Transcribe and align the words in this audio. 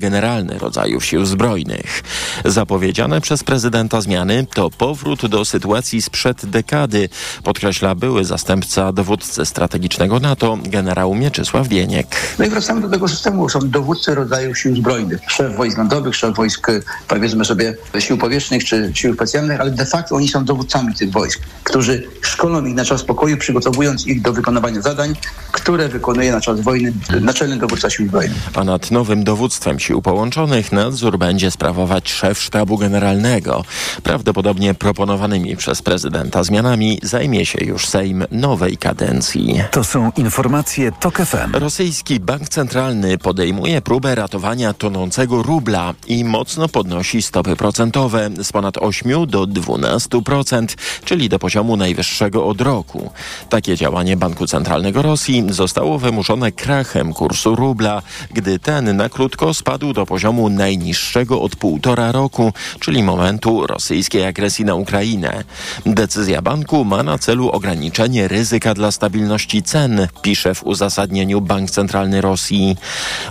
generalny 0.00 0.58
rodzajów 0.58 1.04
sił 1.04 1.24
zbrojnych. 1.24 2.02
Zapowiedziane 2.44 3.20
przez 3.20 3.44
prezydenta 3.44 4.00
zmiany 4.00 4.46
to 4.54 4.70
powrót 4.70 5.26
do 5.26 5.44
sytuacji 5.44 6.02
sprzed 6.02 6.46
dekady, 6.46 7.08
podkreśla 7.44 7.94
były 7.94 8.24
zastępca 8.24 8.92
dowódcy 8.92 9.46
strategicznego 9.46 10.20
NATO, 10.20 10.58
generał 10.64 11.14
Mieczysław 11.14 11.68
Bieniek. 11.68 12.06
No 12.38 12.44
i 12.44 12.48
wracamy 12.48 12.80
do 12.80 12.88
tego 12.88 13.08
systemu. 13.08 13.48
Są 13.48 13.60
dowódcy 13.60 14.14
rodzajów 14.14 14.58
sił 14.58 14.76
zbrojnych. 14.76 15.20
Szef 15.28 15.56
wojsk 15.56 15.78
lądowych, 15.78 16.16
szef 16.16 16.36
wojsk, 16.36 16.66
powiedzmy 17.08 17.44
sobie, 17.44 17.74
sił 17.98 18.18
powietrznych 18.18 18.64
czy 18.64 18.92
sił 18.94 19.14
specjalnych, 19.14 19.60
ale 19.60 19.70
de 19.70 19.86
facto 19.86 20.14
oni 20.14 20.28
są 20.28 20.44
dowódcami 20.44 20.94
tych 20.94 21.10
wojsk, 21.10 21.40
którzy 21.64 22.08
szkolą 22.20 22.64
ich 22.64 22.74
na 22.74 22.84
czas 22.84 23.02
pokoju, 23.02 23.36
przygotowując 23.36 24.06
ich 24.06 24.22
do 24.22 24.32
wykonywania 24.32 24.80
zadań, 24.80 25.14
które 25.52 25.88
wykonuje 25.88 26.32
na 26.32 26.40
czas 26.40 26.60
wojny 26.60 26.92
naczelny 27.20 27.56
dowódca 27.56 27.90
sił 27.90 28.06
zbrojnych. 28.06 28.38
A 28.54 28.64
nad 28.64 28.90
nowym 28.90 29.24
dowództwem 29.24 29.78
sił 29.78 29.89
połączonych 29.98 30.72
nadzór 30.72 31.18
będzie 31.18 31.50
sprawować 31.50 32.10
szef 32.10 32.42
sztabu 32.42 32.78
generalnego. 32.78 33.64
Prawdopodobnie 34.02 34.74
proponowanymi 34.74 35.56
przez 35.56 35.82
prezydenta 35.82 36.42
zmianami 36.42 36.98
zajmie 37.02 37.46
się 37.46 37.64
już 37.64 37.86
Sejm 37.86 38.24
nowej 38.30 38.76
kadencji. 38.76 39.62
To 39.70 39.84
są 39.84 40.10
informacje 40.16 40.92
TOK 40.92 41.18
FM. 41.18 41.54
Rosyjski 41.54 42.20
Bank 42.20 42.48
Centralny 42.48 43.18
podejmuje 43.18 43.82
próbę 43.82 44.14
ratowania 44.14 44.72
tonącego 44.72 45.42
rubla 45.42 45.94
i 46.06 46.24
mocno 46.24 46.68
podnosi 46.68 47.22
stopy 47.22 47.56
procentowe 47.56 48.30
z 48.42 48.52
ponad 48.52 48.78
8 48.78 49.26
do 49.26 49.46
12%, 49.46 50.66
czyli 51.04 51.28
do 51.28 51.38
poziomu 51.38 51.76
najwyższego 51.76 52.46
od 52.46 52.60
roku. 52.60 53.10
Takie 53.48 53.76
działanie 53.76 54.16
Banku 54.16 54.46
Centralnego 54.46 55.02
Rosji 55.02 55.44
zostało 55.48 55.98
wymuszone 55.98 56.52
krachem 56.52 57.12
kursu 57.12 57.54
rubla, 57.54 58.02
gdy 58.32 58.58
ten 58.58 58.96
na 58.96 59.08
krótko 59.08 59.54
spadł 59.54 59.79
do 59.80 60.06
poziomu 60.06 60.48
najniższego 60.48 61.40
od 61.40 61.56
półtora 61.56 62.12
roku, 62.12 62.52
czyli 62.80 63.02
momentu 63.02 63.66
rosyjskiej 63.66 64.26
agresji 64.26 64.64
na 64.64 64.74
Ukrainę. 64.74 65.44
Decyzja 65.86 66.42
banku 66.42 66.84
ma 66.84 67.02
na 67.02 67.18
celu 67.18 67.50
ograniczenie 67.50 68.28
ryzyka 68.28 68.74
dla 68.74 68.90
stabilności 68.90 69.62
cen, 69.62 70.08
pisze 70.22 70.54
w 70.54 70.64
uzasadnieniu 70.64 71.40
Bank 71.40 71.70
Centralny 71.70 72.20
Rosji. 72.20 72.76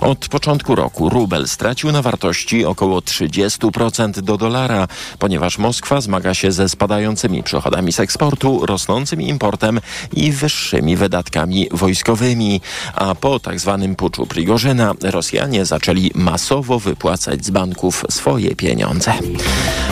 Od 0.01 0.27
początku 0.27 0.75
roku 0.75 1.09
rubel 1.09 1.47
stracił 1.47 1.91
na 1.91 2.01
wartości 2.01 2.65
około 2.65 2.99
30% 2.99 4.21
do 4.21 4.37
dolara, 4.37 4.87
ponieważ 5.19 5.57
Moskwa 5.57 6.01
zmaga 6.01 6.33
się 6.33 6.51
ze 6.51 6.69
spadającymi 6.69 7.43
przychodami 7.43 7.93
z 7.93 7.99
eksportu, 7.99 8.65
rosnącym 8.65 9.21
importem 9.21 9.79
i 10.13 10.31
wyższymi 10.31 10.95
wydatkami 10.95 11.67
wojskowymi. 11.71 12.61
A 12.95 13.15
po 13.15 13.39
tak 13.39 13.59
zwanym 13.59 13.95
puczu 13.95 14.25
Prigorzyna 14.25 14.93
Rosjanie 15.01 15.65
zaczęli 15.65 16.11
masowo 16.39 16.79
wypłacać 16.79 17.45
z 17.45 17.49
banków 17.49 18.05
swoje 18.09 18.55
pieniądze. 18.55 19.13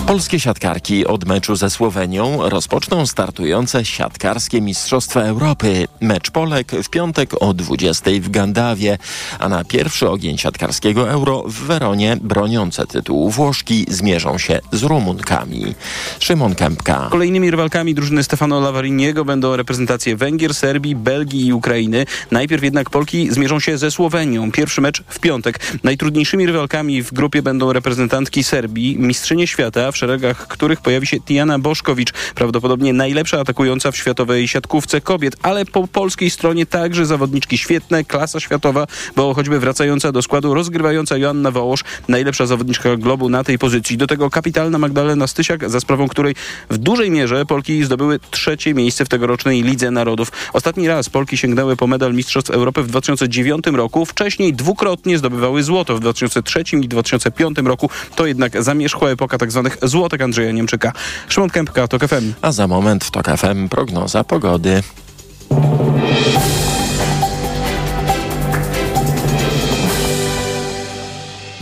Polskie 0.07 0.39
siatkarki 0.39 1.05
od 1.05 1.25
meczu 1.25 1.55
ze 1.55 1.69
Słowenią 1.69 2.49
rozpoczną 2.49 3.05
startujące 3.05 3.85
siatkarskie 3.85 4.61
Mistrzostwa 4.61 5.21
Europy. 5.21 5.87
Mecz 6.01 6.31
Polek 6.31 6.71
w 6.83 6.89
piątek 6.89 7.29
o 7.39 7.53
20 7.53 8.11
w 8.21 8.29
Gandawie, 8.29 8.97
a 9.39 9.49
na 9.49 9.63
pierwszy 9.63 10.09
ogień 10.09 10.37
siatkarskiego 10.37 11.09
Euro 11.09 11.43
w 11.47 11.53
Weronie 11.53 12.17
broniące 12.21 12.87
tytułu 12.87 13.29
Włoszki 13.29 13.85
zmierzą 13.89 14.37
się 14.37 14.59
z 14.71 14.83
Rumunkami. 14.83 15.75
Szymon 16.19 16.55
Kępka. 16.55 17.07
Kolejnymi 17.11 17.51
rywalkami 17.51 17.95
drużyny 17.95 18.23
Stefano 18.23 18.59
Lavariniego 18.59 19.25
będą 19.25 19.55
reprezentacje 19.55 20.15
Węgier, 20.15 20.53
Serbii, 20.53 20.95
Belgii 20.95 21.45
i 21.45 21.53
Ukrainy. 21.53 22.05
Najpierw 22.31 22.63
jednak 22.63 22.89
Polki 22.89 23.31
zmierzą 23.31 23.59
się 23.59 23.77
ze 23.77 23.91
Słowenią. 23.91 24.51
Pierwszy 24.51 24.81
mecz 24.81 25.03
w 25.07 25.19
piątek. 25.19 25.59
Najtrudniejszymi 26.37 26.53
rywalkami 26.53 27.03
w 27.03 27.13
grupie 27.13 27.41
będą 27.41 27.73
reprezentantki 27.73 28.43
Serbii, 28.43 28.97
mistrzynie 28.99 29.47
świata, 29.47 29.91
w 29.91 29.97
szeregach 29.97 30.47
których 30.47 30.81
pojawi 30.81 31.07
się 31.07 31.19
Tiana 31.19 31.59
Boszkowicz, 31.59 32.11
prawdopodobnie 32.35 32.93
najlepsza 32.93 33.39
atakująca 33.39 33.91
w 33.91 33.97
światowej 33.97 34.47
siatkówce 34.47 35.01
kobiet, 35.01 35.35
ale 35.41 35.65
po 35.65 35.87
polskiej 35.87 36.29
stronie 36.29 36.65
także 36.65 37.05
zawodniczki 37.05 37.57
świetne, 37.57 38.03
klasa 38.03 38.39
światowa, 38.39 38.87
bo 39.15 39.33
choćby 39.33 39.59
wracająca 39.59 40.11
do 40.11 40.21
składu 40.21 40.53
rozgrywająca 40.53 41.17
Joanna 41.17 41.51
Wołosz, 41.51 41.83
najlepsza 42.07 42.45
zawodniczka 42.45 42.97
globu 42.97 43.29
na 43.29 43.43
tej 43.43 43.59
pozycji. 43.59 43.97
Do 43.97 44.07
tego 44.07 44.29
kapitalna 44.29 44.77
Magdalena 44.77 45.27
Stysiak, 45.27 45.69
za 45.69 45.79
sprawą 45.79 46.07
której 46.07 46.35
w 46.69 46.77
dużej 46.77 47.11
mierze 47.11 47.45
Polki 47.45 47.83
zdobyły 47.83 48.19
trzecie 48.31 48.73
miejsce 48.73 49.05
w 49.05 49.09
tegorocznej 49.09 49.63
Lidze 49.63 49.91
Narodów. 49.91 50.31
Ostatni 50.53 50.87
raz 50.87 51.09
Polki 51.09 51.37
sięgnęły 51.37 51.75
po 51.75 51.87
medal 51.87 52.13
Mistrzostw 52.13 52.51
Europy 52.51 52.83
w 52.83 52.87
2009 52.87 53.65
roku. 53.73 54.05
Wcześniej 54.05 54.53
dwukrotnie 54.53 55.17
zdobywały 55.17 55.63
złoto 55.63 55.95
w 55.95 55.99
2003 56.29 56.75
i 56.81 56.87
2005 56.87 57.57
roku. 57.57 57.89
To 58.15 58.25
jednak 58.25 58.63
zamierzchła 58.63 59.09
epoka 59.09 59.37
tzw. 59.37 59.69
Tak 59.69 59.89
złotek 59.89 60.21
Andrzeja 60.21 60.51
Niemczyka. 60.51 60.93
Szymon 61.29 61.49
Kępka, 61.49 61.87
TOK 61.87 62.01
FM. 62.07 62.33
A 62.41 62.51
za 62.51 62.67
moment 62.67 63.05
w 63.05 63.11
TOK 63.11 63.27
FM 63.37 63.69
prognoza 63.69 64.23
pogody. 64.23 64.83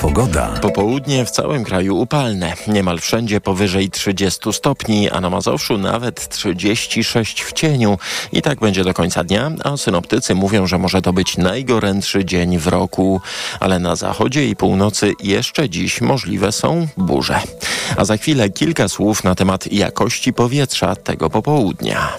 Pogoda. 0.00 0.48
Popołudnie 0.48 1.24
w 1.24 1.30
całym 1.30 1.64
kraju 1.64 1.96
upalne. 1.96 2.54
Niemal 2.68 2.98
wszędzie 2.98 3.40
powyżej 3.40 3.90
30 3.90 4.52
stopni, 4.52 5.10
a 5.10 5.20
na 5.20 5.30
Mazowszu 5.30 5.78
nawet 5.78 6.28
36 6.28 7.42
w 7.42 7.52
cieniu. 7.52 7.98
I 8.32 8.42
tak 8.42 8.60
będzie 8.60 8.84
do 8.84 8.94
końca 8.94 9.24
dnia, 9.24 9.50
a 9.64 9.76
synoptycy 9.76 10.34
mówią, 10.34 10.66
że 10.66 10.78
może 10.78 11.02
to 11.02 11.12
być 11.12 11.36
najgorętszy 11.36 12.24
dzień 12.24 12.58
w 12.58 12.66
roku. 12.66 13.20
Ale 13.60 13.78
na 13.78 13.96
zachodzie 13.96 14.48
i 14.48 14.56
północy 14.56 15.12
jeszcze 15.22 15.70
dziś 15.70 16.00
możliwe 16.00 16.52
są 16.52 16.86
burze. 16.96 17.40
A 17.96 18.04
za 18.04 18.16
chwilę 18.16 18.50
kilka 18.50 18.88
słów 18.88 19.24
na 19.24 19.34
temat 19.34 19.72
jakości 19.72 20.32
powietrza 20.32 20.96
tego 20.96 21.30
popołudnia. 21.30 22.18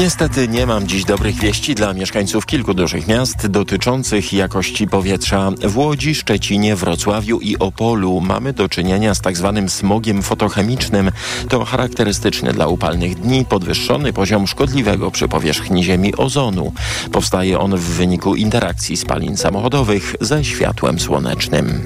Niestety 0.00 0.48
nie 0.48 0.66
mam 0.66 0.86
dziś 0.86 1.04
dobrych 1.04 1.36
wieści 1.36 1.74
dla 1.74 1.94
mieszkańców 1.94 2.46
kilku 2.46 2.74
dużych 2.74 3.06
miast 3.06 3.46
dotyczących 3.46 4.32
jakości 4.32 4.86
powietrza. 4.86 5.50
W 5.62 5.78
Łodzi, 5.78 6.14
Szczecinie, 6.14 6.76
Wrocławiu 6.76 7.40
i 7.40 7.58
Opolu 7.58 8.20
mamy 8.20 8.52
do 8.52 8.68
czynienia 8.68 9.14
z 9.14 9.20
tak 9.20 9.36
zwanym 9.36 9.68
smogiem 9.68 10.22
fotochemicznym. 10.22 11.10
To 11.48 11.64
charakterystyczny 11.64 12.52
dla 12.52 12.66
upalnych 12.66 13.14
dni 13.14 13.44
podwyższony 13.44 14.12
poziom 14.12 14.46
szkodliwego 14.46 15.10
przy 15.10 15.28
powierzchni 15.28 15.84
Ziemi 15.84 16.16
ozonu. 16.16 16.72
Powstaje 17.12 17.58
on 17.58 17.76
w 17.76 17.82
wyniku 17.82 18.34
interakcji 18.34 18.96
spalin 18.96 19.36
samochodowych 19.36 20.16
ze 20.20 20.44
światłem 20.44 21.00
słonecznym. 21.00 21.82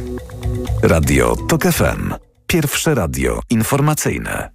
Radio 0.82 1.36
TOK 1.48 1.62
FM. 1.62 2.14
Pierwsze 2.46 2.94
radio 2.94 3.40
informacyjne. 3.50 4.50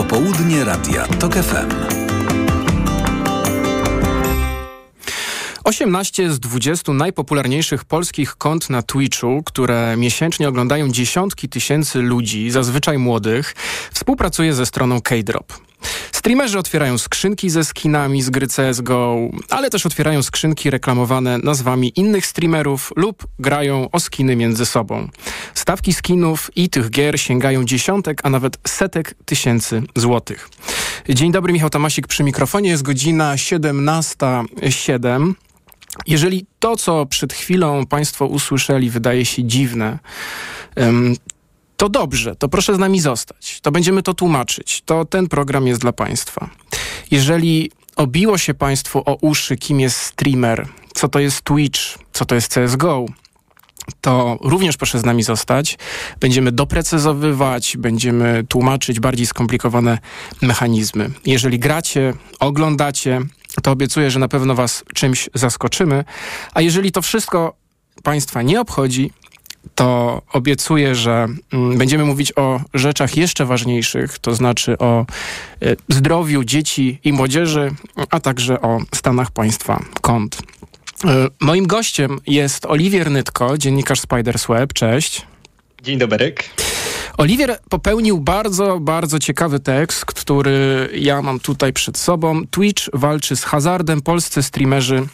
Popołudnie 0.00 0.64
Radia 0.64 1.06
TOK 1.06 1.34
FM. 1.34 1.70
18 5.64 6.32
z 6.32 6.40
20 6.40 6.92
najpopularniejszych 6.92 7.84
polskich 7.84 8.36
kont 8.36 8.70
na 8.70 8.82
Twitchu, 8.82 9.42
które 9.46 9.96
miesięcznie 9.96 10.48
oglądają 10.48 10.88
dziesiątki 10.88 11.48
tysięcy 11.48 11.98
ludzi, 11.98 12.50
zazwyczaj 12.50 12.98
młodych, 12.98 13.54
współpracuje 13.92 14.54
ze 14.54 14.66
stroną 14.66 15.00
K-Drop. 15.02 15.69
Streamerzy 16.12 16.58
otwierają 16.58 16.98
skrzynki 16.98 17.50
ze 17.50 17.64
skinami 17.64 18.22
z 18.22 18.30
gry 18.30 18.46
CSGO, 18.46 19.16
ale 19.50 19.70
też 19.70 19.86
otwierają 19.86 20.22
skrzynki 20.22 20.70
reklamowane 20.70 21.38
nazwami 21.38 21.92
innych 21.96 22.26
streamerów 22.26 22.92
lub 22.96 23.26
grają 23.38 23.88
o 23.92 24.00
skiny 24.00 24.36
między 24.36 24.66
sobą. 24.66 25.08
Stawki 25.54 25.92
skinów 25.92 26.50
i 26.56 26.68
tych 26.68 26.90
gier 26.90 27.20
sięgają 27.20 27.64
dziesiątek, 27.64 28.20
a 28.24 28.30
nawet 28.30 28.58
setek 28.66 29.14
tysięcy 29.24 29.82
złotych. 29.96 30.48
Dzień 31.08 31.32
dobry, 31.32 31.52
Michał 31.52 31.70
Tamasik 31.70 32.06
przy 32.06 32.24
mikrofonie. 32.24 32.70
Jest 32.70 32.82
godzina 32.82 33.34
17.07. 33.34 35.32
Jeżeli 36.06 36.46
to, 36.58 36.76
co 36.76 37.06
przed 37.06 37.32
chwilą 37.32 37.86
Państwo 37.86 38.26
usłyszeli, 38.26 38.90
wydaje 38.90 39.24
się 39.24 39.44
dziwne, 39.44 39.98
to 41.80 41.88
dobrze, 41.88 42.36
to 42.36 42.48
proszę 42.48 42.74
z 42.74 42.78
nami 42.78 43.00
zostać. 43.00 43.60
To 43.60 43.72
będziemy 43.72 44.02
to 44.02 44.14
tłumaczyć. 44.14 44.82
To 44.84 45.04
ten 45.04 45.28
program 45.28 45.66
jest 45.66 45.80
dla 45.80 45.92
Państwa. 45.92 46.50
Jeżeli 47.10 47.70
obiło 47.96 48.38
się 48.38 48.54
Państwu 48.54 49.02
o 49.06 49.14
uszy, 49.20 49.56
kim 49.56 49.80
jest 49.80 49.96
streamer, 49.96 50.68
co 50.94 51.08
to 51.08 51.18
jest 51.18 51.42
Twitch, 51.42 51.80
co 52.12 52.24
to 52.24 52.34
jest 52.34 52.54
CSGO, 52.54 53.06
to 54.00 54.38
również 54.40 54.76
proszę 54.76 54.98
z 54.98 55.04
nami 55.04 55.22
zostać. 55.22 55.78
Będziemy 56.20 56.52
doprecyzowywać, 56.52 57.76
będziemy 57.76 58.44
tłumaczyć 58.48 59.00
bardziej 59.00 59.26
skomplikowane 59.26 59.98
mechanizmy. 60.42 61.10
Jeżeli 61.26 61.58
gracie, 61.58 62.14
oglądacie, 62.40 63.20
to 63.62 63.70
obiecuję, 63.70 64.10
że 64.10 64.18
na 64.18 64.28
pewno 64.28 64.54
Was 64.54 64.84
czymś 64.94 65.30
zaskoczymy. 65.34 66.04
A 66.54 66.60
jeżeli 66.60 66.92
to 66.92 67.02
wszystko 67.02 67.54
Państwa 68.02 68.42
nie 68.42 68.60
obchodzi, 68.60 69.10
to 69.74 70.22
obiecuję, 70.32 70.94
że 70.94 71.26
mm, 71.52 71.78
będziemy 71.78 72.04
mówić 72.04 72.32
o 72.36 72.60
rzeczach 72.74 73.16
jeszcze 73.16 73.46
ważniejszych, 73.46 74.18
to 74.18 74.34
znaczy 74.34 74.78
o 74.78 75.06
y, 75.62 75.76
zdrowiu 75.88 76.44
dzieci 76.44 76.98
i 77.04 77.12
młodzieży, 77.12 77.70
a 78.10 78.20
także 78.20 78.60
o 78.60 78.78
stanach 78.94 79.30
państwa 79.30 79.82
kont. 80.00 80.38
Y, 81.04 81.08
moim 81.40 81.66
gościem 81.66 82.18
jest 82.26 82.66
Oliwier 82.66 83.10
Nytko, 83.10 83.58
dziennikarz 83.58 84.00
Spiders 84.00 84.46
Web. 84.46 84.72
Cześć. 84.72 85.26
Dzień 85.82 85.98
dobry. 85.98 86.34
Oliwier 87.18 87.58
popełnił 87.68 88.20
bardzo, 88.20 88.80
bardzo 88.80 89.18
ciekawy 89.18 89.60
tekst, 89.60 90.04
który 90.04 90.88
ja 90.94 91.22
mam 91.22 91.40
tutaj 91.40 91.72
przed 91.72 91.98
sobą. 91.98 92.46
Twitch 92.46 92.82
walczy 92.92 93.36
z 93.36 93.44
hazardem, 93.44 94.00
polscy 94.00 94.42
streamerzy 94.42 95.06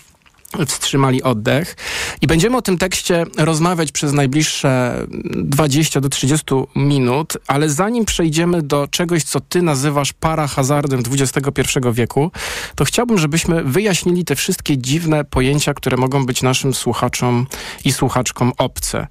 wstrzymali 0.66 1.22
oddech. 1.22 1.76
I 2.20 2.26
będziemy 2.26 2.56
o 2.56 2.62
tym 2.62 2.78
tekście 2.78 3.24
rozmawiać 3.38 3.92
przez 3.92 4.12
najbliższe 4.12 5.02
20 5.34 6.00
do 6.00 6.08
30 6.08 6.46
minut, 6.76 7.36
ale 7.46 7.70
zanim 7.70 8.04
przejdziemy 8.04 8.62
do 8.62 8.88
czegoś, 8.88 9.24
co 9.24 9.40
ty 9.40 9.62
nazywasz 9.62 10.12
parahazardem 10.12 11.02
XXI 11.10 11.62
wieku, 11.92 12.30
to 12.74 12.84
chciałbym, 12.84 13.18
żebyśmy 13.18 13.64
wyjaśnili 13.64 14.24
te 14.24 14.36
wszystkie 14.36 14.78
dziwne 14.78 15.24
pojęcia, 15.24 15.74
które 15.74 15.96
mogą 15.96 16.26
być 16.26 16.42
naszym 16.42 16.74
słuchaczom 16.74 17.46
i 17.84 17.92
słuchaczkom 17.92 18.52
obce. 18.58 19.06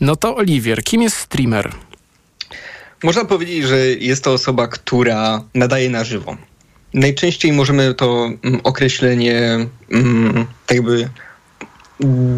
No 0.00 0.16
to 0.16 0.36
Oliwier, 0.36 0.84
kim 0.84 1.02
jest 1.02 1.16
streamer? 1.16 1.72
Można 3.02 3.24
powiedzieć, 3.24 3.64
że 3.64 3.86
jest 3.86 4.24
to 4.24 4.32
osoba, 4.32 4.68
która 4.68 5.44
nadaje 5.54 5.90
na 5.90 6.04
żywo. 6.04 6.36
Najczęściej 6.94 7.52
możemy 7.52 7.94
to 7.94 8.30
mm, 8.42 8.60
określenie 8.64 9.66
mm, 9.90 10.46
tak 10.66 10.76
jakby 10.76 11.08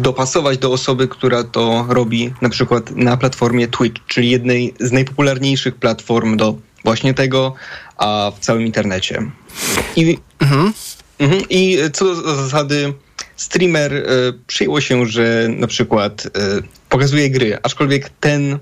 dopasować 0.01 0.57
do 0.57 0.71
osoby, 0.71 1.07
która 1.07 1.43
to 1.43 1.85
robi 1.89 2.33
na 2.41 2.49
przykład 2.49 2.91
na 2.95 3.17
platformie 3.17 3.67
Twitch, 3.67 4.01
czyli 4.07 4.29
jednej 4.29 4.73
z 4.79 4.91
najpopularniejszych 4.91 5.75
platform 5.75 6.37
do 6.37 6.55
właśnie 6.83 7.13
tego, 7.13 7.53
a 7.97 8.31
w 8.35 8.39
całym 8.39 8.65
internecie. 8.65 9.31
I, 9.95 10.17
mhm. 10.39 10.73
Mhm, 11.19 11.41
i 11.49 11.77
co 11.93 12.05
do 12.05 12.35
zasady, 12.35 12.93
streamer 13.35 13.93
y, 13.93 14.03
przyjęło 14.47 14.81
się, 14.81 15.05
że 15.05 15.47
na 15.49 15.67
przykład 15.67 16.25
y, 16.25 16.29
pokazuje 16.89 17.29
gry, 17.29 17.57
aczkolwiek 17.63 18.09
ten 18.09 18.59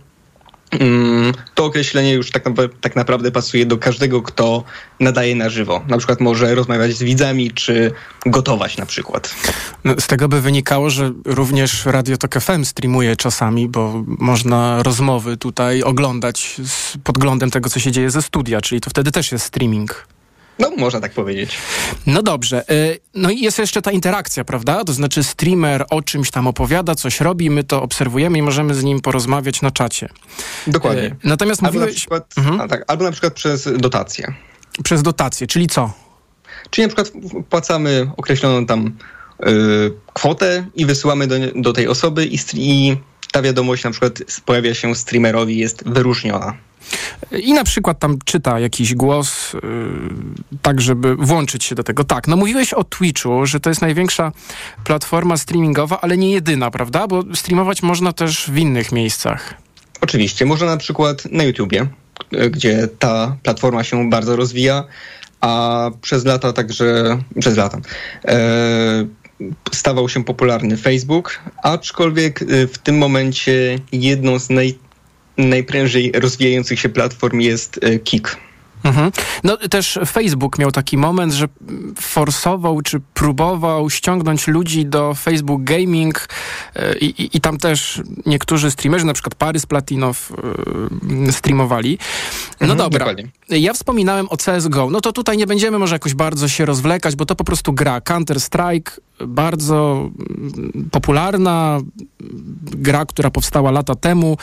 to 1.56 1.66
określenie 1.66 2.14
już 2.14 2.32
tak, 2.32 2.44
tak, 2.82 2.96
naprawdę 2.96 3.32
pasuje 3.32 3.66
do 3.66 3.78
każdego, 3.78 4.22
kto 4.22 4.64
nadaje 5.00 5.36
na 5.36 5.50
żywo. 5.50 5.82
Na 5.88 5.98
przykład 5.98 6.22
może 6.22 6.56
rozmawiać 6.56 6.94
z 6.94 7.04
widzami, 7.04 7.52
czy 7.52 7.92
gotować 8.26 8.78
na 8.78 8.86
przykład. 8.86 9.36
No, 9.84 9.94
z 10.00 10.08
tego 10.08 10.28
by 10.28 10.42
wynikało, 10.42 10.90
że 10.90 11.12
również 11.26 11.86
Radio 11.86 12.18
Tok 12.18 12.40
FM 12.40 12.66
streamuje 12.66 13.16
czasami, 13.16 13.70
bo 13.70 14.04
można 14.08 14.84
rozmowy 14.84 15.38
tutaj 15.38 15.84
oglądać 15.84 16.62
z 16.66 16.98
podglądem 17.04 17.52
tego, 17.52 17.70
co 17.70 17.80
się 17.80 17.92
dzieje 17.92 18.12
ze 18.12 18.22
studia, 18.22 18.62
czyli 18.62 18.82
to 18.82 18.90
wtedy 18.90 19.12
też 19.12 19.32
jest 19.32 19.46
streaming. 19.46 20.08
No, 20.60 20.72
można 20.78 21.00
tak 21.00 21.12
powiedzieć. 21.12 21.58
No 22.08 22.24
dobrze. 22.24 22.72
Y, 22.72 23.00
no 23.14 23.30
i 23.30 23.40
jest 23.40 23.60
jeszcze 23.60 23.82
ta 23.82 23.92
interakcja, 23.92 24.44
prawda? 24.44 24.84
To 24.84 24.94
znaczy 24.94 25.24
streamer 25.24 25.86
o 25.90 26.02
czymś 26.02 26.32
tam 26.32 26.48
opowiada, 26.48 26.96
coś 26.96 27.22
robi, 27.22 27.50
my 27.50 27.64
to 27.64 27.82
obserwujemy 27.82 28.38
i 28.38 28.42
możemy 28.42 28.74
z 28.74 28.84
nim 28.84 29.02
porozmawiać 29.02 29.62
na 29.62 29.72
czacie. 29.72 30.10
Dokładnie. 30.68 31.04
Y, 31.04 31.16
natomiast 31.24 31.64
albo 31.64 31.74
mówiłeś... 31.74 31.96
Na 31.96 32.00
przykład, 32.00 32.34
mhm. 32.38 32.70
tak, 32.70 32.84
albo 32.88 33.04
na 33.04 33.12
przykład 33.12 33.34
przez 33.34 33.70
dotację. 33.78 34.34
Przez 34.84 35.04
dotację, 35.04 35.48
czyli 35.48 35.68
co? 35.68 35.94
Czyli 36.70 36.88
na 36.88 36.96
przykład 36.96 37.12
płacamy 37.50 38.12
określoną 38.18 38.66
tam 38.66 38.98
y, 39.48 39.94
kwotę 40.14 40.66
i 40.76 40.86
wysyłamy 40.86 41.28
do, 41.28 41.36
do 41.56 41.74
tej 41.74 41.88
osoby 41.88 42.26
i, 42.26 42.38
i 42.54 42.98
ta 43.32 43.42
wiadomość 43.42 43.84
na 43.84 43.92
przykład 43.92 44.20
pojawia 44.46 44.74
się 44.74 44.96
streamerowi, 44.96 45.58
jest 45.58 45.90
wyróżniona. 45.90 46.54
I 47.32 47.54
na 47.54 47.64
przykład 47.64 48.00
tam 48.00 48.18
czyta 48.26 48.60
jakiś 48.60 48.96
głos, 48.96 49.54
yy, 49.54 49.60
tak 50.62 50.82
żeby 50.82 51.16
włączyć 51.16 51.64
się 51.64 51.76
do 51.76 51.84
tego. 51.84 52.04
Tak, 52.04 52.28
no 52.28 52.36
mówiłeś 52.36 52.74
o 52.74 52.84
Twitchu, 52.84 53.46
że 53.46 53.60
to 53.60 53.70
jest 53.70 53.82
największa 53.82 54.32
platforma 54.84 55.38
streamingowa, 55.38 56.02
ale 56.02 56.18
nie 56.18 56.32
jedyna, 56.32 56.72
prawda? 56.72 57.08
Bo 57.08 57.24
streamować 57.36 57.84
można 57.84 58.14
też 58.14 58.52
w 58.52 58.58
innych 58.58 58.92
miejscach. 58.92 59.54
Oczywiście, 60.02 60.46
można 60.46 60.68
na 60.68 60.78
przykład 60.78 61.26
na 61.32 61.44
YouTubie, 61.44 61.88
gdzie 62.52 62.88
ta 63.00 63.38
platforma 63.44 63.84
się 63.84 64.10
bardzo 64.10 64.36
rozwija, 64.36 64.84
a 65.42 65.92
przez 66.02 66.26
lata 66.26 66.54
także, 66.54 67.18
przez 67.40 67.58
lata, 67.58 67.82
e, 68.26 69.06
stawał 69.72 70.10
się 70.10 70.24
popularny 70.24 70.78
Facebook, 70.78 71.40
aczkolwiek 71.64 72.40
w 72.74 72.78
tym 72.78 72.98
momencie 72.98 73.80
jedną 73.92 74.40
z 74.40 74.50
naj, 74.50 74.78
najprężej 75.38 76.12
rozwijających 76.16 76.80
się 76.80 76.90
platform 76.90 77.40
jest 77.40 77.80
e, 77.84 78.00
Kik. 78.00 78.38
Mhm. 78.84 79.12
No 79.44 79.58
też 79.58 80.00
Facebook 80.06 80.60
miał 80.60 80.72
taki 80.72 80.98
moment, 80.98 81.34
że 81.34 81.48
forsował 82.02 82.82
czy 82.82 83.00
próbował 83.14 83.90
ściągnąć 83.90 84.48
ludzi 84.48 84.86
do 84.86 85.14
Facebook 85.14 85.64
Gaming 85.64 86.28
e, 86.76 86.98
i, 86.98 87.06
i, 87.06 87.38
i 87.38 87.42
tam 87.42 87.58
też 87.58 88.02
niektórzy 88.26 88.72
streamerzy, 88.72 89.06
na 89.06 89.14
przykład 89.14 89.36
Parys 89.36 89.66
Platinow 89.66 90.32
e, 91.28 91.32
streamowali. 91.32 91.98
No 92.62 92.66
mhm, 92.66 92.78
dobra. 92.78 93.00
Dokładnie. 93.00 93.32
Ja 93.50 93.74
wspominałem 93.74 94.28
o 94.30 94.38
CSGO. 94.38 94.90
No 94.90 95.02
to 95.02 95.12
tutaj 95.12 95.38
nie 95.38 95.48
będziemy 95.48 95.80
może 95.80 95.96
jakoś 95.96 96.14
bardzo 96.14 96.48
się 96.48 96.66
rozwlekać, 96.66 97.16
bo 97.16 97.26
to 97.26 97.36
po 97.36 97.44
prostu 97.44 97.74
gra. 97.74 98.00
Counter-Strike, 98.00 98.92
bardzo 99.28 100.10
mm, 100.30 100.90
popularna 100.92 101.80
gra, 102.62 103.06
która 103.06 103.30
powstała 103.30 103.72
lata 103.72 103.96
temu. 103.96 104.38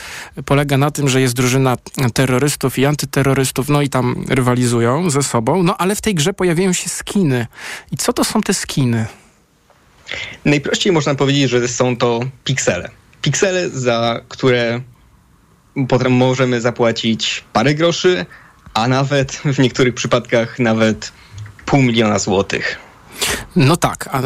Polega 0.45 0.77
na 0.77 0.91
tym, 0.91 1.09
że 1.09 1.21
jest 1.21 1.35
drużyna 1.35 1.77
terrorystów 2.13 2.79
i 2.79 2.85
antyterrorystów, 2.85 3.69
no 3.69 3.81
i 3.81 3.89
tam 3.89 4.25
rywalizują 4.35 5.09
ze 5.09 5.23
sobą. 5.23 5.63
No 5.63 5.77
ale 5.77 5.95
w 5.95 6.01
tej 6.01 6.15
grze 6.15 6.33
pojawiają 6.33 6.73
się 6.73 6.89
skiny. 6.89 7.47
I 7.91 7.97
co 7.97 8.13
to 8.13 8.23
są 8.23 8.41
te 8.41 8.53
skiny? 8.53 9.05
Najprościej 10.45 10.93
można 10.93 11.15
powiedzieć, 11.15 11.49
że 11.49 11.67
są 11.67 11.97
to 11.97 12.19
piksele. 12.43 12.89
Piksele, 13.21 13.69
za 13.69 14.21
które 14.29 14.81
potem 15.89 16.11
możemy 16.11 16.61
zapłacić 16.61 17.43
parę 17.53 17.75
groszy, 17.75 18.25
a 18.73 18.87
nawet 18.87 19.31
w 19.31 19.59
niektórych 19.59 19.93
przypadkach 19.93 20.59
nawet 20.59 21.11
pół 21.65 21.81
miliona 21.81 22.19
złotych. 22.19 22.90
No 23.55 23.77
tak, 23.77 24.09
a 24.11 24.21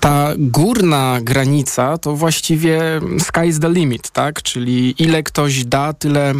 ta 0.00 0.32
górna 0.38 1.18
granica 1.22 1.98
to 1.98 2.16
właściwie 2.16 2.80
sky 3.18 3.46
is 3.46 3.60
the 3.60 3.70
limit, 3.70 4.10
tak? 4.10 4.42
Czyli 4.42 5.02
ile 5.02 5.22
ktoś 5.22 5.64
da, 5.64 5.92
tyle, 5.92 6.34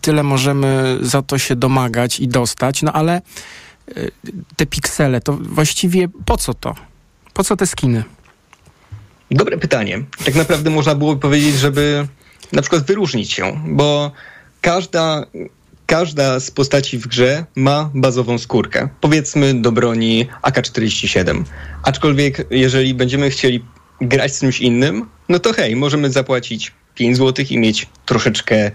tyle 0.00 0.22
możemy 0.22 0.98
za 1.00 1.22
to 1.22 1.38
się 1.38 1.56
domagać 1.56 2.20
i 2.20 2.28
dostać, 2.28 2.82
no 2.82 2.92
ale 2.92 3.12
e, 3.16 3.22
te 4.56 4.66
piksele, 4.66 5.20
to 5.20 5.32
właściwie 5.32 6.08
po 6.24 6.36
co 6.36 6.54
to? 6.54 6.74
Po 7.34 7.44
co 7.44 7.56
te 7.56 7.66
skiny? 7.66 8.04
Dobre 9.30 9.58
pytanie. 9.58 10.04
Tak 10.24 10.34
naprawdę 10.34 10.70
można 10.70 10.94
byłoby 10.94 11.20
powiedzieć, 11.20 11.54
żeby 11.54 12.06
na 12.52 12.62
przykład 12.62 12.82
wyróżnić 12.82 13.32
się, 13.32 13.60
bo 13.66 14.12
każda 14.60 15.26
każda 15.90 16.40
z 16.40 16.50
postaci 16.50 16.98
w 16.98 17.06
grze 17.06 17.44
ma 17.56 17.90
bazową 17.94 18.38
skórkę. 18.38 18.88
Powiedzmy 19.00 19.54
do 19.54 19.72
broni 19.72 20.26
AK-47. 20.42 21.44
Aczkolwiek 21.82 22.46
jeżeli 22.50 22.94
będziemy 22.94 23.30
chcieli 23.30 23.64
grać 24.00 24.34
z 24.34 24.40
czymś 24.40 24.60
innym, 24.60 25.06
no 25.28 25.38
to 25.38 25.52
hej, 25.52 25.76
możemy 25.76 26.10
zapłacić 26.10 26.72
5 26.94 27.16
zł 27.16 27.44
i 27.50 27.58
mieć 27.58 27.86
troszeczkę 28.06 28.70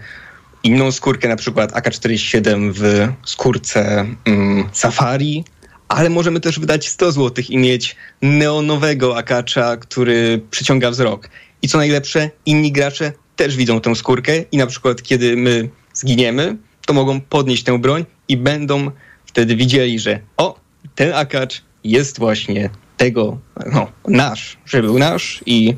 inną 0.63 0.91
skórkę, 0.91 1.27
na 1.27 1.36
przykład 1.36 1.74
AK-47 1.74 2.72
w 2.74 3.07
skórce 3.25 4.05
mm, 4.25 4.69
Safari, 4.72 5.43
ale 5.88 6.10
możemy 6.10 6.39
też 6.39 6.60
wydać 6.60 6.89
100 6.89 7.12
zł 7.12 7.45
i 7.50 7.57
mieć 7.57 7.95
neonowego 8.22 9.17
akacza, 9.17 9.77
który 9.77 10.41
przyciąga 10.51 10.91
wzrok. 10.91 11.29
I 11.62 11.67
co 11.67 11.77
najlepsze, 11.77 12.29
inni 12.45 12.72
gracze 12.72 13.12
też 13.36 13.55
widzą 13.55 13.81
tę 13.81 13.95
skórkę 13.95 14.38
i 14.51 14.57
na 14.57 14.67
przykład 14.67 15.01
kiedy 15.01 15.38
my 15.38 15.69
zginiemy, 15.93 16.57
to 16.86 16.94
mogą 16.94 17.22
podnieść 17.22 17.63
tę 17.63 17.80
broń 17.80 18.06
i 18.27 18.38
będą 18.38 18.92
wtedy 19.25 19.56
widzieli, 19.56 20.00
że 20.00 20.20
o, 20.38 20.60
ten 20.96 21.13
akacz 21.13 21.62
jest 21.84 22.20
właśnie 22.20 22.70
tego, 22.98 23.38
no, 23.74 23.88
nasz, 24.08 24.58
że 24.65 24.82
był 24.82 25.00
nasz 25.00 25.44
i 25.46 25.75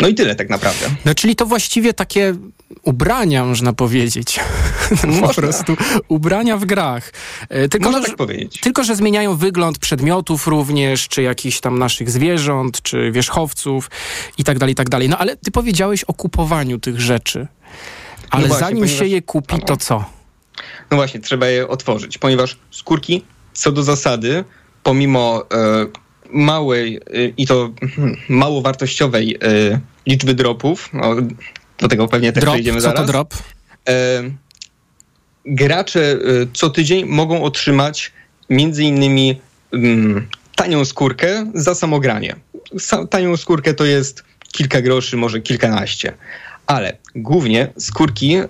no 0.00 0.08
i 0.08 0.14
tyle 0.14 0.34
tak 0.34 0.48
naprawdę. 0.48 0.86
No 1.04 1.14
czyli 1.14 1.36
to 1.36 1.46
właściwie 1.46 1.94
takie 1.94 2.34
ubrania, 2.82 3.44
można 3.44 3.72
powiedzieć. 3.72 4.40
Można. 5.06 5.28
po 5.28 5.34
prostu 5.34 5.76
ubrania 6.08 6.56
w 6.56 6.64
grach. 6.64 7.12
E, 7.48 7.68
Tylko, 7.68 7.84
Można 7.84 8.00
no, 8.00 8.06
tak 8.06 8.16
powiedzieć. 8.16 8.60
tylko, 8.60 8.84
że 8.84 8.96
zmieniają 8.96 9.36
wygląd 9.36 9.78
przedmiotów 9.78 10.46
również, 10.46 11.08
czy 11.08 11.22
jakichś 11.22 11.60
tam 11.60 11.78
naszych 11.78 12.10
zwierząt, 12.10 12.82
czy 12.82 13.12
wierzchowców 13.12 13.90
i 14.38 14.44
tak 14.44 14.58
dalej, 14.58 14.72
i 14.72 14.76
tak 14.76 14.88
dalej. 14.88 15.08
No 15.08 15.18
ale 15.18 15.36
ty 15.36 15.50
powiedziałeś 15.50 16.04
o 16.04 16.14
kupowaniu 16.14 16.78
tych 16.78 17.00
rzeczy. 17.00 17.46
Ale 18.30 18.46
właśnie, 18.48 18.66
zanim 18.66 18.88
się 18.88 18.94
ponieważ- 18.94 19.12
je 19.12 19.22
kupi, 19.22 19.56
to 19.66 19.76
co? 19.76 20.04
No 20.90 20.96
właśnie, 20.96 21.20
trzeba 21.20 21.46
je 21.46 21.68
otworzyć, 21.68 22.18
ponieważ 22.18 22.56
skórki 22.70 23.22
co 23.52 23.72
do 23.72 23.82
zasady, 23.82 24.44
pomimo 24.82 25.46
e, 25.54 25.86
małej 26.32 26.96
e, 26.96 27.00
i 27.36 27.46
to 27.46 27.70
hmm, 27.96 28.16
mało 28.28 28.62
wartościowej 28.62 29.36
e, 29.42 29.80
liczby 30.06 30.34
dropów, 30.34 30.90
no, 30.92 31.16
do 31.78 31.88
tego 31.88 32.08
pewnie 32.08 32.32
też 32.32 32.40
Drop, 32.40 32.54
przejdziemy 32.54 32.78
co 32.78 32.82
zaraz, 32.82 33.00
to 33.00 33.06
drop? 33.06 33.34
gracze 35.44 36.18
co 36.52 36.70
tydzień 36.70 37.04
mogą 37.06 37.42
otrzymać 37.42 38.12
między 38.50 38.84
innymi 38.84 39.40
mm, 39.72 40.28
tanią 40.56 40.84
skórkę 40.84 41.50
za 41.54 41.74
samogranie. 41.74 42.36
Sa, 42.78 43.06
tanią 43.06 43.36
skórkę 43.36 43.74
to 43.74 43.84
jest 43.84 44.24
kilka 44.52 44.82
groszy, 44.82 45.16
może 45.16 45.40
kilkanaście. 45.40 46.12
Ale 46.70 46.96
głównie 47.14 47.72
skórki 47.78 48.34
e, 48.34 48.44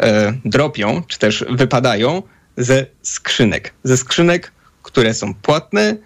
dropią, 0.44 1.02
czy 1.08 1.18
też 1.18 1.44
wypadają 1.50 2.22
ze 2.56 2.86
skrzynek. 3.02 3.74
Ze 3.84 3.96
skrzynek, 3.96 4.52
które 4.82 5.14
są 5.14 5.34
płatne 5.34 5.96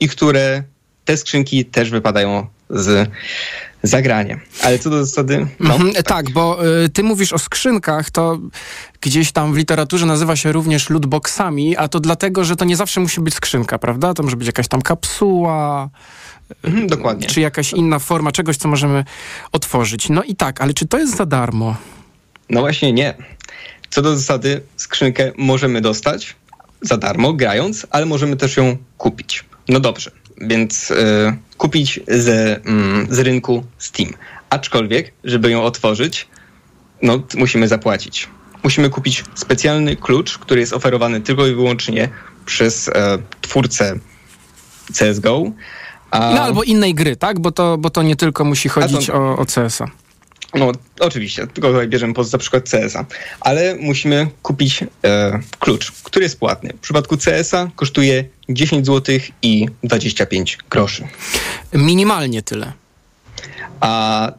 i 0.00 0.08
które 0.08 0.62
te 1.04 1.16
skrzynki 1.16 1.64
też 1.64 1.90
wypadają 1.90 2.46
z 2.70 3.10
zagrania. 3.84 4.40
Ale 4.62 4.78
co 4.78 4.90
do 4.90 5.04
zasady... 5.06 5.46
No, 5.60 5.74
Mhm, 5.74 5.92
tak, 6.04 6.30
bo 6.30 6.66
y, 6.84 6.88
ty 6.88 7.02
mówisz 7.02 7.32
o 7.32 7.38
skrzynkach, 7.38 8.10
to 8.10 8.38
gdzieś 9.00 9.32
tam 9.32 9.54
w 9.54 9.56
literaturze 9.56 10.06
nazywa 10.06 10.36
się 10.36 10.52
również 10.52 10.90
lootboxami, 10.90 11.76
a 11.76 11.88
to 11.88 12.00
dlatego, 12.00 12.44
że 12.44 12.56
to 12.56 12.64
nie 12.64 12.76
zawsze 12.76 13.00
musi 13.00 13.20
być 13.20 13.34
skrzynka, 13.34 13.78
prawda? 13.78 14.14
To 14.14 14.22
może 14.22 14.36
być 14.36 14.46
jakaś 14.46 14.68
tam 14.68 14.82
kapsuła, 14.82 15.90
mhm, 16.64 16.86
dokładnie. 16.86 17.26
czy 17.26 17.40
jakaś 17.40 17.72
inna 17.72 17.98
forma 17.98 18.32
czegoś, 18.32 18.56
co 18.56 18.68
możemy 18.68 19.04
otworzyć. 19.52 20.08
No 20.08 20.22
i 20.22 20.36
tak, 20.36 20.60
ale 20.60 20.74
czy 20.74 20.86
to 20.86 20.98
jest 20.98 21.16
za 21.16 21.26
darmo? 21.26 21.76
No 22.50 22.60
właśnie 22.60 22.92
nie. 22.92 23.14
Co 23.90 24.02
do 24.02 24.16
zasady, 24.16 24.60
skrzynkę 24.76 25.32
możemy 25.38 25.80
dostać 25.80 26.36
za 26.80 26.96
darmo, 26.96 27.32
grając, 27.32 27.86
ale 27.90 28.06
możemy 28.06 28.36
też 28.36 28.56
ją 28.56 28.76
kupić. 28.98 29.44
No 29.68 29.80
dobrze, 29.80 30.10
więc 30.40 30.90
e, 30.90 31.36
kupić 31.58 32.00
ze, 32.08 32.60
mm, 32.64 33.06
z 33.10 33.18
rynku 33.18 33.64
Steam. 33.78 34.12
Aczkolwiek, 34.50 35.12
żeby 35.24 35.50
ją 35.50 35.62
otworzyć, 35.62 36.28
no 37.02 37.22
musimy 37.36 37.68
zapłacić. 37.68 38.28
Musimy 38.62 38.90
kupić 38.90 39.24
specjalny 39.34 39.96
klucz, 39.96 40.38
który 40.38 40.60
jest 40.60 40.72
oferowany 40.72 41.20
tylko 41.20 41.46
i 41.46 41.54
wyłącznie 41.54 42.08
przez 42.46 42.88
e, 42.88 43.18
twórcę 43.40 43.98
CSGO. 44.92 45.42
A... 46.10 46.18
No 46.18 46.42
albo 46.42 46.62
innej 46.62 46.94
gry, 46.94 47.16
tak? 47.16 47.40
Bo 47.40 47.52
to, 47.52 47.78
bo 47.78 47.90
to 47.90 48.02
nie 48.02 48.16
tylko 48.16 48.44
musi 48.44 48.68
chodzić 48.68 49.06
to- 49.06 49.14
o, 49.14 49.38
o 49.38 49.46
CS-a. 49.46 50.03
No, 50.54 50.72
oczywiście, 51.00 51.46
tylko 51.46 51.86
bierzemy 51.86 52.14
poza 52.14 52.38
przykład 52.38 52.70
CS-a, 52.70 53.04
ale 53.40 53.76
musimy 53.80 54.26
kupić 54.42 54.84
e, 55.04 55.40
klucz, 55.58 55.92
który 55.92 56.22
jest 56.22 56.38
płatny. 56.38 56.70
W 56.76 56.80
przypadku 56.80 57.16
CS-a 57.16 57.68
kosztuje 57.76 58.24
10 58.48 58.86
zł 58.86 59.18
i 59.42 59.66
25 59.82 60.58
groszy. 60.70 61.08
Minimalnie 61.72 62.42
tyle. 62.42 62.72
A 63.80 64.32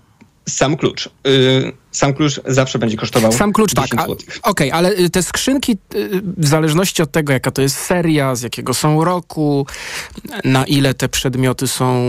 sam 0.49 0.77
klucz, 0.77 1.09
y, 1.27 1.71
sam 1.91 2.13
klucz 2.13 2.41
zawsze 2.45 2.79
będzie 2.79 2.97
kosztował 2.97 3.31
Sam 3.31 3.53
klucz 3.53 3.73
10 3.73 3.89
tak. 3.89 3.99
zł. 3.99 4.17
Okej, 4.43 4.71
ale 4.71 4.91
y, 4.91 5.09
te 5.09 5.23
skrzynki, 5.23 5.71
y, 5.71 6.21
w 6.37 6.47
zależności 6.47 7.01
od 7.01 7.11
tego, 7.11 7.33
jaka 7.33 7.51
to 7.51 7.61
jest 7.61 7.77
seria, 7.77 8.35
z 8.35 8.41
jakiego 8.41 8.73
są 8.73 9.03
roku, 9.03 9.67
na 10.43 10.65
ile 10.65 10.93
te 10.93 11.09
przedmioty 11.09 11.67
są 11.67 12.05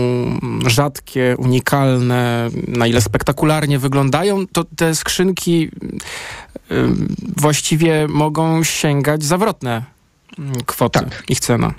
rzadkie, 0.65 1.35
unikalne, 1.37 2.49
na 2.67 2.87
ile 2.87 3.01
spektakularnie 3.01 3.79
wyglądają, 3.79 4.47
to 4.47 4.63
te 4.75 4.95
skrzynki 4.95 5.69
właściwie 7.37 8.07
mogą 8.07 8.63
sięgać 8.63 9.23
zawrotne 9.23 9.83
mm, 10.39 10.53
kwoty, 10.65 10.99
Tak. 10.99 11.23
ich 11.29 11.39
cena. 11.39 11.73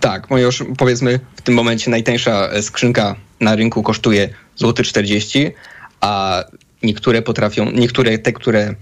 Tak, 0.00 0.26
ponieważ 0.26 0.64
powiedzmy 0.78 1.20
w 1.36 1.42
tym 1.42 1.54
momencie 1.54 1.90
najtańsza 1.90 2.48
e, 2.48 2.62
skrzynka 2.62 3.16
na 3.40 3.56
rynku 3.56 3.82
kosztuje 3.82 4.28
złoty 4.56 4.82
40, 4.82 5.50
a 6.00 6.44
niektóre 6.82 7.22
potrafią, 7.22 7.70
niektóre 7.70 8.18
te, 8.18 8.32
które 8.32 8.74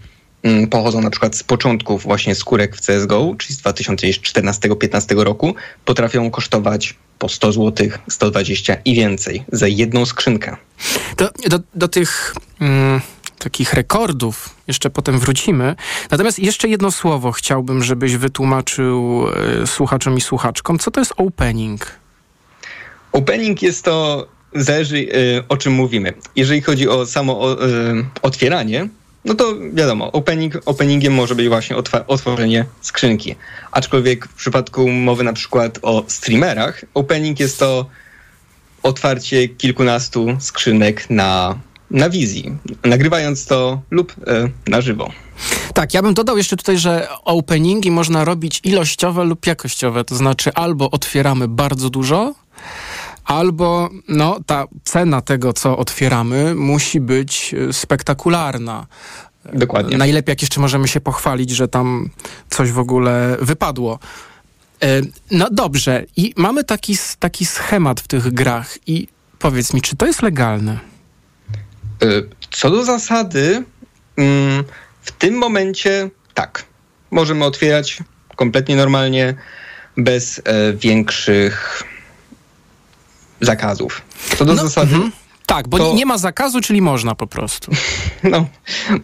mm, 0.42 0.68
pochodzą 0.68 1.00
na 1.00 1.10
przykład 1.10 1.36
z 1.36 1.42
początków 1.42 2.02
właśnie 2.02 2.34
skórek 2.34 2.76
w 2.76 2.80
CSGO, 2.80 3.34
czyli 3.38 3.54
z 3.54 3.62
2014-15 3.62 5.22
roku, 5.22 5.54
potrafią 5.84 6.30
kosztować 6.30 6.94
po 7.18 7.28
100 7.28 7.52
zł, 7.52 7.88
120 8.08 8.76
i 8.84 8.94
więcej 8.94 9.44
za 9.52 9.68
jedną 9.68 10.06
skrzynkę. 10.06 10.56
Do, 11.16 11.30
do, 11.48 11.58
do 11.74 11.88
tych 11.88 12.34
mm, 12.60 13.00
takich 13.38 13.72
rekordów 13.72 14.56
jeszcze 14.66 14.90
potem 14.90 15.18
wrócimy. 15.18 15.76
Natomiast 16.10 16.38
jeszcze 16.38 16.68
jedno 16.68 16.90
słowo 16.90 17.32
chciałbym, 17.32 17.84
żebyś 17.84 18.16
wytłumaczył 18.16 19.26
e, 19.62 19.66
słuchaczom 19.66 20.16
i 20.16 20.20
słuchaczkom. 20.20 20.78
Co 20.78 20.90
to 20.90 21.00
jest 21.00 21.12
opening? 21.16 21.86
Opening 23.12 23.62
jest 23.62 23.84
to, 23.84 24.26
zależy 24.54 24.96
y, 24.96 25.42
o 25.48 25.56
czym 25.56 25.72
mówimy. 25.72 26.14
Jeżeli 26.36 26.60
chodzi 26.60 26.88
o 26.88 27.06
samo 27.06 27.52
y, 27.52 27.56
otwieranie, 28.22 28.88
no 29.24 29.34
to 29.34 29.54
wiadomo, 29.72 30.12
opening, 30.12 30.58
openingiem 30.66 31.14
może 31.14 31.34
być 31.34 31.48
właśnie 31.48 31.76
otworzenie 32.06 32.64
skrzynki. 32.80 33.34
Aczkolwiek 33.72 34.26
w 34.28 34.34
przypadku 34.34 34.88
mowy 34.88 35.24
na 35.24 35.32
przykład 35.32 35.78
o 35.82 36.04
streamerach, 36.06 36.84
opening 36.94 37.40
jest 37.40 37.58
to 37.58 37.86
otwarcie 38.82 39.48
kilkunastu 39.48 40.26
skrzynek 40.40 41.10
na, 41.10 41.58
na 41.90 42.10
wizji, 42.10 42.52
nagrywając 42.84 43.46
to 43.46 43.82
lub 43.90 44.12
y, 44.12 44.70
na 44.70 44.80
żywo. 44.80 45.12
Tak, 45.74 45.94
ja 45.94 46.02
bym 46.02 46.14
dodał 46.14 46.36
jeszcze 46.36 46.56
tutaj, 46.56 46.78
że 46.78 47.08
openingi 47.24 47.90
można 47.90 48.24
robić 48.24 48.60
ilościowe 48.64 49.24
lub 49.24 49.46
jakościowe. 49.46 50.04
To 50.04 50.16
znaczy 50.16 50.54
albo 50.54 50.90
otwieramy 50.90 51.48
bardzo 51.48 51.90
dużo, 51.90 52.34
albo 53.28 53.90
no, 54.08 54.40
ta 54.46 54.66
cena 54.84 55.20
tego, 55.20 55.52
co 55.52 55.78
otwieramy, 55.78 56.54
musi 56.54 57.00
być 57.00 57.54
e, 57.54 57.72
spektakularna. 57.72 58.86
Dokładnie. 59.52 59.98
Najlepiej, 59.98 60.32
jak 60.32 60.42
jeszcze 60.42 60.60
możemy 60.60 60.88
się 60.88 61.00
pochwalić, 61.00 61.50
że 61.50 61.68
tam 61.68 62.10
coś 62.50 62.72
w 62.72 62.78
ogóle 62.78 63.36
wypadło. 63.40 63.98
E, 64.82 65.00
No 65.30 65.48
dobrze, 65.50 66.04
i 66.16 66.34
mamy 66.36 66.64
taki, 66.64 66.96
taki 67.18 67.46
schemat 67.46 68.00
w 68.00 68.08
tych 68.08 68.32
grach. 68.32 68.78
I 68.86 69.08
powiedz 69.38 69.74
mi, 69.74 69.82
czy 69.82 69.96
to 69.96 70.06
jest 70.06 70.22
legalne? 70.22 70.78
Co 72.50 72.70
do 72.70 72.84
zasady, 72.84 73.64
mm, 74.16 74.64
w 75.02 75.12
tym 75.12 75.34
momencie 75.34 76.10
tak. 76.34 76.64
Możemy 77.10 77.44
otwierać 77.44 77.98
kompletnie 78.36 78.76
normalnie, 78.76 79.34
bez 79.96 80.40
e, 80.44 80.72
większych 80.72 81.84
zakazów. 83.40 84.02
Co 84.38 84.44
do 84.44 84.54
No, 84.54 84.62
zasady, 84.62 84.94
mhm. 84.94 85.12
Tak, 85.46 85.68
bo 85.68 85.78
To- 85.78 85.94
nie 85.94 86.06
ma 86.06 86.18
zakazu, 86.18 86.60
czyli 86.60 86.82
można 86.82 87.14
po 87.14 87.26
prostu. 87.26 87.72
no, 88.32 88.46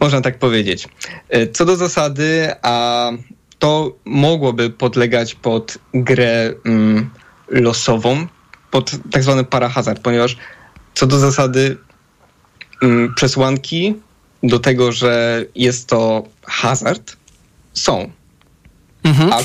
można 0.01 0.21
tak 0.21 0.39
powiedzieć. 0.39 0.89
E, 1.29 1.47
Co 1.47 1.65
do 1.65 1.77
zasady, 1.77 2.51
a 2.63 3.11
to 3.59 3.93
mogłoby 4.05 4.71
podlegać 4.71 5.35
pod 5.35 5.79
grę 5.95 6.53
mm, 6.67 7.11
losową, 7.49 8.27
pod 8.71 8.91
tak 9.11 9.23
zwany 9.23 9.45
parahazard, 9.45 10.01
ponieważ 10.03 10.37
co 10.95 11.07
do 11.07 11.19
zasady 11.19 11.77
mm, 12.83 13.15
przesłanki 13.15 13.95
do 14.43 14.59
tego, 14.59 14.93
że 14.93 15.45
jest 15.55 15.89
to 15.89 16.23
hazard, 16.47 17.17
są. 17.75 18.11
Mhm. 19.05 19.33
A 19.33 19.39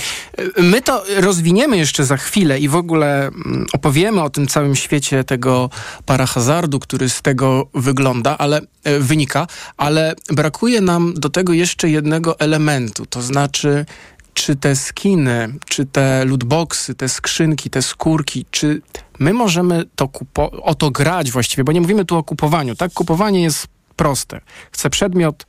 My 0.61 0.81
to 0.81 1.03
rozwiniemy 1.17 1.77
jeszcze 1.77 2.05
za 2.05 2.17
chwilę 2.17 2.59
i 2.59 2.69
w 2.69 2.75
ogóle 2.75 3.27
mm, 3.27 3.65
opowiemy 3.73 4.21
o 4.23 4.29
tym 4.29 4.47
całym 4.47 4.75
świecie 4.75 5.23
tego 5.23 5.69
parahazardu, 6.05 6.79
który 6.79 7.09
z 7.09 7.21
tego 7.21 7.67
wygląda, 7.73 8.37
ale 8.37 8.61
e, 8.83 8.99
wynika, 8.99 9.47
ale 9.77 10.13
brakuje 10.29 10.81
nam 10.81 11.13
do 11.17 11.29
tego 11.29 11.53
jeszcze 11.53 11.89
jednego 11.89 12.39
elementu, 12.39 13.05
to 13.05 13.21
znaczy 13.21 13.85
czy 14.33 14.55
te 14.55 14.75
skiny, 14.75 15.53
czy 15.67 15.85
te 15.85 16.25
lootboxy, 16.25 16.95
te 16.95 17.09
skrzynki, 17.09 17.69
te 17.69 17.81
skórki, 17.81 18.45
czy 18.51 18.81
my 19.19 19.33
możemy 19.33 19.83
to 19.95 20.05
kupo- 20.05 20.59
o 20.61 20.75
to 20.75 20.91
grać 20.91 21.31
właściwie, 21.31 21.63
bo 21.63 21.71
nie 21.71 21.81
mówimy 21.81 22.05
tu 22.05 22.17
o 22.17 22.23
kupowaniu, 22.23 22.75
tak? 22.75 22.93
Kupowanie 22.93 23.43
jest 23.43 23.67
proste. 23.95 24.41
Chcę 24.71 24.89
przedmiot, 24.89 25.45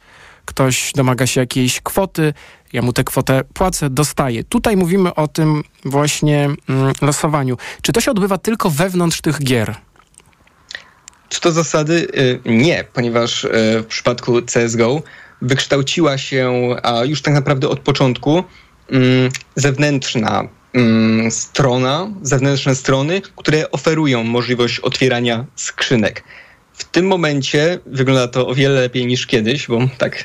ktoś 0.50 0.92
domaga 0.92 1.26
się 1.26 1.40
jakiejś 1.40 1.80
kwoty, 1.80 2.34
ja 2.72 2.82
mu 2.82 2.92
tę 2.92 3.04
kwotę 3.04 3.44
płacę, 3.54 3.90
dostaję. 3.90 4.44
Tutaj 4.44 4.76
mówimy 4.76 5.14
o 5.14 5.28
tym 5.28 5.62
właśnie 5.84 6.48
mm, 6.68 6.92
losowaniu. 7.02 7.56
Czy 7.82 7.92
to 7.92 8.00
się 8.00 8.10
odbywa 8.10 8.38
tylko 8.38 8.70
wewnątrz 8.70 9.20
tych 9.20 9.42
gier? 9.42 9.74
Co 11.30 11.40
do 11.40 11.52
zasady 11.52 12.08
y, 12.18 12.40
nie, 12.46 12.84
ponieważ 12.92 13.44
y, 13.44 13.50
w 13.82 13.86
przypadku 13.86 14.42
CSGO 14.42 15.02
wykształciła 15.42 16.18
się 16.18 16.68
już 17.04 17.22
tak 17.22 17.34
naprawdę 17.34 17.68
od 17.68 17.80
początku 17.80 18.44
mm, 18.90 19.30
zewnętrzna 19.56 20.48
mm, 20.72 21.30
strona, 21.30 22.10
zewnętrzne 22.22 22.74
strony, 22.74 23.20
które 23.36 23.70
oferują 23.70 24.24
możliwość 24.24 24.80
otwierania 24.80 25.44
skrzynek. 25.56 26.24
W 26.80 26.84
tym 26.84 27.06
momencie 27.06 27.78
wygląda 27.86 28.28
to 28.28 28.46
o 28.48 28.54
wiele 28.54 28.80
lepiej 28.80 29.06
niż 29.06 29.26
kiedyś, 29.26 29.66
bo 29.66 29.78
tak 29.98 30.24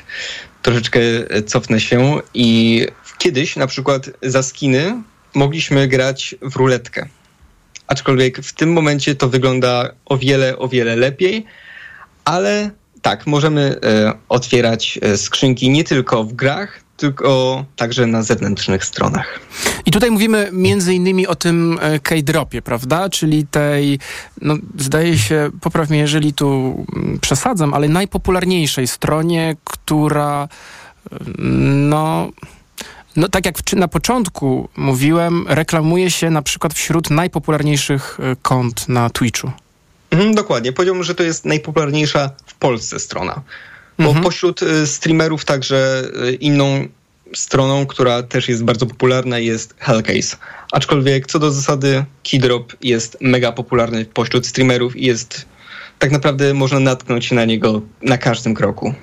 troszeczkę 0.62 1.00
cofnę 1.46 1.80
się 1.80 2.20
i 2.34 2.86
kiedyś 3.18 3.56
na 3.56 3.66
przykład 3.66 4.10
za 4.22 4.42
skiny 4.42 5.02
mogliśmy 5.34 5.88
grać 5.88 6.34
w 6.42 6.56
ruletkę. 6.56 7.08
Aczkolwiek 7.86 8.38
w 8.38 8.52
tym 8.52 8.72
momencie 8.72 9.14
to 9.14 9.28
wygląda 9.28 9.92
o 10.06 10.18
wiele, 10.18 10.58
o 10.58 10.68
wiele 10.68 10.96
lepiej, 10.96 11.46
ale 12.24 12.70
tak, 13.02 13.26
możemy 13.26 13.80
e, 13.82 14.12
otwierać 14.28 14.98
e, 15.02 15.16
skrzynki 15.16 15.70
nie 15.70 15.84
tylko 15.84 16.24
w 16.24 16.32
grach, 16.32 16.80
tylko 16.96 17.64
także 17.76 18.06
na 18.06 18.22
zewnętrznych 18.22 18.84
stronach. 18.84 19.40
I 19.86 19.90
tutaj 19.90 20.10
mówimy 20.10 20.48
między 20.52 20.94
innymi 20.94 21.26
o 21.26 21.34
tym 21.34 21.78
e, 21.82 22.00
K-dropie, 22.00 22.62
prawda? 22.62 23.08
Czyli 23.08 23.46
tej, 23.46 23.98
no 24.42 24.54
zdaje 24.78 25.18
się, 25.18 25.50
popraw 25.60 25.90
mnie, 25.90 25.98
jeżeli 25.98 26.32
tu 26.32 26.84
mm, 26.96 27.18
przesadzam, 27.20 27.74
ale 27.74 27.88
najpopularniejszej 27.88 28.86
stronie, 28.86 29.56
która 29.64 30.48
no... 31.38 32.30
No 33.16 33.28
tak 33.28 33.46
jak 33.46 33.72
na 33.72 33.88
początku 33.88 34.68
mówiłem, 34.76 35.44
reklamuje 35.48 36.10
się 36.10 36.30
na 36.30 36.42
przykład 36.42 36.74
wśród 36.74 37.10
najpopularniejszych 37.10 38.18
kont 38.42 38.88
na 38.88 39.10
Twitchu. 39.10 39.50
Mhm, 40.10 40.34
dokładnie. 40.34 40.72
Powiedziałbym, 40.72 41.04
że 41.04 41.14
to 41.14 41.22
jest 41.22 41.44
najpopularniejsza 41.44 42.30
w 42.46 42.54
Polsce 42.54 43.00
strona. 43.00 43.42
Bo 43.98 44.04
mhm. 44.04 44.24
pośród 44.24 44.62
y, 44.62 44.86
streamerów 44.86 45.44
także 45.44 46.02
y, 46.28 46.32
inną 46.32 46.88
stroną, 47.34 47.86
która 47.86 48.22
też 48.22 48.48
jest 48.48 48.64
bardzo 48.64 48.86
popularna 48.86 49.38
jest 49.38 49.74
Hellcase. 49.78 50.36
Aczkolwiek 50.72 51.26
co 51.26 51.38
do 51.38 51.50
zasady 51.50 52.04
Keydrop 52.30 52.72
jest 52.80 53.16
mega 53.20 53.52
popularny 53.52 54.04
pośród 54.04 54.46
streamerów 54.46 54.96
i 54.96 55.06
jest 55.06 55.46
tak 55.98 56.10
naprawdę 56.10 56.54
można 56.54 56.80
natknąć 56.80 57.24
się 57.24 57.34
na 57.34 57.44
niego 57.44 57.82
na 58.02 58.18
każdym 58.18 58.54
kroku. 58.54 58.94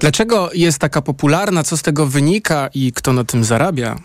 Dlaczego 0.00 0.50
jest 0.54 0.78
taka 0.78 1.02
popularna? 1.02 1.62
Co 1.62 1.76
z 1.76 1.82
tego 1.82 2.06
wynika 2.06 2.68
i 2.74 2.92
kto 2.92 3.12
na 3.12 3.24
tym 3.24 3.44
zarabia? 3.44 3.96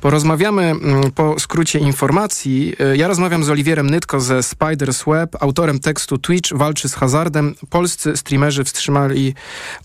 Porozmawiamy 0.00 0.62
mm, 0.62 1.12
po 1.12 1.38
skrócie 1.38 1.78
informacji. 1.78 2.74
E, 2.80 2.96
ja 2.96 3.08
rozmawiam 3.08 3.44
z 3.44 3.50
Oliwierem 3.50 3.90
Nytko 3.90 4.20
ze 4.20 4.38
Spider's 4.38 5.10
Web, 5.10 5.36
autorem 5.40 5.78
tekstu 5.80 6.18
Twitch 6.18 6.52
walczy 6.52 6.88
z 6.88 6.94
hazardem. 6.94 7.54
Polscy 7.70 8.16
streamerzy 8.16 8.64
wstrzymali 8.64 9.34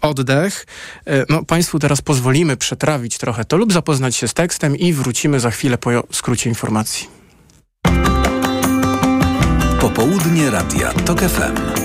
oddech. 0.01 0.65
E, 1.07 1.25
no, 1.29 1.43
państwu 1.43 1.79
teraz 1.79 2.01
pozwolimy 2.01 2.57
przetrawić 2.57 3.17
trochę 3.17 3.45
to 3.45 3.57
lub 3.57 3.74
zapoznać 3.74 4.15
się 4.15 4.27
z 4.27 4.33
tekstem 4.33 4.77
i 4.77 4.93
wrócimy 4.93 5.39
za 5.39 5.51
chwilę 5.51 5.77
po 5.77 5.89
skrócie 6.12 6.50
informacji. 6.50 7.07
Popołudnie 9.79 10.50
Radia 10.50 10.93
TOK 10.93 11.19
FM. 11.19 11.85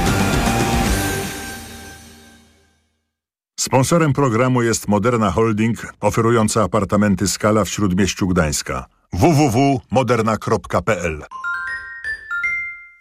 Sponsorem 3.61 4.13
programu 4.13 4.61
jest 4.61 4.87
Moderna 4.87 5.31
Holding, 5.31 5.93
oferująca 5.99 6.63
apartamenty 6.63 7.27
Skala 7.27 7.65
w 7.65 7.69
Śródmieściu 7.69 8.27
Gdańska. 8.27 8.85
www.moderna.pl 9.13 11.23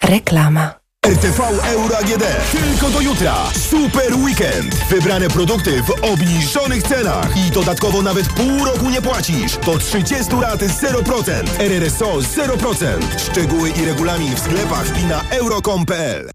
Reklama. 0.03 0.75
RTV 1.07 1.43
Euro 1.73 1.99
AGD. 1.99 2.25
Tylko 2.53 2.91
do 2.91 3.01
jutra. 3.01 3.35
Super 3.71 4.15
weekend. 4.15 4.75
Wybrane 4.75 5.29
produkty 5.29 5.83
w 5.83 5.91
obniżonych 6.05 6.83
cenach. 6.83 7.37
I 7.37 7.51
dodatkowo 7.51 8.03
nawet 8.03 8.29
pół 8.29 8.65
roku 8.65 8.91
nie 8.91 9.03
płacisz. 9.03 9.57
Do 9.57 9.79
30 9.79 10.37
lat 10.41 10.61
0%. 10.61 11.33
RRSO 11.59 12.19
0%. 12.19 13.19
Szczegóły 13.19 13.71
i 13.71 13.85
regulamin 13.85 14.35
w 14.35 14.39
sklepach 14.39 15.03
i 15.03 15.05
na 15.05 15.23
euro.com.pl 15.31 16.31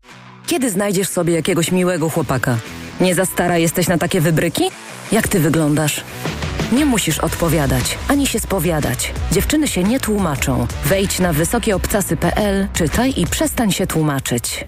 Kiedy 0.48 0.70
znajdziesz 0.70 1.10
sobie 1.10 1.34
jakiegoś 1.34 1.72
miłego 1.72 2.10
chłopaka? 2.10 2.58
Nie 3.02 3.16
za 3.16 3.26
stara 3.26 3.58
jesteś 3.58 3.88
na 3.88 3.98
takie 3.98 4.22
wybryki? 4.22 4.64
Jak 5.12 5.28
ty 5.28 5.40
wyglądasz? 5.40 6.04
Nie 6.72 6.86
musisz 6.86 7.20
odpowiadać, 7.20 7.98
ani 8.08 8.28
się 8.28 8.40
spowiadać. 8.40 9.14
Dziewczyny 9.32 9.68
się 9.68 9.84
nie 9.84 10.00
tłumaczą. 10.00 10.68
Wejdź 10.86 11.20
na 11.20 11.34
wysokieobcasy.pl, 11.34 12.68
czytaj 12.74 13.14
i 13.18 13.28
przestań 13.28 13.72
się 13.72 13.88
tłumaczyć. 13.88 14.68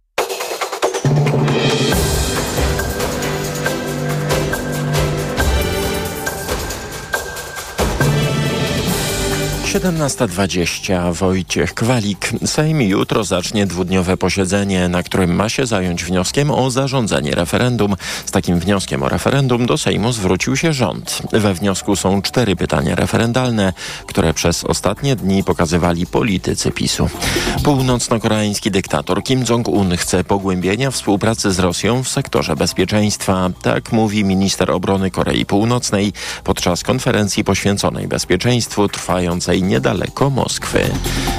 17.20 9.71 11.13
Wojciech 11.13 11.73
Kwalik. 11.73 12.31
Sejm 12.45 12.81
jutro 12.81 13.23
zacznie 13.23 13.67
dwudniowe 13.67 14.17
posiedzenie, 14.17 14.89
na 14.89 15.03
którym 15.03 15.35
ma 15.35 15.49
się 15.49 15.65
zająć 15.65 16.03
wnioskiem 16.03 16.51
o 16.51 16.71
zarządzenie 16.71 17.31
referendum. 17.31 17.95
Z 18.25 18.31
takim 18.31 18.59
wnioskiem 18.59 19.03
o 19.03 19.09
referendum 19.09 19.65
do 19.65 19.77
Sejmu 19.77 20.11
zwrócił 20.11 20.55
się 20.57 20.73
rząd. 20.73 21.21
We 21.31 21.53
wniosku 21.53 21.95
są 21.95 22.21
cztery 22.21 22.55
pytania 22.55 22.95
referendalne, 22.95 23.73
które 24.07 24.33
przez 24.33 24.63
ostatnie 24.63 25.15
dni 25.15 25.43
pokazywali 25.43 26.05
politycy 26.05 26.71
PiSu. 26.71 27.09
Północno-koreański 27.63 28.71
dyktator 28.71 29.23
Kim 29.23 29.43
Jong-un 29.49 29.97
chce 29.97 30.23
pogłębienia 30.23 30.91
współpracy 30.91 31.51
z 31.51 31.59
Rosją 31.59 32.03
w 32.03 32.09
sektorze 32.09 32.55
bezpieczeństwa. 32.55 33.49
Tak 33.61 33.91
mówi 33.91 34.23
minister 34.23 34.71
obrony 34.71 35.11
Korei 35.11 35.45
Północnej 35.45 36.13
podczas 36.43 36.83
konferencji 36.83 37.43
poświęconej 37.43 38.07
bezpieczeństwu 38.07 38.87
trwającej 38.87 39.60
niedaleko 39.61 40.29
Moskwy. 40.29 40.89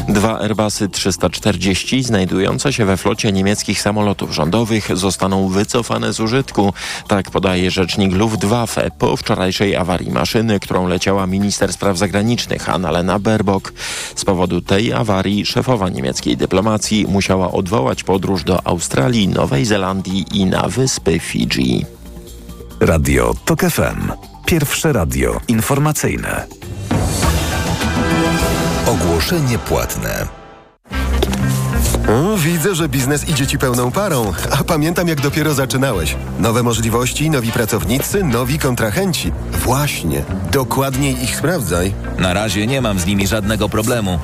Dwa 0.09 0.39
Airbusy 0.39 0.89
340 0.89 2.03
znajdujące 2.03 2.73
się 2.73 2.85
we 2.85 2.97
flocie 2.97 3.33
niemieckich 3.33 3.81
samolotów 3.81 4.35
rządowych 4.35 4.97
zostaną 4.97 5.49
wycofane 5.49 6.13
z 6.13 6.21
użytku. 6.21 6.73
Tak 7.09 7.31
podaje 7.31 7.71
rzecznik 7.71 8.13
Luftwaffe 8.13 8.91
po 8.99 9.17
wczorajszej 9.17 9.77
awarii 9.77 10.11
maszyny, 10.11 10.61
którą 10.61 10.89
leciała 10.89 11.27
minister 11.27 11.73
spraw 11.73 11.99
zagranicznych 11.99 12.69
Annalena 12.69 13.19
Baerbock. 13.19 13.73
Z 14.15 14.25
powodu 14.25 14.61
tej 14.61 14.93
awarii 14.93 15.47
szefowa 15.47 15.89
niemieckiej 15.89 16.37
dyplomacji 16.37 17.07
musiała 17.09 17.53
odwołać 17.53 18.05
podróż 18.05 18.45
do 18.45 18.67
Australii, 18.67 19.29
Nowej 19.29 19.65
Zelandii 19.65 20.25
i 20.33 20.47
na 20.47 20.69
wyspy 20.69 21.19
Fidżi. 21.19 21.87
Radio 22.81 23.35
TOK 23.45 23.61
FM. 23.61 24.13
Pierwsze 24.47 24.93
radio 24.93 25.41
informacyjne. 25.49 26.62
Ogłoszenie 28.93 29.59
płatne. 29.59 30.27
O, 32.09 32.37
widzę, 32.37 32.75
że 32.75 32.89
biznes 32.89 33.29
idzie 33.29 33.47
ci 33.47 33.59
pełną 33.59 33.91
parą, 33.91 34.33
a 34.61 34.65
pamiętam 34.65 35.09
jak 35.09 35.21
dopiero 35.21 35.55
zaczynałeś. 35.55 36.17
Nowe 36.39 36.63
możliwości, 36.63 37.31
nowi 37.31 37.53
pracownicy, 37.53 38.25
nowi 38.25 38.59
kontrahenci. 38.59 39.33
Właśnie, 39.53 40.23
dokładniej 40.51 41.25
ich 41.25 41.37
sprawdzaj. 41.37 41.95
Na 42.19 42.33
razie 42.35 42.67
nie 42.67 42.81
mam 42.81 42.99
z 42.99 43.07
nimi 43.07 43.27
żadnego 43.27 43.69
problemu. 43.69 44.19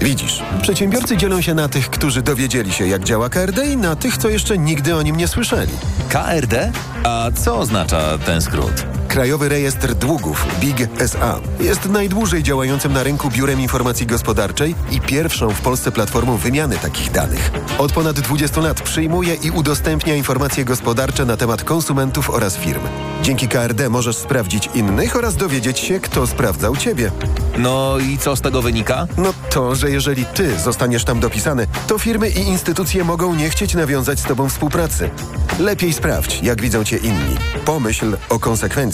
Widzisz, 0.00 0.42
przedsiębiorcy 0.62 1.16
dzielą 1.16 1.40
się 1.40 1.54
na 1.54 1.68
tych, 1.68 1.90
którzy 1.90 2.22
dowiedzieli 2.22 2.72
się, 2.72 2.86
jak 2.86 3.04
działa 3.04 3.28
KRD 3.28 3.66
i 3.66 3.76
na 3.76 3.96
tych, 3.96 4.16
co 4.16 4.28
jeszcze 4.28 4.58
nigdy 4.58 4.96
o 4.96 5.02
nim 5.02 5.16
nie 5.16 5.28
słyszeli. 5.28 5.72
KRD? 6.08 6.72
A 7.04 7.26
co 7.44 7.58
oznacza 7.58 8.18
ten 8.18 8.42
skrót? 8.42 8.84
Krajowy 9.08 9.48
Rejestr 9.48 9.94
Długów, 9.94 10.46
BIG 10.60 10.88
SA, 10.98 11.40
jest 11.60 11.88
najdłużej 11.88 12.42
działającym 12.42 12.92
na 12.92 13.02
rynku 13.02 13.30
biurem 13.30 13.60
informacji 13.60 14.06
gospodarczej 14.06 14.74
i 14.90 15.00
pierwszą 15.00 15.50
w 15.50 15.60
Polsce 15.60 15.92
platformą 15.92 16.36
wymiany 16.36 16.78
takich 16.78 17.10
danych. 17.10 17.50
Od 17.78 17.92
ponad 17.92 18.20
20 18.20 18.60
lat 18.60 18.82
przyjmuje 18.82 19.34
i 19.34 19.50
udostępnia 19.50 20.14
informacje 20.14 20.64
gospodarcze 20.64 21.24
na 21.24 21.36
temat 21.36 21.64
konsumentów 21.64 22.30
oraz 22.30 22.56
firm. 22.56 22.82
Dzięki 23.22 23.48
KRD 23.48 23.90
możesz 23.90 24.16
sprawdzić 24.16 24.70
innych 24.74 25.16
oraz 25.16 25.36
dowiedzieć 25.36 25.78
się, 25.78 26.00
kto 26.00 26.26
sprawdzał 26.26 26.76
ciebie. 26.76 27.10
No 27.58 27.98
i 27.98 28.18
co 28.18 28.36
z 28.36 28.40
tego 28.40 28.62
wynika? 28.62 29.06
No 29.16 29.34
to, 29.50 29.74
że 29.74 29.90
jeżeli 29.90 30.26
ty 30.26 30.58
zostaniesz 30.58 31.04
tam 31.04 31.20
dopisany, 31.20 31.66
to 31.86 31.98
firmy 31.98 32.30
i 32.30 32.38
instytucje 32.38 33.04
mogą 33.04 33.34
nie 33.34 33.50
chcieć 33.50 33.74
nawiązać 33.74 34.20
z 34.20 34.22
tobą 34.22 34.48
współpracy. 34.48 35.10
Lepiej 35.58 35.92
sprawdź, 35.92 36.42
jak 36.42 36.62
widzą 36.62 36.84
cię 36.84 36.96
inni. 36.96 37.36
Pomyśl 37.64 38.16
o 38.28 38.38
konsekwencjach. 38.38 38.93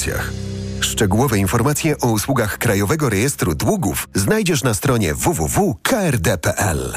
Szczegółowe 0.80 1.38
informacje 1.38 1.98
o 1.98 2.06
usługach 2.06 2.58
Krajowego 2.58 3.08
Rejestru 3.08 3.54
Długów 3.54 4.08
znajdziesz 4.14 4.62
na 4.62 4.74
stronie 4.74 5.14
www.krd.pl. 5.14 6.92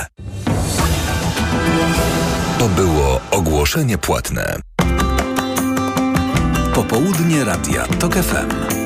To 2.60 2.70
było 2.70 3.22
ogłoszenie 3.32 3.98
płatne. 3.98 4.60
Popołudnie 6.74 7.44
Radia 7.44 7.88
TOK 7.88 8.14
FM. 8.14 8.83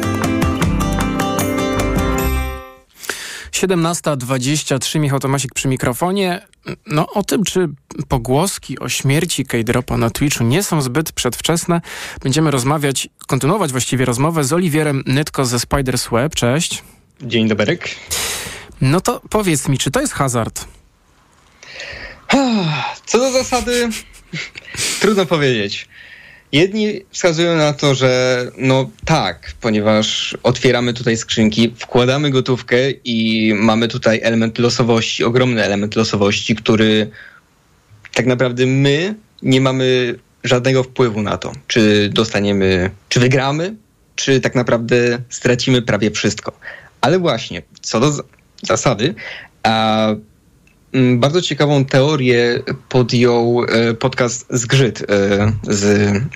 17.23, 3.58 5.00
Michał 5.00 5.20
Tomasik 5.20 5.54
przy 5.54 5.68
mikrofonie. 5.68 6.48
No 6.88 7.08
o 7.14 7.24
tym, 7.24 7.44
czy 7.44 7.70
pogłoski 8.08 8.80
o 8.80 8.90
śmierci 8.90 9.46
K-Dropa 9.46 9.98
na 9.98 10.10
Twitchu 10.10 10.44
nie 10.44 10.64
są 10.64 10.82
zbyt 10.82 11.12
przedwczesne, 11.12 11.82
będziemy 12.24 12.52
rozmawiać, 12.52 13.10
kontynuować 13.28 13.72
właściwie 13.72 14.06
rozmowę 14.06 14.44
z 14.44 14.54
Oliwierem 14.54 15.04
Nytko 15.06 15.46
ze 15.46 15.60
Spiders 15.60 16.08
Web. 16.12 16.36
Cześć. 16.36 16.84
Dzień 17.22 17.48
dobry. 17.48 17.80
No 18.82 19.02
to 19.02 19.22
powiedz 19.30 19.68
mi, 19.68 19.78
czy 19.78 19.92
to 19.92 20.02
jest 20.02 20.14
hazard? 20.14 20.66
Co 23.06 23.18
do 23.18 23.32
zasady, 23.32 23.90
trudno 25.02 25.26
powiedzieć. 25.26 25.88
Jedni 26.52 27.02
wskazują 27.12 27.56
na 27.56 27.74
to, 27.74 27.96
że 27.96 28.52
no 28.58 28.90
tak, 29.06 29.52
ponieważ 29.62 30.38
otwieramy 30.44 30.94
tutaj 30.94 31.18
skrzynki, 31.18 31.74
wkładamy 31.78 32.32
gotówkę 32.32 32.92
i 32.92 33.54
mamy 33.54 33.88
tutaj 33.88 34.20
element 34.24 34.60
losowości, 34.60 35.24
ogromny 35.24 35.64
element 35.64 35.96
losowości, 35.96 36.56
który 36.56 37.12
tak 38.14 38.26
naprawdę 38.26 38.66
my 38.66 39.16
nie 39.42 39.62
mamy 39.62 40.16
żadnego 40.44 40.84
wpływu 40.84 41.22
na 41.22 41.38
to, 41.38 41.52
czy 41.68 42.10
dostaniemy, 42.14 42.92
czy 43.10 43.20
wygramy, 43.20 43.76
czy 44.16 44.40
tak 44.40 44.56
naprawdę 44.56 45.22
stracimy 45.30 45.82
prawie 45.82 46.12
wszystko. 46.12 46.52
Ale 47.02 47.20
właśnie, 47.20 47.62
co 47.82 48.00
do 48.00 48.14
zasady, 48.64 49.16
a 49.64 50.08
bardzo 51.16 51.42
ciekawą 51.42 51.86
teorię 51.86 52.60
podjął 52.90 53.64
e, 53.64 53.94
podcast 53.94 54.46
Zgrzyt 54.50 55.02
e, 55.02 55.06
z 55.64 55.84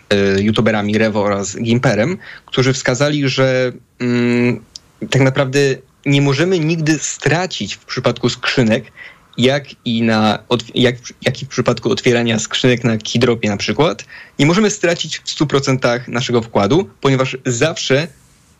e, 0.09 0.41
youtuberami 0.41 0.97
Rewo 0.97 1.23
oraz 1.23 1.57
Gimperem, 1.57 2.17
którzy 2.45 2.73
wskazali, 2.73 3.29
że 3.29 3.71
mm, 3.99 4.63
tak 5.09 5.21
naprawdę 5.21 5.59
nie 6.05 6.21
możemy 6.21 6.59
nigdy 6.59 6.99
stracić 6.99 7.75
w 7.75 7.85
przypadku 7.85 8.29
skrzynek, 8.29 8.83
jak 9.37 9.65
i, 9.85 10.01
na, 10.01 10.39
jak, 10.75 10.95
jak 11.21 11.41
i 11.41 11.45
w 11.45 11.49
przypadku 11.49 11.91
otwierania 11.91 12.39
skrzynek 12.39 12.83
na 12.83 12.97
Kidropie 12.97 13.49
na 13.49 13.57
przykład, 13.57 14.05
nie 14.39 14.45
możemy 14.45 14.69
stracić 14.69 15.17
w 15.17 15.25
100% 15.25 16.07
naszego 16.07 16.41
wkładu, 16.41 16.89
ponieważ 17.01 17.37
zawsze 17.45 18.07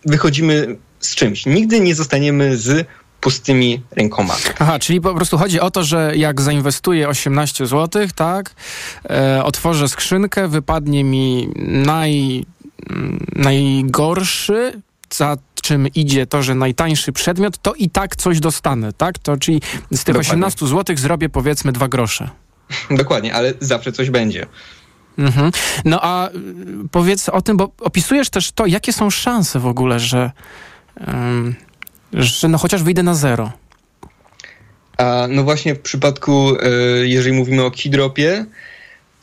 wychodzimy 0.06 0.78
z 1.00 1.16
czymś. 1.16 1.46
Nigdy 1.46 1.80
nie 1.80 1.96
zostaniemy 1.96 2.58
z 2.58 2.88
pustymi 3.22 3.82
rękoma. 3.92 4.36
Aha, 4.60 4.80
czyli 4.80 5.02
po 5.02 5.14
prostu 5.14 5.38
chodzi 5.38 5.60
o 5.60 5.72
to, 5.72 5.84
że 5.84 6.14
jak 6.16 6.42
zainwestuję 6.42 7.10
18 7.10 7.66
zł, 7.66 8.08
tak, 8.16 8.56
e, 9.10 9.44
otworzę 9.44 9.90
skrzynkę, 9.90 10.48
wypadnie 10.48 11.04
mi 11.04 11.50
naj, 11.86 12.46
najgorszy, 13.36 14.82
za 15.14 15.38
czym 15.62 15.88
idzie 15.88 16.28
to, 16.28 16.44
że 16.44 16.56
najtańszy 16.56 17.12
przedmiot, 17.12 17.58
to 17.58 17.74
i 17.74 17.90
tak 17.90 18.16
coś 18.16 18.40
dostanę, 18.40 18.94
tak? 18.94 19.20
To 19.20 19.38
czyli 19.38 19.62
z 19.92 20.04
tych 20.04 20.16
Dokładnie. 20.16 20.32
18 20.32 20.68
zł 20.68 20.98
zrobię 20.98 21.30
powiedzmy 21.30 21.72
dwa 21.72 21.88
grosze. 21.88 22.30
Dokładnie, 22.92 23.34
ale 23.34 23.54
zawsze 23.60 23.92
coś 23.92 24.10
będzie. 24.10 24.46
Mhm. 25.18 25.52
No 25.86 26.00
a 26.02 26.30
y, 26.30 26.34
powiedz 26.92 27.30
o 27.30 27.42
tym, 27.42 27.58
bo 27.58 27.72
opisujesz 27.80 28.30
też 28.30 28.52
to, 28.52 28.66
jakie 28.66 28.94
są 28.94 29.10
szanse 29.10 29.60
w 29.60 29.68
ogóle, 29.68 30.00
że 30.00 30.32
um, 31.08 31.56
że 32.14 32.48
no 32.48 32.58
chociaż 32.58 32.84
wyjdę 32.84 33.04
na 33.04 33.16
zero. 33.16 33.52
A 34.98 35.28
no 35.30 35.44
właśnie 35.44 35.76
w 35.76 35.80
przypadku, 35.80 36.56
e, 36.60 36.70
jeżeli 37.08 37.38
mówimy 37.38 37.64
o 37.64 37.72
keydropie, 37.72 38.46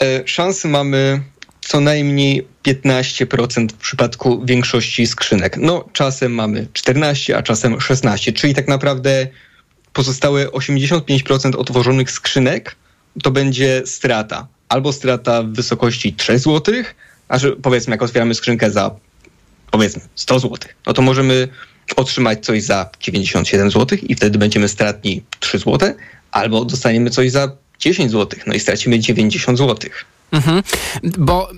e, 0.02 0.22
szansy 0.28 0.68
mamy 0.68 1.22
co 1.60 1.80
najmniej 1.80 2.48
15% 2.62 3.72
w 3.72 3.76
przypadku 3.76 4.44
większości 4.44 5.06
skrzynek. 5.06 5.56
No 5.56 5.84
czasem 5.92 6.34
mamy 6.34 6.66
14, 6.72 7.36
a 7.36 7.42
czasem 7.42 7.80
16, 7.80 8.32
czyli 8.32 8.54
tak 8.54 8.68
naprawdę 8.68 9.26
pozostałe 9.92 10.46
85% 10.46 11.56
otworzonych 11.56 12.10
skrzynek 12.10 12.76
to 13.22 13.30
będzie 13.30 13.82
strata. 13.86 14.46
Albo 14.68 14.92
strata 14.92 15.42
w 15.42 15.52
wysokości 15.52 16.12
3 16.12 16.38
zł, 16.38 16.74
a 17.28 17.38
że 17.38 17.56
powiedzmy 17.56 17.90
jak 17.90 18.02
otwieramy 18.02 18.34
skrzynkę 18.34 18.70
za 18.70 18.90
powiedzmy 19.70 20.02
100 20.14 20.38
zł, 20.38 20.58
no 20.86 20.92
to 20.92 21.02
możemy 21.02 21.48
otrzymać 21.96 22.44
coś 22.44 22.62
za 22.62 22.90
97 23.00 23.70
zł 23.70 23.98
i 24.02 24.14
wtedy 24.14 24.38
będziemy 24.38 24.68
stratni 24.68 25.22
3 25.40 25.58
zł, 25.58 25.94
albo 26.30 26.64
dostaniemy 26.64 27.10
coś 27.10 27.30
za 27.30 27.52
10 27.78 28.10
zł, 28.10 28.40
no 28.46 28.54
i 28.54 28.60
stracimy 28.60 28.98
90 28.98 29.58
zł. 29.58 29.90
Mhm. 30.32 30.62
Bo 31.18 31.50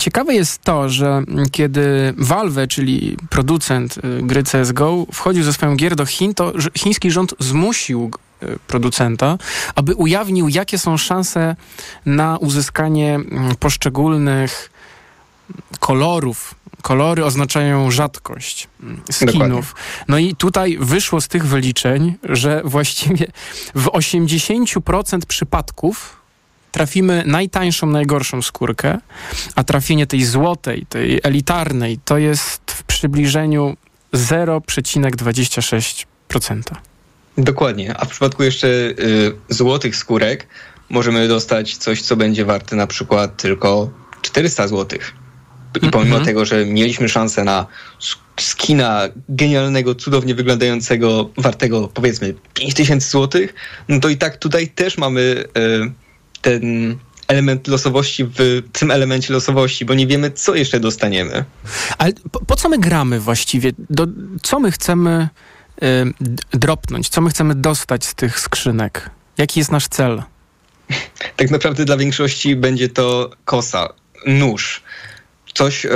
ciekawe 0.00 0.34
jest 0.34 0.62
to, 0.62 0.88
że 0.88 1.22
kiedy 1.52 2.14
Valve, 2.16 2.68
czyli 2.68 3.16
producent 3.30 3.98
y, 3.98 4.00
gry 4.22 4.42
CSGO, 4.42 5.06
wchodził 5.12 5.42
ze 5.42 5.52
swoją 5.52 5.76
gier 5.76 5.96
do 5.96 6.06
Chin, 6.06 6.34
to 6.34 6.52
chiński 6.78 7.10
rząd 7.10 7.34
zmusił 7.38 8.10
y, 8.42 8.58
producenta, 8.66 9.38
aby 9.74 9.94
ujawnił, 9.94 10.48
jakie 10.48 10.78
są 10.78 10.96
szanse 10.96 11.56
na 12.06 12.36
uzyskanie 12.36 13.14
mm, 13.14 13.56
poszczególnych 13.56 14.70
kolorów 15.80 16.54
kolory 16.82 17.24
oznaczają 17.24 17.90
rzadkość 17.90 18.68
mm, 18.82 19.00
skinów. 19.10 19.36
Dokładnie. 19.36 19.62
No 20.08 20.18
i 20.18 20.34
tutaj 20.34 20.78
wyszło 20.80 21.20
z 21.20 21.28
tych 21.28 21.46
wyliczeń, 21.46 22.14
że 22.22 22.62
właściwie 22.64 23.26
w 23.74 23.84
80% 23.84 25.18
przypadków 25.28 26.16
trafimy 26.72 27.22
najtańszą, 27.26 27.86
najgorszą 27.86 28.42
skórkę, 28.42 28.98
a 29.54 29.64
trafienie 29.64 30.06
tej 30.06 30.24
złotej, 30.24 30.86
tej 30.88 31.20
elitarnej, 31.22 31.98
to 32.04 32.18
jest 32.18 32.60
w 32.66 32.82
przybliżeniu 32.82 33.76
0,26%. 34.14 36.62
Dokładnie, 37.38 37.96
a 37.96 38.04
w 38.04 38.08
przypadku 38.08 38.42
jeszcze 38.42 38.68
y, 38.68 38.94
złotych 39.48 39.96
skórek 39.96 40.46
możemy 40.90 41.28
dostać 41.28 41.76
coś, 41.76 42.02
co 42.02 42.16
będzie 42.16 42.44
warte 42.44 42.76
na 42.76 42.86
przykład 42.86 43.36
tylko 43.36 43.90
400 44.22 44.68
złotych. 44.68 45.12
I 45.82 45.90
pomimo 45.90 46.10
mm 46.10 46.22
-hmm. 46.22 46.24
tego, 46.24 46.44
że 46.44 46.66
mieliśmy 46.66 47.08
szansę 47.08 47.44
na 47.44 47.66
skina 48.40 49.08
genialnego, 49.28 49.94
cudownie 49.94 50.34
wyglądającego, 50.34 51.30
wartego 51.36 51.88
powiedzmy 51.94 52.34
5000 52.54 53.10
złotych, 53.10 53.54
no 53.88 54.00
to 54.00 54.08
i 54.08 54.16
tak 54.16 54.36
tutaj 54.36 54.68
też 54.68 54.98
mamy 54.98 55.20
y, 55.20 55.90
ten 56.42 56.96
element 57.28 57.68
losowości 57.68 58.24
w 58.24 58.62
tym 58.72 58.90
elemencie 58.90 59.32
losowości, 59.32 59.84
bo 59.84 59.94
nie 59.94 60.06
wiemy, 60.06 60.30
co 60.30 60.54
jeszcze 60.54 60.80
dostaniemy. 60.80 61.44
Ale 61.98 62.12
po, 62.32 62.44
po 62.44 62.56
co 62.56 62.68
my 62.68 62.78
gramy 62.78 63.20
właściwie? 63.20 63.72
Do, 63.90 64.06
co 64.42 64.60
my 64.60 64.70
chcemy 64.72 65.28
y, 65.82 66.58
dropnąć? 66.58 67.08
Co 67.08 67.20
my 67.20 67.30
chcemy 67.30 67.54
dostać 67.54 68.04
z 68.04 68.14
tych 68.14 68.40
skrzynek? 68.40 69.10
Jaki 69.38 69.60
jest 69.60 69.72
nasz 69.72 69.88
cel? 69.88 70.22
tak 71.36 71.50
naprawdę 71.50 71.84
dla 71.84 71.96
większości 71.96 72.56
będzie 72.56 72.88
to 72.88 73.30
kosa, 73.44 73.88
nóż 74.26 74.82
coś, 75.58 75.86
e, 75.86 75.90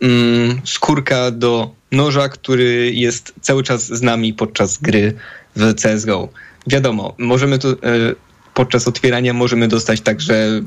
mm, 0.00 0.60
skórka 0.64 1.30
do 1.30 1.74
noża, 1.92 2.28
który 2.28 2.92
jest 2.94 3.34
cały 3.40 3.62
czas 3.62 3.86
z 3.86 4.02
nami 4.02 4.34
podczas 4.34 4.78
gry 4.78 5.14
w 5.56 5.74
CSGO. 5.74 6.28
Wiadomo, 6.66 7.14
możemy 7.18 7.56
e, 7.56 7.58
podczas 8.54 8.88
otwierania 8.88 9.32
możemy 9.32 9.68
dostać 9.68 10.00
także 10.00 10.62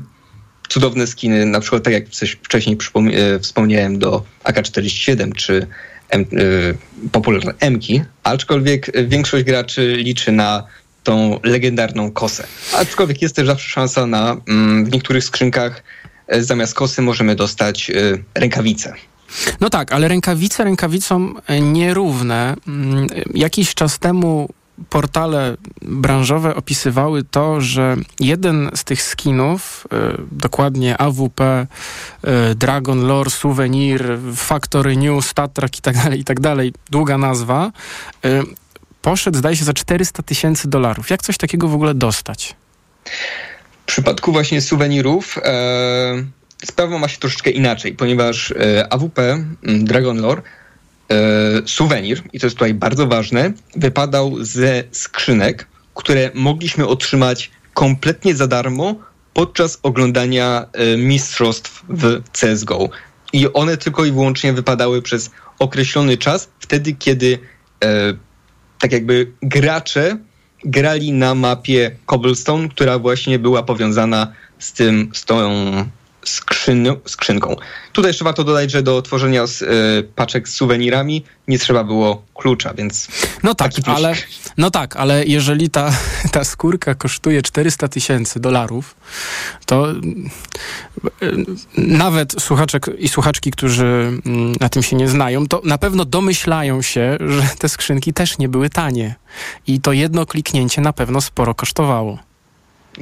cudowne 0.68 1.06
skiny, 1.06 1.46
na 1.46 1.60
przykład 1.60 1.82
tak 1.82 1.92
jak 1.92 2.04
wcześniej 2.42 2.76
e, 2.76 3.38
wspomniałem 3.38 3.98
do 3.98 4.24
AK-47 4.44 5.32
czy 5.32 5.66
M, 6.08 6.24
popularne 7.12 7.54
M-ki, 7.60 8.02
aczkolwiek 8.22 9.08
większość 9.08 9.44
graczy 9.44 9.96
liczy 9.96 10.32
na 10.32 10.66
tą 11.02 11.40
legendarną 11.42 12.10
kosę. 12.10 12.46
Aczkolwiek 12.74 13.22
jest 13.22 13.36
też 13.36 13.46
zawsze 13.46 13.68
szansa 13.68 14.06
na, 14.06 14.36
mm, 14.48 14.84
w 14.84 14.92
niektórych 14.92 15.24
skrzynkach 15.24 15.82
zamiast 16.28 16.74
kosy 16.74 17.02
możemy 17.02 17.34
dostać 17.36 17.90
e, 17.90 17.94
rękawice. 18.34 18.94
No 19.60 19.70
tak, 19.70 19.92
ale 19.92 20.08
rękawice 20.08 20.64
rękawicom 20.64 21.40
nierówne. 21.62 22.56
Mm, 22.68 23.06
Jakiś 23.34 23.74
czas 23.74 23.98
temu 23.98 24.48
portale 24.90 25.56
branżowe 25.82 26.54
opisywały 26.54 27.22
to, 27.22 27.60
że 27.60 27.96
jeden 28.20 28.70
z 28.74 28.84
tych 28.84 29.02
skinów, 29.02 29.86
dokładnie 30.32 30.98
AWP, 30.98 31.66
Dragon 32.54 33.06
Lore, 33.06 33.30
Souvenir, 33.30 34.18
Factory 34.36 34.96
New, 34.96 35.24
Statrak 35.24 35.78
i 35.78 35.80
tak 35.82 35.96
dalej, 35.96 36.20
i 36.20 36.24
tak 36.24 36.40
dalej, 36.40 36.72
długa 36.90 37.18
nazwa, 37.18 37.72
poszedł 39.02 39.38
zdaje 39.38 39.56
się 39.56 39.64
za 39.64 39.72
400 39.72 40.22
tysięcy 40.22 40.68
dolarów. 40.68 41.10
Jak 41.10 41.22
coś 41.22 41.36
takiego 41.36 41.68
w 41.68 41.74
ogóle 41.74 41.94
dostać? 41.94 42.56
W 43.84 43.86
przypadku 43.86 44.32
właśnie 44.32 44.60
suwenirów 44.60 45.38
e, 45.38 46.24
sprawa 46.64 46.98
ma 46.98 47.08
się 47.08 47.18
troszeczkę 47.18 47.50
inaczej, 47.50 47.92
ponieważ 47.92 48.52
e, 48.52 48.92
AWP, 48.92 49.18
m, 49.22 49.84
Dragon 49.84 50.20
Lore, 50.20 50.42
e, 51.08 51.14
suwenir, 51.66 52.22
i 52.32 52.40
to 52.40 52.46
jest 52.46 52.56
tutaj 52.56 52.74
bardzo 52.74 53.06
ważne, 53.06 53.52
wypadał 53.76 54.44
ze 54.44 54.84
skrzynek, 54.90 55.66
które 55.94 56.30
mogliśmy 56.34 56.86
otrzymać 56.86 57.50
kompletnie 57.74 58.34
za 58.34 58.46
darmo 58.46 58.94
podczas 59.34 59.78
oglądania 59.82 60.66
e, 60.72 60.96
mistrzostw 60.96 61.84
w 61.88 62.22
CSGO. 62.32 62.88
I 63.32 63.52
one 63.52 63.76
tylko 63.76 64.04
i 64.04 64.12
wyłącznie 64.12 64.52
wypadały 64.52 65.02
przez 65.02 65.30
określony 65.58 66.16
czas, 66.16 66.48
wtedy 66.60 66.92
kiedy 66.92 67.38
e, 67.84 68.14
tak 68.78 68.92
jakby 68.92 69.32
gracze 69.42 70.18
grali 70.64 71.12
na 71.12 71.34
mapie 71.34 71.96
Cobblestone, 72.06 72.68
która 72.68 72.98
właśnie 72.98 73.38
była 73.38 73.62
powiązana 73.62 74.32
z 74.58 74.72
tym, 74.72 75.10
z 75.12 75.24
tą 75.24 75.36
skrzyn, 76.24 76.86
skrzynką. 77.04 77.56
Tutaj 77.92 78.08
jeszcze 78.10 78.24
warto 78.24 78.44
dodać, 78.44 78.70
że 78.70 78.82
do 78.82 79.02
tworzenia 79.02 79.46
z, 79.46 79.62
y, 79.62 79.66
paczek 80.14 80.48
z 80.48 80.54
suwenirami 80.54 81.24
nie 81.48 81.58
trzeba 81.58 81.84
było 81.84 82.22
klucza, 82.34 82.74
więc... 82.74 83.08
No 83.42 83.54
tak, 83.54 83.72
ale, 83.86 84.14
no 84.56 84.70
tak, 84.70 84.96
ale 84.96 85.24
jeżeli 85.24 85.70
ta, 85.70 85.92
ta 86.32 86.44
skórka 86.44 86.94
kosztuje 86.94 87.42
400 87.42 87.88
tysięcy 87.88 88.40
dolarów, 88.40 88.96
to 89.66 89.92
y, 89.92 89.96
nawet 91.76 92.42
słuchaczek 92.42 92.86
i 92.98 93.08
słuchaczki, 93.08 93.50
którzy 93.50 93.84
mm, 94.26 94.52
na 94.60 94.68
tym 94.68 94.82
się 94.82 94.96
nie 94.96 95.08
znają, 95.08 95.46
to 95.46 95.60
na 95.64 95.78
pewno 95.78 96.04
domyślają 96.04 96.82
się, 96.82 97.16
że 97.20 97.42
te 97.58 97.68
skrzynki 97.68 98.12
też 98.12 98.38
nie 98.38 98.48
były 98.48 98.70
tanie. 98.70 99.14
I 99.66 99.80
to 99.80 99.92
jedno 99.92 100.26
kliknięcie 100.26 100.80
na 100.80 100.92
pewno 100.92 101.20
sporo 101.20 101.54
kosztowało. 101.54 102.18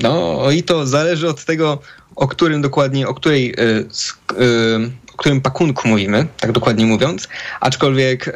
No 0.01 0.51
i 0.51 0.63
to 0.63 0.87
zależy 0.87 1.29
od 1.29 1.45
tego, 1.45 1.79
o 2.17 2.29
którym 2.29 2.63
dokładnie, 2.63 3.09
o 3.09 3.15
której, 3.15 3.55
sk- 3.89 4.41
y, 4.41 4.91
o 5.15 5.17
którym 5.17 5.41
pakunku 5.41 5.89
mówimy, 5.89 6.27
tak 6.41 6.53
dokładnie 6.53 6.87
mówiąc. 6.87 7.29
Aczkolwiek 7.61 8.29
e, 8.29 8.33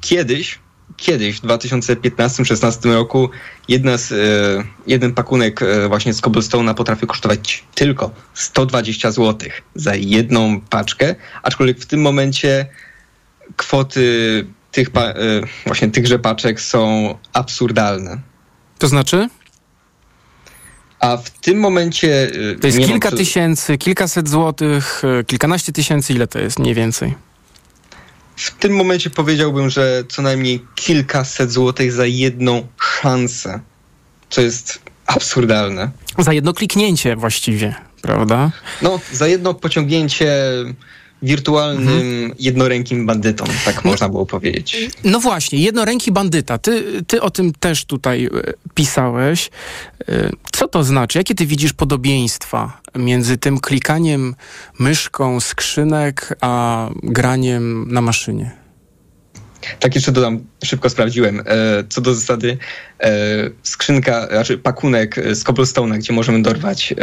kiedyś, 0.00 0.58
kiedyś 0.96 1.36
w 1.36 1.42
2015-16 1.42 2.92
roku 2.92 3.30
jedna 3.68 3.98
z, 3.98 4.12
e, 4.12 4.16
jeden 4.86 5.14
pakunek 5.14 5.62
e, 5.62 5.88
właśnie 5.88 6.14
z 6.14 6.22
Cobblestone'a 6.22 6.74
potrafił 6.74 7.08
kosztować 7.08 7.64
tylko 7.74 8.10
120 8.34 9.10
zł 9.10 9.50
za 9.74 9.94
jedną 9.94 10.60
paczkę, 10.60 11.14
aczkolwiek 11.42 11.78
w 11.78 11.86
tym 11.86 12.00
momencie 12.00 12.66
kwoty 13.56 14.46
tych 14.72 14.88
e, 14.96 15.14
właśnie 15.66 15.90
tychże 15.90 16.18
paczek 16.18 16.60
są 16.60 17.14
absurdalne. 17.32 18.18
To 18.78 18.88
znaczy? 18.88 19.28
A 21.00 21.16
w 21.16 21.30
tym 21.30 21.58
momencie. 21.60 22.28
y, 22.52 22.56
To 22.60 22.66
jest 22.66 22.78
mam 22.78 22.88
kilka 22.88 23.08
przy- 23.08 23.16
tysięcy, 23.18 23.78
kilkaset 23.78 24.28
złotych, 24.28 25.02
y, 25.20 25.24
kilkanaście 25.24 25.72
tysięcy, 25.72 26.12
ile 26.12 26.26
to 26.26 26.38
jest 26.38 26.58
mniej 26.58 26.74
więcej? 26.74 27.14
W 28.36 28.50
tym 28.50 28.72
momencie 28.76 29.10
powiedziałbym, 29.10 29.70
że 29.70 30.04
co 30.08 30.22
najmniej 30.22 30.64
kilkaset 30.74 31.52
złotych 31.52 31.92
za 31.92 32.06
jedną 32.06 32.66
szansę. 32.80 33.60
Co 34.30 34.40
jest 34.40 34.78
absurdalne. 35.06 35.90
Za 36.18 36.32
jedno 36.32 36.54
kliknięcie 36.54 37.16
właściwie, 37.16 37.74
prawda? 38.02 38.50
No, 38.82 39.00
za 39.12 39.26
jedno 39.28 39.54
pociągnięcie 39.54 40.32
wirtualnym 41.22 41.88
Mhm. 41.88 42.34
jednorękim 42.38 43.06
bandytą, 43.06 43.44
tak 43.64 43.84
można 43.84 44.08
było 44.08 44.26
powiedzieć. 44.26 44.90
No 45.04 45.20
właśnie, 45.20 45.58
jednoręki 45.58 46.12
bandyta. 46.12 46.58
Ty, 46.58 47.02
ty 47.06 47.22
o 47.22 47.30
tym 47.30 47.52
też 47.52 47.84
tutaj 47.84 48.24
e, 48.24 48.30
pisałeś. 48.74 49.50
E, 50.08 50.30
Co 50.52 50.68
to 50.68 50.84
znaczy? 50.84 51.18
Jakie 51.18 51.34
ty 51.34 51.46
widzisz 51.46 51.72
podobieństwa 51.72 52.80
między 52.96 53.36
tym 53.36 53.60
klikaniem 53.60 54.34
myszką 54.78 55.40
skrzynek, 55.40 56.36
a 56.40 56.88
graniem 57.02 57.92
na 57.92 58.00
maszynie? 58.00 58.50
Tak 59.80 59.94
jeszcze 59.94 60.12
dodam, 60.12 60.44
szybko 60.64 60.90
sprawdziłem. 60.90 61.40
E, 61.40 61.44
co 61.88 62.00
do 62.00 62.14
zasady, 62.14 62.58
e, 63.00 63.10
skrzynka, 63.62 64.26
znaczy 64.26 64.58
pakunek 64.58 65.16
z 65.16 65.44
Cobblestone'a, 65.44 65.98
gdzie 65.98 66.12
możemy 66.12 66.42
dorwać 66.42 66.92
e, 66.92 66.96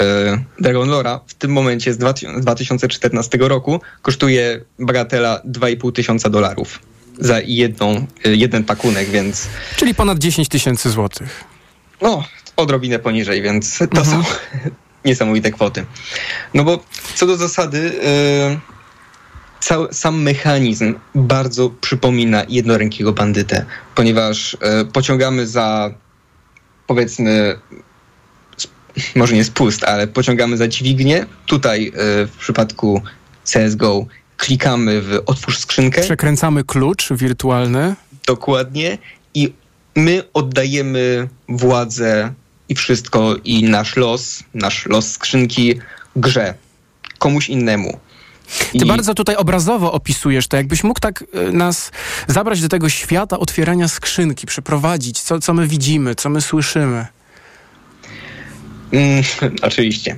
Dragon 0.60 0.90
Lora, 0.90 1.20
w 1.28 1.34
tym 1.34 1.52
momencie 1.52 1.94
z 1.94 1.98
2000 1.98 2.42
2014 2.42 3.38
roku 3.42 3.82
kosztuje 4.02 4.62
bagatela 4.80 5.42
2,5 5.52 5.92
tysiąca 5.92 6.30
dolarów 6.30 6.80
za 7.20 7.40
jedną, 7.46 8.06
jeden 8.26 8.64
pakunek, 8.64 9.10
więc 9.10 9.48
Czyli 9.76 9.96
ponad 9.96 10.18
10 10.20 10.50
tysięcy 10.50 10.90
złotych. 10.90 11.44
no, 12.02 12.24
odrobinę 12.56 13.00
poniżej, 13.00 13.42
więc 13.42 13.80
to 13.96 14.06
są 14.06 14.24
niesamowite 15.06 15.52
kwoty. 15.52 15.86
No 16.54 16.64
bo 16.64 16.84
co 17.16 17.28
do 17.28 17.38
zasady, 17.38 17.92
e, 18.04 18.75
cały, 19.66 19.94
sam 19.94 20.22
mechanizm 20.22 20.94
bardzo 21.16 21.70
przypomina 21.82 22.44
jednorękiego 22.50 23.14
bandytę, 23.14 23.66
ponieważ 23.96 24.58
e, 24.62 24.86
pociągamy 24.86 25.48
za 25.48 25.94
powiedzmy 26.88 27.60
może 29.16 29.36
nie 29.36 29.44
spust, 29.44 29.84
ale 29.84 30.08
pociągamy 30.08 30.58
za 30.58 30.68
dźwignię. 30.68 31.26
Tutaj 31.46 31.88
e, 31.88 31.92
w 32.26 32.32
przypadku 32.40 33.02
CSGO 33.44 34.06
klikamy 34.38 35.02
w 35.02 35.22
otwórz 35.26 35.58
skrzynkę. 35.58 36.02
Przekręcamy 36.02 36.64
klucz 36.64 37.14
wirtualny. 37.14 37.96
Dokładnie. 38.28 38.98
I 39.34 39.54
my 39.96 40.24
oddajemy 40.34 41.28
władzę 41.50 42.34
i 42.70 42.76
wszystko, 42.76 43.36
i 43.44 43.64
nasz 43.64 43.96
los, 43.96 44.44
nasz 44.54 44.86
los 44.86 45.12
skrzynki 45.12 45.80
grze. 46.16 46.54
Komuś 47.18 47.50
innemu. 47.50 48.00
Ty 48.72 48.78
I- 48.78 48.86
bardzo 48.86 49.14
tutaj 49.14 49.36
obrazowo 49.36 49.92
opisujesz 49.92 50.48
to, 50.48 50.58
jakbyś 50.58 50.84
mógł 50.84 51.00
tak 51.00 51.24
e, 51.34 51.52
nas 51.52 51.92
zabrać 52.28 52.62
do 52.62 52.70
tego 52.70 52.90
świata 52.90 53.40
otwierania 53.40 53.88
skrzynki, 53.88 54.48
przyprowadzić, 54.48 55.22
co, 55.22 55.40
co 55.40 55.54
my 55.54 55.68
widzimy, 55.68 56.16
co 56.16 56.30
my 56.30 56.42
słyszymy. 56.42 57.06
Mm, 58.92 59.24
oczywiście. 59.62 60.18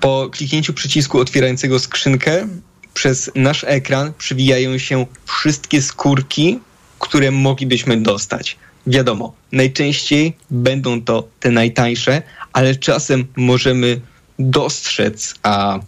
Po 0.00 0.28
kliknięciu 0.32 0.72
przycisku 0.72 1.18
otwierającego 1.18 1.78
skrzynkę 1.78 2.48
przez 2.94 3.30
nasz 3.34 3.64
ekran 3.68 4.12
przywijają 4.18 4.78
się 4.78 5.06
wszystkie 5.26 5.82
skórki, 5.82 6.60
które 6.98 7.30
moglibyśmy 7.30 7.96
dostać. 7.96 8.56
Wiadomo, 8.86 9.34
najczęściej 9.52 10.36
będą 10.50 11.02
to 11.02 11.28
te 11.40 11.50
najtańsze, 11.50 12.22
ale 12.52 12.74
czasem 12.76 13.26
możemy 13.36 14.00
dostrzec 14.38 15.34
a 15.42 15.78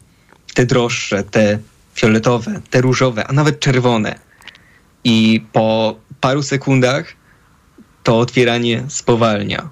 te 0.54 0.66
droższe, 0.66 1.22
te 1.24 1.58
fioletowe, 1.96 2.60
te 2.70 2.80
różowe, 2.80 3.26
a 3.26 3.32
nawet 3.32 3.60
czerwone. 3.60 4.18
I 5.04 5.44
po 5.52 5.96
paru 6.20 6.42
sekundach 6.42 7.12
to 8.02 8.18
otwieranie 8.18 8.84
spowalnia. 8.88 9.70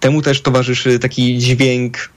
Temu 0.00 0.22
też 0.22 0.42
towarzyszy 0.42 0.98
taki 0.98 1.38
dźwięk, 1.38 2.10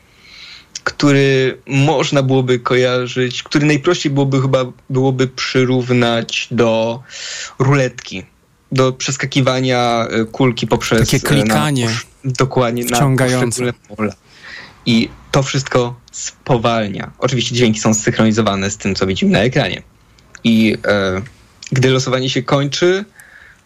który 0.84 1.58
można 1.68 2.24
byłoby 2.24 2.60
kojarzyć, 2.60 3.44
który 3.44 3.66
najprościej 3.66 4.12
byłoby 4.12 4.42
chyba 4.42 4.66
byłoby 4.90 5.28
przyrównać 5.28 6.48
do 6.52 7.02
ruletki, 7.60 8.24
do 8.72 8.94
przeskakiwania 8.94 10.08
e, 10.10 10.26
kulki 10.26 10.68
poprzez 10.68 11.00
Takie 11.12 11.18
e, 11.18 11.36
na 11.36 11.42
klikanie. 11.42 11.88
posz- 11.88 12.06
dokładnie 12.26 12.84
na 12.86 13.16
poszczególne 13.18 13.74
pola. 13.74 14.14
I 14.88 15.10
to 15.32 15.44
wszystko 15.44 16.00
spowalnia. 16.12 17.12
Oczywiście 17.20 17.56
dźwięki 17.56 17.80
są 17.80 17.94
zsynchronizowane 17.94 18.72
z 18.72 18.78
tym, 18.78 18.96
co 18.96 19.08
widzimy 19.08 19.32
na 19.32 19.40
ekranie. 19.40 19.82
I 20.44 20.78
e, 20.88 21.22
gdy 21.72 21.90
losowanie 21.90 22.30
się 22.30 22.44
kończy, 22.44 23.06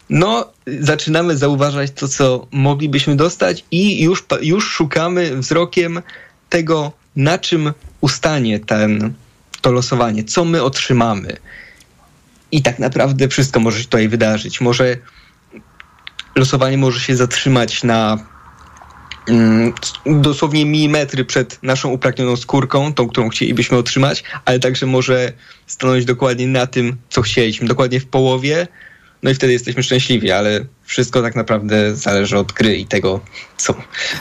no, 0.09 0.51
zaczynamy 0.79 1.37
zauważać 1.37 1.91
to, 1.91 2.07
co 2.07 2.47
moglibyśmy 2.51 3.15
dostać, 3.15 3.65
i 3.71 4.03
już, 4.03 4.25
już 4.41 4.69
szukamy 4.69 5.37
wzrokiem 5.37 6.01
tego, 6.49 6.91
na 7.15 7.37
czym 7.37 7.73
ustanie 8.01 8.59
ten, 8.59 9.13
to 9.61 9.71
losowanie, 9.71 10.23
co 10.23 10.45
my 10.45 10.63
otrzymamy. 10.63 11.37
I 12.51 12.61
tak 12.61 12.79
naprawdę 12.79 13.27
wszystko 13.27 13.59
może 13.59 13.77
się 13.77 13.83
tutaj 13.83 14.09
wydarzyć. 14.09 14.61
Może 14.61 14.97
losowanie 16.35 16.77
może 16.77 16.99
się 16.99 17.15
zatrzymać 17.15 17.83
na 17.83 18.30
dosłownie 20.05 20.65
milimetry 20.65 21.25
przed 21.25 21.63
naszą 21.63 21.89
upragnioną 21.89 22.35
skórką, 22.35 22.93
tą, 22.93 23.07
którą 23.07 23.29
chcielibyśmy 23.29 23.77
otrzymać, 23.77 24.23
ale 24.45 24.59
także 24.59 24.85
może 24.85 25.33
stanąć 25.67 26.05
dokładnie 26.05 26.47
na 26.47 26.67
tym, 26.67 26.97
co 27.09 27.21
chcieliśmy, 27.21 27.67
dokładnie 27.67 27.99
w 27.99 28.05
połowie, 28.05 28.67
no 29.23 29.29
i 29.29 29.35
wtedy 29.35 29.53
jesteśmy 29.53 29.83
szczęśliwi, 29.83 30.31
ale 30.31 30.65
wszystko 30.83 31.21
tak 31.21 31.35
naprawdę 31.35 31.95
zależy 31.95 32.37
od 32.37 32.51
gry 32.51 32.77
i 32.77 32.85
tego, 32.85 33.19
co, 33.57 33.73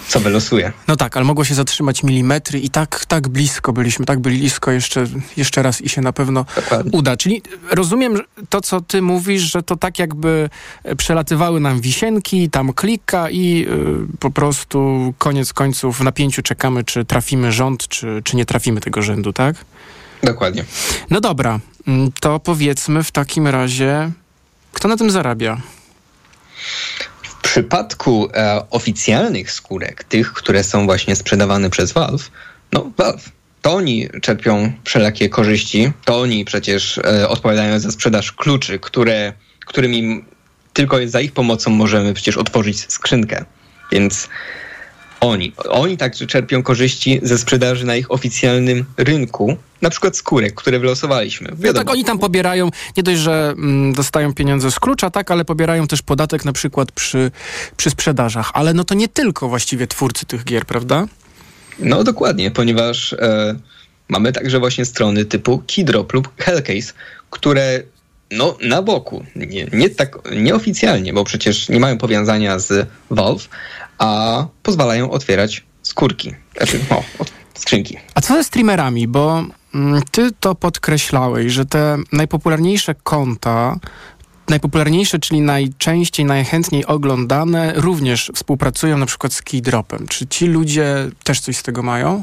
co 0.08 0.20
wylosuje. 0.20 0.72
No 0.88 0.96
tak, 0.96 1.16
ale 1.16 1.26
mogło 1.26 1.44
się 1.44 1.54
zatrzymać 1.54 2.02
milimetry 2.02 2.60
i 2.60 2.70
tak, 2.70 3.04
tak 3.08 3.28
blisko 3.28 3.72
byliśmy, 3.72 4.06
tak 4.06 4.20
blisko 4.20 4.70
jeszcze, 4.70 5.06
jeszcze 5.36 5.62
raz 5.62 5.80
i 5.80 5.88
się 5.88 6.00
na 6.00 6.12
pewno 6.12 6.44
Dokładnie. 6.56 6.90
uda. 6.92 7.16
Czyli 7.16 7.42
rozumiem 7.70 8.20
to, 8.48 8.60
co 8.60 8.80
ty 8.80 9.02
mówisz, 9.02 9.42
że 9.42 9.62
to 9.62 9.76
tak 9.76 9.98
jakby 9.98 10.50
przelatywały 10.96 11.60
nam 11.60 11.80
wisienki, 11.80 12.50
tam 12.50 12.72
klika 12.72 13.30
i 13.30 13.66
y, 14.12 14.18
po 14.18 14.30
prostu 14.30 15.14
koniec 15.18 15.52
końców 15.52 15.98
w 15.98 16.04
napięciu 16.04 16.42
czekamy, 16.42 16.84
czy 16.84 17.04
trafimy 17.04 17.52
rząd, 17.52 17.88
czy, 17.88 18.20
czy 18.24 18.36
nie 18.36 18.44
trafimy 18.46 18.80
tego 18.80 19.02
rzędu, 19.02 19.32
tak? 19.32 19.56
Dokładnie. 20.22 20.64
No 21.10 21.20
dobra, 21.20 21.60
mm, 21.86 22.12
to 22.20 22.40
powiedzmy 22.40 23.02
w 23.02 23.10
takim 23.10 23.46
razie, 23.46 24.10
kto 24.72 24.88
na 24.88 24.96
tym 24.96 25.10
zarabia? 25.10 25.60
W 27.22 27.42
przypadku 27.42 28.28
e, 28.34 28.62
oficjalnych 28.70 29.52
skórek, 29.52 30.04
tych, 30.04 30.32
które 30.32 30.64
są 30.64 30.84
właśnie 30.84 31.16
sprzedawane 31.16 31.70
przez 31.70 31.92
Valve, 31.92 32.30
no 32.72 32.90
Valve, 32.96 33.30
to 33.62 33.74
oni 33.74 34.08
czerpią 34.22 34.72
wszelakie 34.84 35.28
korzyści, 35.28 35.92
to 36.04 36.20
oni 36.20 36.44
przecież 36.44 36.98
e, 36.98 37.28
odpowiadają 37.28 37.78
za 37.78 37.90
sprzedaż 37.90 38.32
kluczy, 38.32 38.78
które, 38.78 39.32
którymi 39.66 40.24
tylko 40.72 40.96
za 41.06 41.20
ich 41.20 41.32
pomocą 41.32 41.70
możemy 41.70 42.14
przecież 42.14 42.36
otworzyć 42.36 42.92
skrzynkę. 42.92 43.44
Więc 43.92 44.28
oni. 45.20 45.52
Oni 45.68 45.96
także 45.96 46.26
czerpią 46.26 46.62
korzyści 46.62 47.20
ze 47.22 47.38
sprzedaży 47.38 47.86
na 47.86 47.96
ich 47.96 48.10
oficjalnym 48.10 48.84
rynku, 48.96 49.56
na 49.82 49.90
przykład 49.90 50.16
skórek, 50.16 50.54
które 50.54 50.78
wylosowaliśmy. 50.78 51.48
No 51.58 51.72
tak, 51.72 51.90
oni 51.90 52.04
tam 52.04 52.18
pobierają, 52.18 52.70
nie 52.96 53.02
dość, 53.02 53.18
że 53.18 53.54
mm, 53.56 53.94
dostają 53.94 54.34
pieniądze 54.34 54.70
z 54.70 54.80
klucza, 54.80 55.10
tak, 55.10 55.30
ale 55.30 55.44
pobierają 55.44 55.86
też 55.86 56.02
podatek 56.02 56.44
na 56.44 56.52
przykład 56.52 56.92
przy, 56.92 57.30
przy 57.76 57.90
sprzedażach. 57.90 58.50
Ale 58.54 58.74
no 58.74 58.84
to 58.84 58.94
nie 58.94 59.08
tylko 59.08 59.48
właściwie 59.48 59.86
twórcy 59.86 60.26
tych 60.26 60.44
gier, 60.44 60.64
prawda? 60.64 61.06
No 61.78 62.04
dokładnie, 62.04 62.50
ponieważ 62.50 63.12
e, 63.12 63.54
mamy 64.08 64.32
także 64.32 64.58
właśnie 64.58 64.84
strony 64.84 65.24
typu 65.24 65.62
Keydrop 65.74 66.12
lub 66.12 66.28
Hellcase, 66.42 66.92
które 67.30 67.82
no 68.30 68.56
na 68.62 68.82
boku, 68.82 69.24
nie, 69.36 69.66
nie 69.72 69.90
tak 69.90 70.18
nieoficjalnie, 70.36 71.12
bo 71.12 71.24
przecież 71.24 71.68
nie 71.68 71.80
mają 71.80 71.98
powiązania 71.98 72.58
z 72.58 72.88
Valve, 73.10 73.48
a 74.00 74.46
pozwalają 74.62 75.10
otwierać 75.10 75.64
skórki, 75.82 76.34
znaczy 76.56 76.80
no, 76.90 77.02
skrzynki. 77.54 77.96
A 78.14 78.20
co 78.20 78.34
ze 78.34 78.44
streamerami? 78.44 79.08
Bo 79.08 79.44
mm, 79.74 80.02
ty 80.10 80.30
to 80.40 80.54
podkreślałeś, 80.54 81.52
że 81.52 81.66
te 81.66 81.98
najpopularniejsze 82.12 82.94
konta 82.94 83.76
najpopularniejsze, 84.50 85.18
czyli 85.18 85.40
najczęściej, 85.40 86.26
najchętniej 86.26 86.86
oglądane, 86.86 87.72
również 87.76 88.30
współpracują 88.34 88.98
na 88.98 89.06
przykład 89.06 89.32
z 89.32 89.42
Keydropem. 89.42 90.08
Czy 90.08 90.26
ci 90.26 90.46
ludzie 90.46 91.10
też 91.24 91.40
coś 91.40 91.56
z 91.56 91.62
tego 91.62 91.82
mają? 91.82 92.22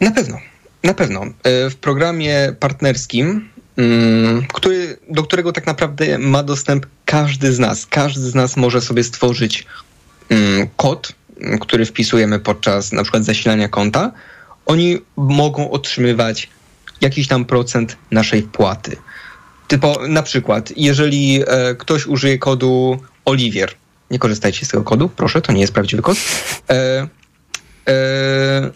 Na 0.00 0.10
pewno. 0.10 0.38
Na 0.82 0.94
pewno. 0.94 1.20
E, 1.20 1.70
w 1.70 1.76
programie 1.76 2.52
partnerskim, 2.60 3.48
mm, 3.76 4.46
który, 4.54 4.98
do 5.10 5.22
którego 5.22 5.52
tak 5.52 5.66
naprawdę 5.66 6.18
ma 6.18 6.42
dostęp 6.42 6.86
każdy 7.04 7.52
z 7.52 7.58
nas. 7.58 7.86
Każdy 7.86 8.30
z 8.30 8.34
nas 8.34 8.56
może 8.56 8.80
sobie 8.80 9.04
stworzyć 9.04 9.66
kod, 10.76 11.12
który 11.60 11.86
wpisujemy 11.86 12.38
podczas 12.38 12.92
na 12.92 13.02
przykład 13.02 13.24
zasilania 13.24 13.68
konta, 13.68 14.12
oni 14.66 14.98
mogą 15.16 15.70
otrzymywać 15.70 16.48
jakiś 17.00 17.28
tam 17.28 17.44
procent 17.44 17.96
naszej 18.10 18.42
wpłaty. 18.42 18.96
Typo, 19.68 20.00
na 20.08 20.22
przykład, 20.22 20.72
jeżeli 20.76 21.42
e, 21.46 21.74
ktoś 21.74 22.06
użyje 22.06 22.38
kodu 22.38 22.98
Olivier, 23.24 23.74
nie 24.10 24.18
korzystajcie 24.18 24.66
z 24.66 24.68
tego 24.68 24.84
kodu, 24.84 25.08
proszę, 25.08 25.42
to 25.42 25.52
nie 25.52 25.60
jest 25.60 25.72
prawdziwy 25.72 26.02
kod. 26.02 26.18
E, 26.70 26.72
e, 26.72 27.06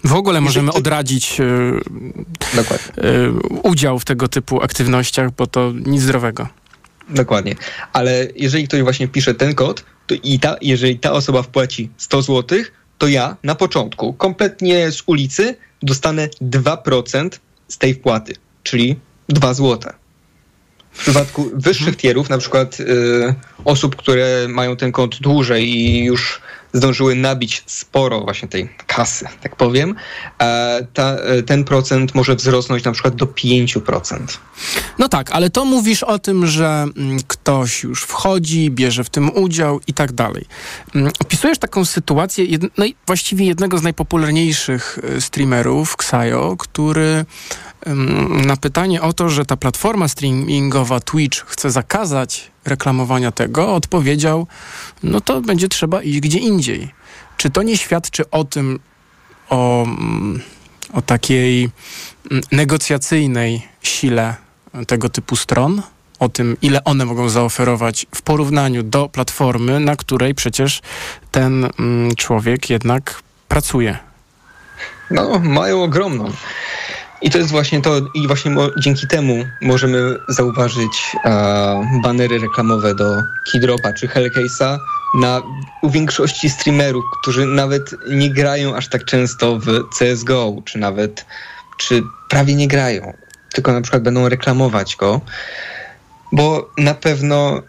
w 0.05 0.15
ogóle 0.15 0.41
możemy 0.41 0.73
odradzić 0.73 1.41
e, 1.41 1.45
e, 1.45 3.31
udział 3.63 3.99
w 3.99 4.05
tego 4.05 4.29
typu 4.29 4.63
aktywnościach, 4.63 5.31
bo 5.31 5.47
to 5.47 5.73
nic 5.87 6.03
zdrowego. 6.03 6.49
Dokładnie. 7.09 7.57
Ale 7.93 8.29
jeżeli 8.37 8.69
ktoś 8.69 8.83
właśnie 8.83 9.09
pisze 9.09 9.35
ten 9.35 9.55
kod, 9.55 9.85
i 10.23 10.41
ta, 10.41 10.57
jeżeli 10.61 10.99
ta 10.99 11.13
osoba 11.13 11.43
wpłaci 11.43 11.91
100 11.97 12.23
zł, 12.23 12.59
to 12.99 13.09
ja 13.09 13.37
na 13.43 13.55
początku, 13.55 14.13
kompletnie 14.13 14.93
z 14.93 15.03
ulicy, 15.07 15.57
dostanę 15.83 16.29
2% 16.43 17.31
z 17.69 17.79
tej 17.79 17.95
wpłaty, 17.95 18.35
czyli 18.63 18.97
2 19.29 19.55
zł. 19.55 19.93
W 20.93 20.99
przypadku 20.99 21.51
wyższych 21.55 21.97
tierów, 21.97 22.29
na 22.29 22.39
przykład 22.39 22.81
y, 22.81 23.35
osób, 23.65 23.97
które 23.97 24.47
mają 24.49 24.77
ten 24.77 24.93
kont 24.93 25.21
dłużej 25.21 25.69
i 25.69 26.05
już 26.05 26.41
zdążyły 26.73 27.15
nabić 27.15 27.63
sporo 27.67 28.21
właśnie 28.21 28.49
tej 28.49 28.69
kasy, 28.87 29.27
tak 29.43 29.57
powiem, 29.57 29.95
ta, 30.95 31.17
ten 31.47 31.65
procent 31.65 32.15
może 32.15 32.37
wzrosnąć 32.37 32.85
na 32.85 32.93
przykład 32.93 33.15
do 33.15 33.27
5%. 33.27 34.19
No 34.99 35.09
tak, 35.09 35.31
ale 35.31 35.51
to 35.51 35.65
mówisz 35.65 36.03
o 36.03 36.19
tym, 36.19 36.47
że 36.47 36.87
mm, 36.97 37.19
ktoś 37.27 37.83
już 37.83 38.03
wchodzi, 38.03 38.71
bierze 38.71 39.05
w 39.05 39.11
tym 39.11 39.31
udział 39.37 39.81
i 39.87 39.95
tak 39.95 40.13
dalej. 40.13 40.45
Mm, 40.95 41.13
opisujesz 41.21 41.59
taką 41.59 41.85
sytuację, 41.85 42.45
no 42.79 42.85
właściwie 43.07 43.47
jednego 43.47 43.79
z 43.79 43.83
najpopularniejszych 43.83 44.99
y, 45.17 45.21
streamerów, 45.21 45.95
Xayo, 45.95 46.57
który 46.59 47.25
na 48.47 48.57
pytanie 48.57 49.03
o 49.03 49.13
to, 49.13 49.29
że 49.29 49.45
ta 49.45 49.57
platforma 49.57 50.09
streamingowa 50.09 51.01
Twitch 51.01 51.45
chce 51.47 51.71
zakazać 51.71 52.51
reklamowania 52.65 53.33
tego, 53.33 53.75
odpowiedział, 53.75 54.47
no 55.03 55.21
to 55.21 55.41
będzie 55.41 55.69
trzeba 55.69 56.03
iść 56.03 56.21
gdzie 56.21 56.39
indziej. 56.39 56.95
Czy 57.37 57.51
to 57.51 57.63
nie 57.63 57.77
świadczy 57.77 58.31
o 58.31 58.45
tym, 58.45 58.81
o, 59.49 59.87
o 60.93 61.03
takiej 61.03 61.71
negocjacyjnej 62.53 63.69
sile 63.83 64.35
tego 64.87 65.09
typu 65.09 65.37
stron? 65.37 65.83
O 66.19 66.29
tym, 66.29 66.57
ile 66.63 66.85
one 66.85 67.05
mogą 67.05 67.29
zaoferować 67.29 68.07
w 68.15 68.23
porównaniu 68.23 68.83
do 68.83 69.09
platformy, 69.09 69.81
na 69.81 69.97
której 69.97 70.35
przecież 70.35 70.81
ten 71.31 71.69
człowiek 72.17 72.71
jednak 72.71 73.23
pracuje. 73.49 73.99
No, 75.11 75.39
mają 75.39 75.83
ogromną. 75.83 76.31
I 77.23 77.31
to 77.31 77.39
jest 77.39 77.51
właśnie 77.51 77.83
to, 77.83 78.01
i 78.15 78.27
właśnie 78.27 78.51
mo, 78.51 78.69
dzięki 78.79 79.07
temu 79.07 79.45
możemy 79.61 80.17
zauważyć 80.29 81.17
e, 81.25 82.01
banery 82.03 82.39
reklamowe 82.39 82.95
do 82.95 83.23
Keydropa 83.53 83.93
czy 83.93 84.09
Hellcase'a 84.09 84.79
na, 85.15 85.43
u 85.83 85.91
większości 85.91 86.51
streamerów, 86.51 87.05
którzy 87.21 87.47
nawet 87.47 87.95
nie 88.11 88.31
grają 88.31 88.77
aż 88.77 88.89
tak 88.89 89.05
często 89.05 89.59
w 89.59 89.67
CSGO, 89.99 90.57
czy 90.65 90.79
nawet, 90.79 91.27
czy 91.79 92.03
prawie 92.29 92.55
nie 92.55 92.69
grają, 92.69 93.13
tylko 93.53 93.73
na 93.73 93.81
przykład 93.81 94.03
będą 94.03 94.29
reklamować 94.29 94.97
go, 94.97 95.21
bo 96.33 96.71
na 96.79 96.95
pewno 96.95 97.63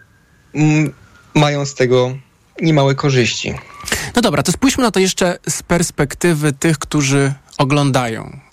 m, 0.54 0.92
mają 1.34 1.66
z 1.66 1.74
tego 1.74 2.16
niemałe 2.62 2.94
korzyści. 2.94 3.54
No 4.16 4.22
dobra, 4.22 4.42
to 4.42 4.52
spójrzmy 4.52 4.84
na 4.84 4.90
to 4.90 5.00
jeszcze 5.00 5.38
z 5.48 5.62
perspektywy 5.62 6.52
tych, 6.52 6.78
którzy 6.78 7.32
oglądają 7.58 8.43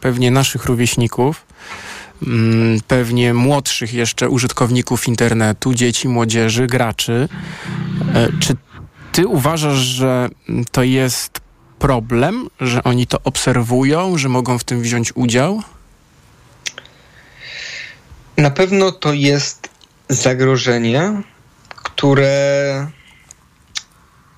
pewnie 0.00 0.30
naszych 0.30 0.64
rówieśników, 0.64 1.46
mm, 2.26 2.80
pewnie 2.88 3.34
młodszych 3.34 3.94
jeszcze 3.94 4.28
użytkowników 4.28 5.08
internetu, 5.08 5.74
dzieci, 5.74 6.08
młodzieży, 6.08 6.66
graczy. 6.66 7.28
E, 8.14 8.28
czy 8.40 8.56
ty 9.12 9.26
uważasz, 9.26 9.78
że 9.78 10.28
to 10.70 10.82
jest 10.82 11.40
problem, 11.78 12.48
że 12.60 12.84
oni 12.84 13.06
to 13.06 13.18
obserwują, 13.24 14.18
że 14.18 14.28
mogą 14.28 14.58
w 14.58 14.64
tym 14.64 14.82
wziąć 14.82 15.12
udział? 15.16 15.62
Na 18.36 18.50
pewno 18.50 18.92
to 18.92 19.12
jest 19.12 19.68
zagrożenie, 20.08 21.22
które, 21.68 22.86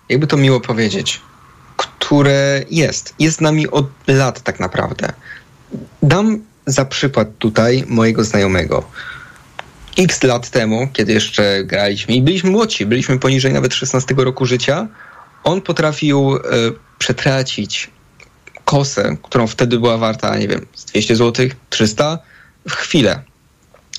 jakby 0.09 0.27
to 0.27 0.37
miło 0.37 0.61
powiedzieć, 0.61 1.21
które 1.77 2.65
jest. 2.71 3.15
Jest 3.19 3.39
z 3.39 3.41
nami 3.41 3.71
od 3.71 3.87
lat 4.07 4.41
tak 4.41 4.61
naprawdę. 4.61 5.13
Dam 6.03 6.41
za 6.67 6.85
przykład 6.85 7.29
tutaj 7.39 7.85
mojego 7.89 8.25
znajomego. 8.25 8.85
X 9.99 10.23
lat 10.23 10.51
temu, 10.51 10.89
kiedy 10.93 11.13
jeszcze 11.13 11.65
graliśmy 11.65 12.15
i 12.15 12.23
byliśmy 12.23 12.51
młodsi, 12.51 12.87
byliśmy 12.87 13.19
poniżej 13.19 13.53
nawet 13.53 13.75
16 13.75 14.15
roku 14.19 14.47
życia, 14.47 14.89
on 15.45 15.61
potrafił 15.61 16.37
y, 16.37 16.41
przetracić 16.99 17.91
kosę, 18.65 19.17
którą 19.23 19.47
wtedy 19.47 19.79
była 19.79 19.99
warta, 19.99 20.39
nie 20.39 20.49
wiem, 20.49 20.67
z 20.75 20.85
200 20.85 21.17
zł, 21.17 21.47
300 21.71 22.19
w 22.69 22.73
chwilę. 22.73 23.23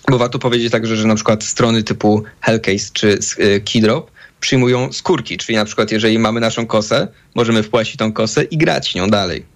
Bo 0.10 0.18
warto 0.18 0.40
powiedzieć 0.40 0.72
także, 0.72 0.96
że 0.96 1.08
na 1.08 1.16
przykład 1.16 1.44
strony 1.44 1.84
typu 1.84 2.24
Hellcase 2.42 2.90
czy 2.94 3.20
y, 3.40 3.62
Keydrop 3.62 4.12
przyjmują 4.40 4.94
skórki, 4.94 5.38
czyli 5.38 5.56
na 5.56 5.66
przykład 5.66 5.92
jeżeli 5.92 6.20
mamy 6.20 6.40
naszą 6.40 6.66
kosę, 6.66 7.08
możemy 7.36 7.64
wpłacić 7.64 7.98
tą 7.98 8.14
kosę 8.14 8.44
i 8.44 8.58
grać 8.58 8.96
nią 8.96 9.10
dalej. 9.10 9.55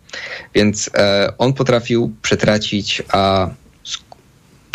Więc 0.55 0.89
e, 0.93 1.33
on 1.37 1.53
potrafił 1.53 2.15
przetracić 2.21 3.03
a, 3.11 3.49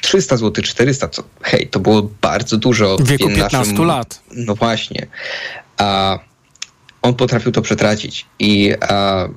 300 0.02 0.36
zł, 0.36 0.64
400, 0.64 1.08
co 1.08 1.22
hej, 1.42 1.68
to 1.68 1.80
było 1.80 2.02
bardzo 2.20 2.56
dużo. 2.56 2.96
W 2.96 3.08
wieku 3.08 3.28
15 3.28 3.58
naszym, 3.58 3.84
lat. 3.84 4.22
No 4.30 4.54
właśnie. 4.54 5.06
A 5.76 6.18
on 7.02 7.14
potrafił 7.14 7.52
to 7.52 7.62
przetracić 7.62 8.26
i 8.38 8.72
a, 8.80 9.28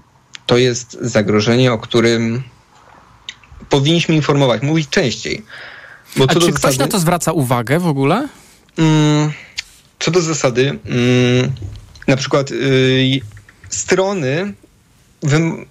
to 0.45 0.57
jest 0.57 0.97
zagrożenie, 1.01 1.73
o 1.73 1.77
którym 1.77 2.43
powinniśmy 3.69 4.15
informować, 4.15 4.61
mówić 4.61 4.89
częściej. 4.89 5.45
Bo 6.15 6.23
A 6.23 6.27
czy 6.27 6.33
zasady, 6.33 6.53
ktoś 6.53 6.77
na 6.77 6.87
to 6.87 6.99
zwraca 6.99 7.31
uwagę 7.31 7.79
w 7.79 7.87
ogóle? 7.87 8.27
Mm, 8.77 9.31
co 9.99 10.11
do 10.11 10.21
zasady, 10.21 10.79
mm, 10.85 11.51
na 12.07 12.17
przykład 12.17 12.51
y, 12.51 13.21
strony 13.69 14.53
wym, 15.23 15.65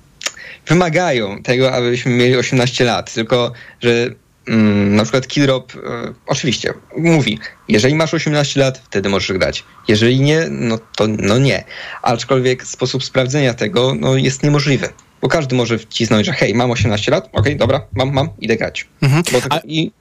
wymagają 0.69 1.43
tego, 1.43 1.73
abyśmy 1.73 2.13
mieli 2.13 2.37
18 2.37 2.85
lat, 2.85 3.13
tylko 3.13 3.53
że 3.81 4.11
mm, 4.49 4.97
na 4.97 5.03
przykład 5.03 5.27
Kidrop 5.27 5.75
y, 5.75 5.79
oczywiście 6.27 6.73
mówi, 6.97 7.39
jeżeli 7.69 7.95
masz 7.95 8.15
18 8.15 8.61
lat, 8.61 8.83
wtedy 8.85 9.09
możesz 9.09 9.39
grać. 9.39 9.65
Jeżeli 9.89 10.21
nie, 10.21 10.47
no 10.51 10.79
to 10.97 11.07
no 11.07 11.39
nie. 11.39 11.65
Aczkolwiek 12.03 12.65
sposób 12.65 13.05
sprawdzenia 13.05 13.55
tego 13.55 13.95
no, 14.01 14.17
jest 14.17 14.43
niemożliwy. 14.43 14.89
Bo 15.23 15.29
każdy 15.29 15.57
może 15.57 15.79
wcisnąć, 15.79 16.27
że 16.27 16.33
hej, 16.33 16.55
mam 16.55 16.71
18 16.71 17.11
lat, 17.11 17.25
okej, 17.25 17.41
okay, 17.41 17.57
dobra, 17.57 17.87
mam, 17.93 18.13
mam, 18.13 18.29
idę 18.39 18.57
grać. 18.57 18.87
Mhm. 19.03 19.23
Tak, 19.23 19.47
A... 19.51 19.61
i 19.65 19.93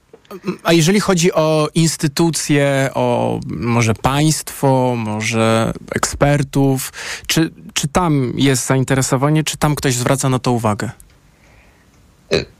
a 0.64 0.74
jeżeli 0.74 1.00
chodzi 1.00 1.34
o 1.34 1.70
instytucje, 1.76 2.90
o 2.94 3.40
może 3.48 3.94
państwo, 3.94 4.96
może 4.98 5.74
ekspertów, 5.96 6.94
czy, 7.28 7.52
czy 7.74 7.88
tam 7.88 8.34
jest 8.36 8.66
zainteresowanie, 8.66 9.44
czy 9.44 9.58
tam 9.58 9.76
ktoś 9.76 9.96
zwraca 9.96 10.30
na 10.30 10.40
to 10.40 10.52
uwagę? 10.52 10.90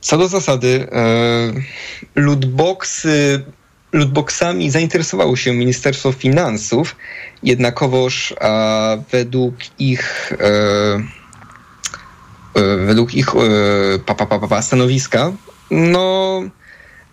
Co 0.00 0.18
do 0.18 0.28
zasady, 0.28 0.88
e, 0.92 2.20
lootboxy, 2.20 3.44
lootboxami 3.92 4.70
zainteresowało 4.70 5.36
się 5.36 5.52
Ministerstwo 5.52 6.12
Finansów, 6.12 6.96
jednakowoż 7.42 8.34
a 8.40 8.96
według 9.12 9.54
ich 9.78 10.32
e, 10.32 10.46
e, 12.54 12.76
według 12.76 13.14
ich 13.14 13.26
pa, 14.06 14.14
pa, 14.14 14.26
pa, 14.26 14.48
pa, 14.48 14.62
stanowiska, 14.62 15.32
no 15.70 16.42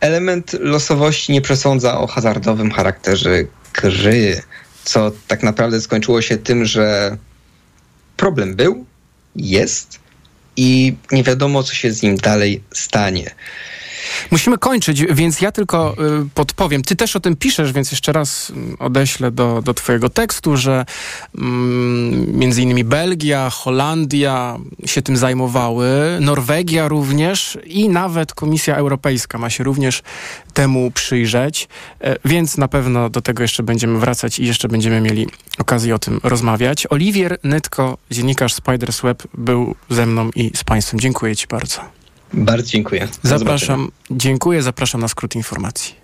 element 0.04 0.54
losowości 0.60 1.32
nie 1.32 1.42
przesądza 1.42 2.00
o 2.00 2.08
hazardowym 2.08 2.72
charakterze 2.72 3.44
gry, 3.74 4.42
co 4.84 5.12
tak 5.28 5.44
naprawdę 5.44 5.82
skończyło 5.82 6.22
się 6.22 6.38
tym, 6.38 6.66
że 6.66 7.18
problem 8.18 8.56
był, 8.56 8.86
jest 9.36 10.00
i 10.58 10.96
nie 11.12 11.24
wiadomo, 11.24 11.64
co 11.64 11.74
się 11.74 11.92
z 11.92 12.02
nim 12.02 12.18
dalej 12.18 12.64
stanie. 12.74 13.32
Musimy 14.32 14.58
kończyć, 14.58 15.06
więc 15.06 15.42
ja 15.42 15.52
tylko 15.52 15.96
y, 16.24 16.30
podpowiem. 16.34 16.82
Ty 16.82 16.96
też 16.96 17.16
o 17.16 17.20
tym 17.20 17.36
piszesz, 17.36 17.74
więc 17.74 17.92
jeszcze 17.92 18.12
raz 18.12 18.50
mm, 18.50 18.76
odeślę 18.80 19.32
do, 19.32 19.62
do 19.62 19.74
twojego 19.74 20.10
tekstu, 20.10 20.58
że 20.58 20.86
mm, 21.38 22.38
między 22.40 22.62
innymi 22.62 22.84
Belgia, 22.84 23.50
Holandia 23.50 24.58
się 24.86 25.02
tym 25.02 25.18
zajmowały, 25.18 26.18
Norwegia 26.20 26.88
również 26.88 27.58
i 27.66 27.90
nawet 27.90 28.34
Komisja 28.34 28.76
Europejska 28.76 29.38
ma 29.38 29.50
się 29.50 29.64
również 29.64 30.02
temu 30.54 30.92
przyjrzeć, 30.92 31.68
e, 32.02 32.16
więc 32.26 32.58
na 32.58 32.68
pewno 32.68 33.10
do 33.10 33.22
tego 33.22 33.44
jeszcze 33.44 33.64
będziemy 33.64 34.00
wracać 34.00 34.40
i 34.40 34.46
jeszcze 34.46 34.68
będziemy 34.68 35.02
mieli 35.02 35.28
okazję 35.58 35.96
o 35.96 36.00
tym 36.00 36.20
rozmawiać. 36.24 36.88
Oliwier 36.90 37.38
Nytko, 37.44 37.98
dziennikarz 38.12 38.54
Spiders 38.54 39.02
Web, 39.02 39.24
był 39.34 39.76
ze 39.90 40.06
mną 40.06 40.30
i 40.36 40.52
z 40.56 40.64
Państwem. 40.64 41.00
Dziękuję 41.00 41.36
Ci 41.36 41.48
bardzo. 41.48 42.03
Bardzo 42.34 42.68
dziękuję. 42.68 43.08
Zapraszam, 43.24 43.92
dziękuję, 44.12 44.64
zapraszam 44.64 45.02
na 45.02 45.08
skrót 45.08 45.36
informacji. 45.36 45.96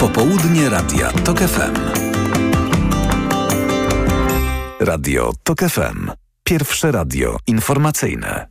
Popołudnie 0.00 0.68
Radia 0.68 1.12
TOK 1.12 1.38
FM. 1.38 1.74
Radio 4.80 5.32
TOK 5.42 5.60
FM. 5.60 6.10
Pierwsze 6.44 6.92
radio 6.92 7.36
informacyjne. 7.46 8.46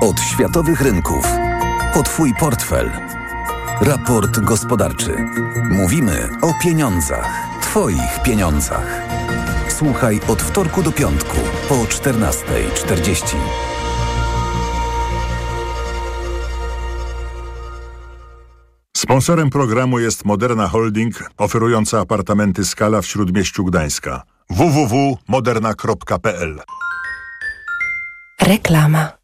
Od 0.00 0.20
światowych 0.20 0.80
rynków. 0.80 1.26
O 1.94 2.02
Twój 2.02 2.34
portfel. 2.40 2.90
Raport 3.80 4.40
gospodarczy. 4.40 5.16
Mówimy 5.70 6.28
o 6.42 6.54
pieniądzach. 6.62 7.28
Twoich 7.62 8.22
pieniądzach. 8.24 9.13
Słuchaj 9.78 10.20
od 10.28 10.42
wtorku 10.42 10.82
do 10.82 10.92
piątku 10.92 11.36
po 11.68 11.74
14.40. 11.74 13.36
Sponsorem 18.96 19.50
programu 19.50 19.98
jest 19.98 20.24
Moderna 20.24 20.68
Holding, 20.68 21.30
oferująca 21.36 22.00
apartamenty 22.00 22.64
Skala 22.64 23.02
w 23.02 23.06
Śródmieściu 23.06 23.64
Gdańska. 23.64 24.22
www.moderna.pl 24.50 26.60
Reklama 28.42 29.23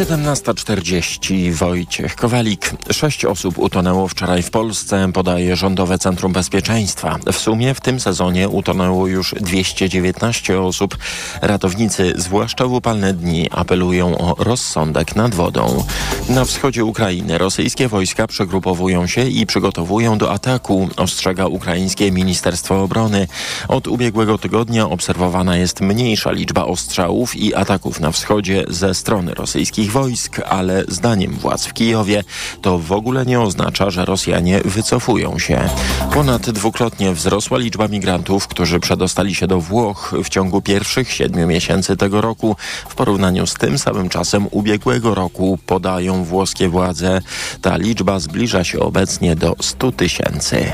17.40 0.00 1.52
Wojciech 1.52 2.16
Kowalik. 2.16 2.72
Sześć 2.90 3.24
osób 3.24 3.58
utonęło 3.58 4.08
wczoraj 4.08 4.42
w 4.42 4.50
Polsce, 4.50 5.12
podaje 5.12 5.56
Rządowe 5.56 5.98
Centrum 5.98 6.32
Bezpieczeństwa. 6.32 7.18
W 7.32 7.38
sumie 7.38 7.74
w 7.74 7.80
tym 7.80 8.00
sezonie 8.00 8.48
utonęło 8.48 9.06
już 9.06 9.34
219 9.40 10.60
osób. 10.60 10.98
Ratownicy, 11.42 12.12
zwłaszcza 12.16 12.66
w 12.66 12.72
upalne 12.72 13.14
dni, 13.14 13.48
apelują 13.50 14.18
o 14.18 14.44
rozsądek 14.44 15.16
nad 15.16 15.34
wodą. 15.34 15.84
Na 16.28 16.44
wschodzie 16.44 16.84
Ukrainy 16.84 17.38
rosyjskie 17.38 17.88
wojska 17.88 18.26
przegrupowują 18.26 19.06
się 19.06 19.28
i 19.28 19.46
przygotowują 19.46 20.18
do 20.18 20.32
ataku, 20.32 20.88
ostrzega 20.96 21.46
ukraińskie 21.46 22.12
Ministerstwo 22.12 22.82
Obrony. 22.82 23.28
Od 23.68 23.88
ubiegłego 23.88 24.38
tygodnia 24.38 24.88
obserwowana 24.88 25.56
jest 25.56 25.80
mniejsza 25.80 26.30
liczba 26.30 26.64
ostrzałów 26.64 27.36
i 27.36 27.54
ataków 27.54 28.00
na 28.00 28.10
wschodzie 28.10 28.64
ze 28.68 28.94
strony 28.94 29.34
rosyjskich 29.34 29.89
wojsk, 29.90 30.40
ale 30.48 30.84
zdaniem 30.88 31.32
władz 31.32 31.66
w 31.66 31.72
Kijowie 31.72 32.24
to 32.62 32.78
w 32.78 32.92
ogóle 32.92 33.26
nie 33.26 33.40
oznacza, 33.40 33.90
że 33.90 34.04
Rosjanie 34.04 34.60
wycofują 34.64 35.38
się. 35.38 35.68
Ponad 36.12 36.50
dwukrotnie 36.50 37.12
wzrosła 37.12 37.58
liczba 37.58 37.88
migrantów, 37.88 38.48
którzy 38.48 38.80
przedostali 38.80 39.34
się 39.34 39.46
do 39.46 39.60
Włoch 39.60 40.14
w 40.24 40.28
ciągu 40.28 40.62
pierwszych 40.62 41.12
siedmiu 41.12 41.46
miesięcy 41.46 41.96
tego 41.96 42.20
roku 42.20 42.56
w 42.88 42.94
porównaniu 42.94 43.46
z 43.46 43.54
tym 43.54 43.78
samym 43.78 44.08
czasem 44.08 44.46
ubiegłego 44.50 45.14
roku, 45.14 45.58
podają 45.66 46.24
włoskie 46.24 46.68
władze. 46.68 47.20
Ta 47.62 47.76
liczba 47.76 48.18
zbliża 48.18 48.64
się 48.64 48.80
obecnie 48.80 49.36
do 49.36 49.56
100 49.60 49.92
tysięcy. 49.92 50.72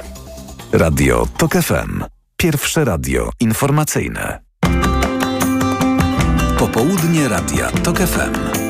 Radio 0.73 1.27
TOK 1.39 1.53
FM. 1.53 2.05
Pierwsze 2.37 2.85
radio 2.85 3.31
informacyjne. 3.41 4.41
Popołudnie 6.59 7.29
Radia 7.29 7.71
TOK 7.71 7.99
FM. 7.99 8.66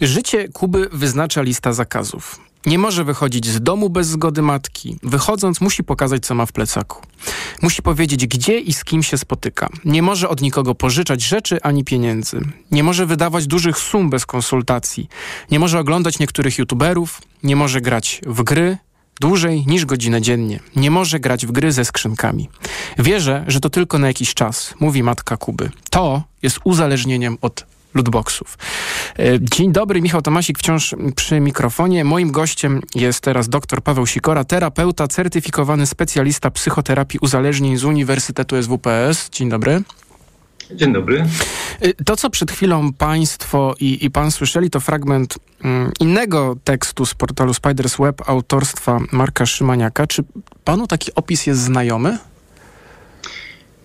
Życie 0.00 0.48
Kuby 0.48 0.88
wyznacza 0.92 1.42
lista 1.42 1.72
zakazów. 1.72 2.40
Nie 2.66 2.78
może 2.78 3.04
wychodzić 3.04 3.46
z 3.46 3.60
domu 3.60 3.90
bez 3.90 4.06
zgody 4.06 4.42
matki. 4.42 4.96
Wychodząc 5.02 5.60
musi 5.60 5.84
pokazać, 5.84 6.26
co 6.26 6.34
ma 6.34 6.46
w 6.46 6.52
plecaku. 6.52 7.02
Musi 7.62 7.82
powiedzieć, 7.82 8.26
gdzie 8.26 8.58
i 8.58 8.72
z 8.72 8.84
kim 8.84 9.02
się 9.02 9.18
spotyka. 9.18 9.68
Nie 9.84 10.02
może 10.02 10.28
od 10.28 10.40
nikogo 10.40 10.74
pożyczać 10.74 11.22
rzeczy 11.22 11.62
ani 11.62 11.84
pieniędzy. 11.84 12.40
Nie 12.70 12.82
może 12.82 13.06
wydawać 13.06 13.46
dużych 13.46 13.78
sum 13.78 14.10
bez 14.10 14.26
konsultacji. 14.26 15.08
Nie 15.50 15.58
może 15.58 15.78
oglądać 15.78 16.18
niektórych 16.18 16.58
youtuberów. 16.58 17.22
Nie 17.42 17.56
może 17.56 17.80
grać 17.80 18.20
w 18.26 18.42
gry 18.42 18.78
dłużej 19.20 19.64
niż 19.66 19.84
godzinę 19.86 20.22
dziennie. 20.22 20.60
Nie 20.76 20.90
może 20.90 21.20
grać 21.20 21.46
w 21.46 21.52
gry 21.52 21.72
ze 21.72 21.84
skrzynkami. 21.84 22.48
Wierzę, 22.98 23.44
że 23.46 23.60
to 23.60 23.70
tylko 23.70 23.98
na 23.98 24.06
jakiś 24.06 24.34
czas, 24.34 24.74
mówi 24.80 25.02
matka 25.02 25.36
Kuby. 25.36 25.70
To 25.90 26.22
jest 26.42 26.58
uzależnieniem 26.64 27.38
od 27.40 27.77
lootboxów. 27.94 28.58
E, 29.18 29.22
Dzień 29.40 29.72
dobry, 29.72 30.02
Michał 30.02 30.22
Tomasik 30.22 30.58
wciąż 30.58 30.94
przy 31.16 31.40
mikrofonie. 31.40 32.04
Moim 32.04 32.30
gościem 32.32 32.82
jest 32.94 33.20
teraz 33.20 33.48
dr 33.48 33.82
Paweł 33.82 34.06
Sikora, 34.06 34.44
terapeuta, 34.44 35.08
certyfikowany 35.08 35.86
specjalista 35.86 36.50
psychoterapii 36.50 37.18
uzależnień 37.22 37.76
z 37.76 37.84
Uniwersytetu 37.84 38.62
SWPS. 38.62 39.30
Dzień 39.30 39.48
dobry. 39.50 39.82
Dzień 40.70 40.92
dobry. 40.92 41.26
E, 41.80 42.04
To, 42.04 42.16
co 42.16 42.30
przed 42.30 42.52
chwilą 42.52 42.92
Państwo 42.92 43.74
i, 43.80 44.04
i 44.04 44.10
Pan 44.10 44.30
słyszeli, 44.30 44.70
to 44.70 44.80
fragment 44.80 45.38
mm, 45.64 45.92
innego 46.00 46.56
tekstu 46.64 47.06
z 47.06 47.14
portalu 47.14 47.54
Spiders 47.54 47.96
Web 47.96 48.28
autorstwa 48.28 48.98
Marka 49.12 49.46
Szymaniaka. 49.46 50.06
Czy 50.06 50.24
Panu 50.64 50.86
taki 50.86 51.14
opis 51.14 51.46
jest 51.46 51.60
znajomy? 51.60 52.18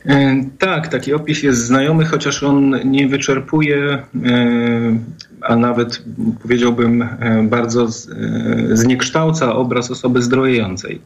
E, 0.05 0.43
Tak, 0.59 0.87
taki 0.87 1.13
opis 1.13 1.43
jest 1.43 1.65
znajomy, 1.65 2.05
chociaż 2.05 2.43
on 2.43 2.91
nie 2.91 3.07
wyczerpuje, 3.07 3.77
e, 3.83 4.03
a 5.41 5.55
nawet 5.55 6.03
powiedziałbym 6.41 7.01
e, 7.01 7.43
bardzo 7.43 7.87
zniekształca 8.73 9.55
obraz 9.55 9.91
osoby 9.91 10.21
zdrojejącej. 10.21 11.01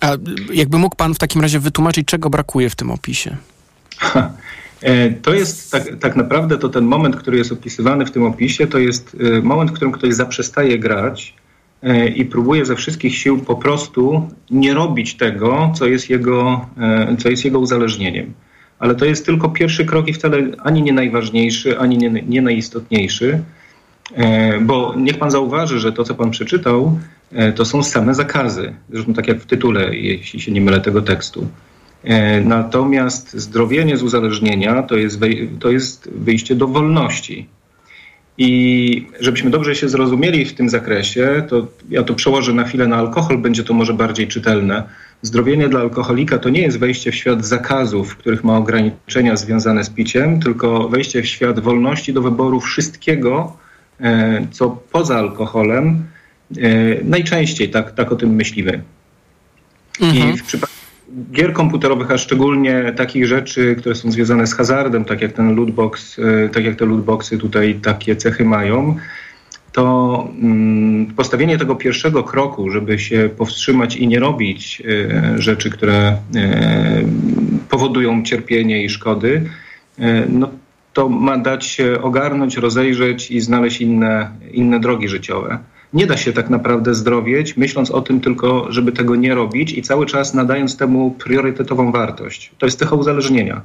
A 0.00 0.16
jakby 0.52 0.78
mógł 0.78 0.96
Pan 0.96 1.14
w 1.14 1.18
takim 1.18 1.42
razie 1.42 1.60
wytłumaczyć, 1.60 2.06
czego 2.06 2.30
brakuje 2.30 2.70
w 2.70 2.76
tym 2.76 2.90
opisie? 2.90 3.36
To 5.22 5.34
jest 5.34 5.70
tak, 5.70 5.82
tak 6.00 6.16
naprawdę 6.16 6.58
to 6.58 6.68
ten 6.68 6.84
moment, 6.84 7.16
który 7.16 7.38
jest 7.38 7.52
opisywany 7.52 8.06
w 8.06 8.10
tym 8.10 8.22
opisie, 8.22 8.66
to 8.66 8.78
jest 8.78 9.16
moment, 9.42 9.70
w 9.70 9.74
którym 9.74 9.92
ktoś 9.92 10.14
zaprzestaje 10.14 10.78
grać 10.78 11.34
i 12.16 12.24
próbuje 12.24 12.64
ze 12.64 12.76
wszystkich 12.76 13.18
sił 13.18 13.38
po 13.38 13.56
prostu 13.56 14.28
nie 14.50 14.74
robić 14.74 15.14
tego, 15.14 15.72
co 15.74 15.86
jest 15.86 16.10
jego, 16.10 16.66
e, 16.80 17.16
co 17.18 17.28
jest 17.28 17.44
jego 17.44 17.58
uzależnieniem. 17.58 18.32
Ale 18.78 18.94
to 18.94 19.04
jest 19.04 19.26
tylko 19.26 19.48
pierwszy 19.48 19.84
krok 19.84 20.08
i 20.08 20.12
wcale 20.12 20.38
ani 20.62 20.82
nie 20.82 20.92
najważniejszy, 20.92 21.78
ani 21.78 21.98
nie, 21.98 22.10
nie 22.10 22.42
najistotniejszy. 22.42 23.42
E, 24.14 24.60
Bo 24.60 24.94
niech 24.96 25.18
pan 25.18 25.30
zauważy, 25.30 25.78
że 25.78 25.92
to, 25.92 26.04
co 26.04 26.14
pan 26.14 26.30
przeczytał, 26.30 26.98
e, 27.32 27.52
to 27.52 27.64
są 27.64 27.82
same 27.82 28.14
zakazy. 28.14 28.74
Zresztą 28.90 29.14
tak 29.14 29.28
jak 29.28 29.40
w 29.40 29.46
tytule, 29.46 29.96
jeśli 29.96 30.40
się 30.40 30.52
nie 30.52 30.60
mylę, 30.60 30.80
tego 30.80 31.02
tekstu. 31.02 31.46
E, 32.04 32.40
Natomiast 32.40 33.32
zdrowienie 33.32 33.96
z 33.96 34.02
uzależnienia 34.02 34.82
to 34.82 34.96
jest, 34.96 35.20
to 35.60 35.70
jest 35.70 36.10
wyjście 36.14 36.54
do 36.54 36.68
wolności. 36.68 37.48
I 38.38 39.06
żebyśmy 39.20 39.50
dobrze 39.50 39.74
się 39.74 39.88
zrozumieli 39.88 40.44
w 40.44 40.54
tym 40.54 40.68
zakresie, 40.68 41.42
to 41.48 41.66
ja 41.90 42.02
to 42.02 42.14
przełożę 42.14 42.52
na 42.52 42.64
chwilę 42.64 42.86
na 42.86 42.96
alkohol, 42.96 43.38
będzie 43.38 43.64
to 43.64 43.74
może 43.74 43.94
bardziej 43.94 44.28
czytelne. 44.28 44.82
Zdrowienie 45.22 45.68
dla 45.68 45.80
alkoholika 45.80 46.38
to 46.38 46.48
nie 46.48 46.60
jest 46.60 46.78
wejście 46.78 47.12
w 47.12 47.14
świat 47.14 47.44
zakazów, 47.46 48.12
w 48.12 48.16
których 48.16 48.44
ma 48.44 48.56
ograniczenia 48.56 49.36
związane 49.36 49.84
z 49.84 49.90
piciem, 49.90 50.40
tylko 50.40 50.88
wejście 50.88 51.22
w 51.22 51.26
świat 51.26 51.60
wolności 51.60 52.12
do 52.12 52.22
wyboru 52.22 52.60
wszystkiego, 52.60 53.56
e, 54.00 54.46
co 54.50 54.70
poza 54.70 55.18
alkoholem. 55.18 56.04
E, 56.56 57.04
Najczęściej 57.04 57.70
tak, 57.70 57.92
tak 57.92 58.12
o 58.12 58.16
tym 58.16 58.30
myślimy. 58.34 58.82
I 60.00 60.38
w 60.38 60.42
przypadku 60.42 60.73
gier 61.32 61.52
komputerowych, 61.52 62.10
a 62.10 62.18
szczególnie 62.18 62.92
takich 62.96 63.26
rzeczy, 63.26 63.76
które 63.78 63.94
są 63.94 64.12
związane 64.12 64.46
z 64.46 64.54
hazardem, 64.54 65.04
tak 65.04 65.20
jak 65.20 65.32
ten 65.32 65.56
lootbox, 65.56 66.18
e, 66.18 66.48
tak 66.48 66.64
jak 66.64 66.76
te 66.76 66.86
lootboxy 66.86 67.38
tutaj 67.38 67.74
takie 67.74 68.16
cechy 68.16 68.44
mają, 68.44 68.96
to 69.72 70.28
mm, 70.42 71.06
postawienie 71.06 71.58
tego 71.58 71.76
pierwszego 71.76 72.24
kroku, 72.24 72.70
żeby 72.70 72.98
się 72.98 73.30
powstrzymać 73.38 73.96
i 73.96 74.08
nie 74.08 74.20
robić 74.20 74.82
e, 74.86 75.42
rzeczy, 75.42 75.70
które 75.70 75.96
e, 75.96 76.16
powodują 77.68 78.22
cierpienie 78.22 78.84
i 78.84 78.88
szkody, 78.88 79.50
no, 80.28 80.50
to 80.92 81.08
ma 81.08 81.38
dać 81.38 81.66
się 81.66 82.02
ogarnąć, 82.02 82.56
rozejrzeć 82.56 83.30
i 83.30 83.40
znaleźć 83.40 83.80
inne, 83.80 84.30
inne 84.52 84.80
drogi 84.80 85.08
życiowe. 85.08 85.58
Nie 85.94 86.06
da 86.06 86.16
się 86.16 86.32
tak 86.32 86.50
naprawdę 86.50 86.94
zdrowieć, 86.94 87.56
myśląc 87.56 87.90
o 87.90 88.00
tym 88.00 88.20
tylko, 88.20 88.72
żeby 88.72 88.92
tego 88.92 89.16
nie 89.16 89.34
robić 89.34 89.72
i 89.72 89.82
cały 89.82 90.06
czas 90.06 90.34
nadając 90.34 90.76
temu 90.76 91.10
priorytetową 91.10 91.92
wartość. 91.92 92.52
To 92.58 92.66
jest 92.66 92.78
cecha 92.78 92.96
uzależnienia. 92.96 93.60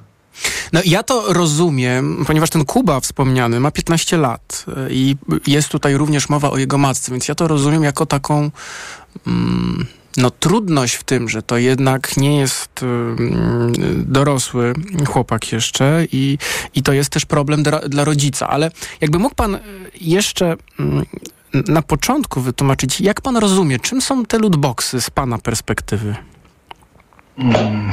No 0.74 0.82
ja 0.86 1.04
to 1.04 1.34
rozumiem, 1.34 2.24
ponieważ 2.28 2.50
ten 2.50 2.66
Kuba 2.66 3.00
wspomniany 3.00 3.60
ma 3.60 3.72
15 3.72 4.18
lat 4.18 4.66
y, 4.68 4.94
i 4.94 5.16
jest 5.48 5.70
tutaj 5.70 5.98
również 5.98 6.30
mowa 6.30 6.52
o 6.52 6.58
jego 6.58 6.78
matce, 6.78 7.12
więc 7.12 7.28
ja 7.28 7.36
to 7.36 7.48
rozumiem 7.48 7.84
jako 7.84 8.06
taką 8.06 8.52
mm, 9.28 9.86
no, 10.18 10.32
trudność 10.32 10.96
w 10.96 11.04
tym, 11.04 11.30
że 11.30 11.42
to 11.42 11.58
jednak 11.58 12.18
nie 12.18 12.40
jest 12.40 12.84
mm, 12.84 13.74
dorosły 13.98 14.74
chłopak 15.08 15.52
jeszcze 15.52 16.06
i, 16.12 16.38
i 16.76 16.84
to 16.84 16.94
jest 16.94 17.10
też 17.10 17.26
problem 17.26 17.64
dla, 17.64 17.80
dla 17.80 18.04
rodzica. 18.04 18.48
Ale 18.48 18.72
jakby 19.02 19.20
mógł 19.20 19.36
pan 19.36 19.56
y, 19.56 19.60
jeszcze 20.02 20.56
mm, 20.80 21.06
na 21.68 21.82
początku 21.82 22.42
wytłumaczyć, 22.42 23.02
jak 23.02 23.22
pan 23.22 23.38
rozumie, 23.38 23.80
czym 23.80 24.02
są 24.02 24.26
te 24.26 24.40
lootboxy 24.40 25.02
z 25.02 25.10
pana 25.10 25.38
perspektywy? 25.38 26.16
Mm. 27.38 27.92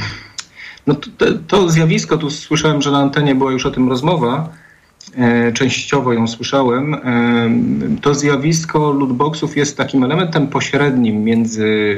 No 0.87 0.95
to, 0.95 1.25
to, 1.47 1.69
zjawisko, 1.69 2.17
tu 2.17 2.29
słyszałem, 2.29 2.81
że 2.81 2.91
na 2.91 2.97
antenie 2.97 3.35
była 3.35 3.51
już 3.51 3.65
o 3.65 3.71
tym 3.71 3.89
rozmowa, 3.89 4.49
e, 5.15 5.51
częściowo 5.51 6.13
ją 6.13 6.27
słyszałem. 6.27 6.93
E, 6.93 6.99
to 8.01 8.15
zjawisko 8.15 8.91
lootboxów 8.91 9.57
jest 9.57 9.77
takim 9.77 10.03
elementem 10.03 10.47
pośrednim 10.47 11.23
między, 11.23 11.97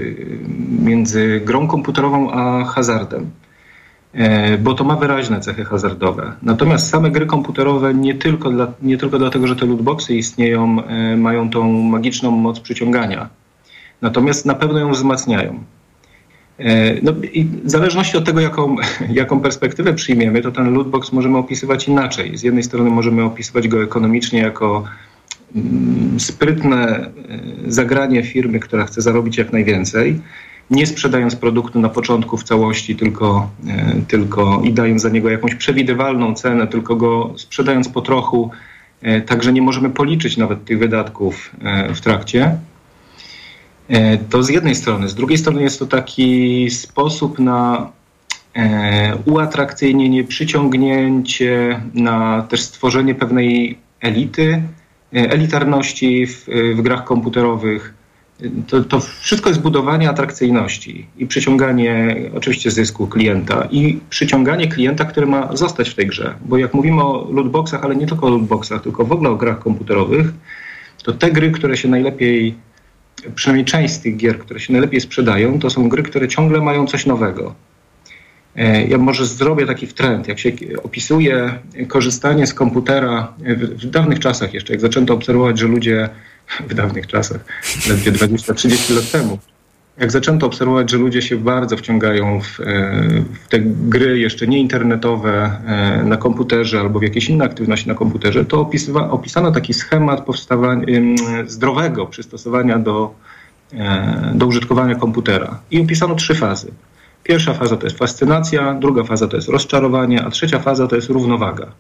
między 0.82 1.41
grą 1.45 1.68
komputerową 1.68 2.32
a 2.32 2.66
hazardem. 2.66 3.30
E, 4.14 4.57
bo 4.57 4.74
to 4.74 4.84
ma 4.84 4.95
wyraźne 4.95 5.39
cechy 5.39 5.66
hazardowe. 5.66 6.34
Natomiast 6.41 6.89
same 6.89 7.12
gry 7.12 7.26
komputerowe 7.26 7.93
nie 7.93 8.16
tylko, 8.16 8.49
dla, 8.49 8.74
nie 8.82 8.97
tylko 8.97 9.20
dlatego, 9.20 9.47
że 9.47 9.55
te 9.55 9.66
lootboxy 9.66 10.16
istnieją, 10.16 10.84
e, 10.84 11.18
mają 11.18 11.49
tą 11.49 11.84
magiczną 11.84 12.32
moc 12.32 12.60
przyciągania. 12.60 13.30
Natomiast 14.01 14.45
na 14.45 14.55
pewno 14.55 14.80
ją 14.80 14.91
wzmacniają. 14.91 15.64
E, 16.60 17.01
No 17.01 17.14
i 17.34 17.43
w 17.43 17.70
zależności 17.70 18.18
od 18.18 18.26
tego, 18.26 18.39
jaką, 18.39 18.76
jaką 19.22 19.39
perspektywę 19.39 19.93
przyjmiemy, 19.93 20.41
to 20.41 20.51
ten 20.51 20.74
lootbox 20.74 21.12
możemy 21.12 21.38
opisywać 21.38 21.88
inaczej. 21.88 22.38
Z 22.38 22.43
jednej 22.43 22.64
strony 22.64 22.89
możemy 22.89 23.24
opisywać 23.24 23.68
go 23.68 23.84
ekonomicznie 23.84 24.39
jako 24.39 24.84
mm, 25.55 26.20
sprytne 26.20 27.10
zagranie 27.68 28.24
firmy, 28.24 28.60
która 28.60 28.86
chce 28.86 29.01
zarobić 29.01 29.38
jak 29.38 29.53
najwięcej, 29.53 30.20
nie 30.72 30.88
sprzedając 30.88 31.36
produktu 31.36 31.80
na 31.80 31.89
początku 31.89 32.38
w 32.38 32.43
całości, 32.43 32.95
tylko, 32.95 33.49
e, 33.67 33.95
tylko 34.07 34.61
i 34.63 34.74
dając 34.74 35.01
za 35.01 35.09
niego 35.09 35.30
jakąś 35.30 35.55
przewidywalną 35.55 36.34
cenę, 36.34 36.67
tylko 36.67 36.95
go 36.95 37.34
sprzedając 37.38 37.89
po 37.89 38.01
trochu, 38.01 38.51
e, 39.01 39.22
tak 39.22 39.43
że 39.43 39.53
nie 39.53 39.61
możemy 39.61 39.89
policzyć 39.89 40.38
nawet 40.38 40.65
tych 40.65 40.80
wydatków 40.80 41.51
e, 41.61 41.93
w 41.93 42.01
trakcie. 42.01 42.57
To 44.30 44.43
z 44.43 44.49
jednej 44.49 44.76
strony. 44.76 45.09
Z 45.09 45.15
drugiej 45.15 45.38
strony 45.38 45.61
jest 45.61 45.80
to 45.80 45.86
taki 45.86 46.70
sposób 46.70 47.39
na 47.39 47.91
uatrakcyjnienie, 49.26 50.24
przyciągnięcie, 50.24 51.82
na 51.93 52.41
też 52.41 52.61
stworzenie 52.61 53.15
pewnej 53.15 53.78
elity, 54.01 54.61
elitarności 55.11 56.28
w, 56.28 56.45
w 56.76 56.82
grach 56.82 57.03
komputerowych. 57.03 57.93
To, 58.68 58.84
to 58.84 59.00
wszystko 59.00 59.50
jest 59.50 59.62
budowanie 59.62 60.10
atrakcyjności 60.10 61.08
i 61.18 61.28
przyciąganie 61.28 62.16
oczywiście 62.36 62.72
zysku 62.72 63.08
klienta 63.08 63.68
i 63.72 64.00
przyciąganie 64.10 64.68
klienta, 64.68 65.06
który 65.06 65.26
ma 65.26 65.56
zostać 65.56 65.90
w 65.90 65.96
tej 65.96 66.08
grze. 66.08 66.36
Bo 66.46 66.58
jak 66.58 66.74
mówimy 66.74 67.04
o 67.04 67.28
lootboxach, 67.32 67.84
ale 67.84 67.96
nie 67.96 68.08
tylko 68.08 68.28
o 68.28 68.30
lootboxach, 68.30 68.82
tylko 68.82 69.06
w 69.06 69.12
ogóle 69.12 69.30
o 69.30 69.36
grach 69.36 69.60
komputerowych, 69.60 70.34
to 71.04 71.14
te 71.14 71.32
gry, 71.32 71.52
które 71.52 71.78
się 71.78 71.88
najlepiej 71.88 72.56
przynajmniej 73.36 73.66
część 73.66 73.94
z 73.94 74.00
tych 74.00 74.18
gier, 74.18 74.40
które 74.40 74.60
się 74.60 74.74
najlepiej 74.74 75.02
sprzedają, 75.02 75.60
to 75.60 75.70
są 75.70 75.90
gry, 75.90 76.04
które 76.04 76.28
ciągle 76.28 76.62
mają 76.62 76.88
coś 76.88 77.06
nowego. 77.06 77.56
E, 78.56 78.88
Ja 78.88 78.97
może 78.97 79.26
zrobię 79.26 79.66
taki 79.66 79.88
trend, 79.88 80.28
jak 80.28 80.39
się 80.39 80.52
opisuje 80.84 81.60
korzystanie 81.88 82.47
z 82.47 82.54
komputera 82.54 83.34
w, 83.39 83.86
w 83.86 83.89
dawnych 83.89 84.20
czasach 84.20 84.54
jeszcze, 84.54 84.74
jak 84.74 84.82
zaczęto 84.82 85.14
obserwować, 85.14 85.60
że 85.60 85.68
ludzie 85.68 86.10
w 86.70 86.74
dawnych 86.74 87.08
czasach, 87.08 87.45
ledwie 87.89 88.12
20-30 88.12 88.95
lat 88.95 89.12
temu, 89.12 89.38
jak 89.97 90.12
zaczęto 90.12 90.45
obserwować, 90.45 90.91
że 90.91 90.97
ludzie 90.97 91.22
się 91.22 91.38
bardzo 91.38 91.78
wciągają 91.78 92.41
w, 92.41 92.58
w 93.43 93.47
te 93.50 93.60
gry 93.60 94.20
jeszcze 94.20 94.47
nie 94.47 94.60
internetowe 94.60 95.52
na 96.06 96.18
komputerze 96.18 96.80
albo 96.80 97.00
w 97.00 97.04
jakieś 97.04 97.30
inne 97.30 97.45
aktywności 97.45 97.88
na 97.88 97.95
komputerze, 97.95 98.45
to 98.45 98.62
opisywa, 98.62 99.10
opisano 99.12 99.52
taki 99.52 99.74
schemat 99.74 100.26
powstawania 100.26 100.86
zdrowego 101.47 102.06
przystosowania 102.06 102.80
do, 102.80 103.16
do 104.34 104.45
użytkowania 104.45 104.95
komputera. 104.95 105.60
I 105.72 105.82
opisano 105.82 106.16
trzy 106.16 106.36
fazy. 106.36 106.72
Pierwsza 107.24 107.53
faza 107.53 107.78
to 107.78 107.86
jest 107.86 107.97
fascynacja, 107.97 108.74
druga 108.74 109.03
faza 109.03 109.28
to 109.28 109.36
jest 109.36 109.49
rozczarowanie, 109.49 110.24
a 110.26 110.30
trzecia 110.30 110.59
faza 110.59 110.88
to 110.88 110.95
jest 110.95 111.09
równowaga. 111.09 111.72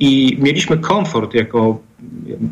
I 0.00 0.38
mieliśmy 0.40 0.78
komfort 0.78 1.34
jako, 1.34 1.78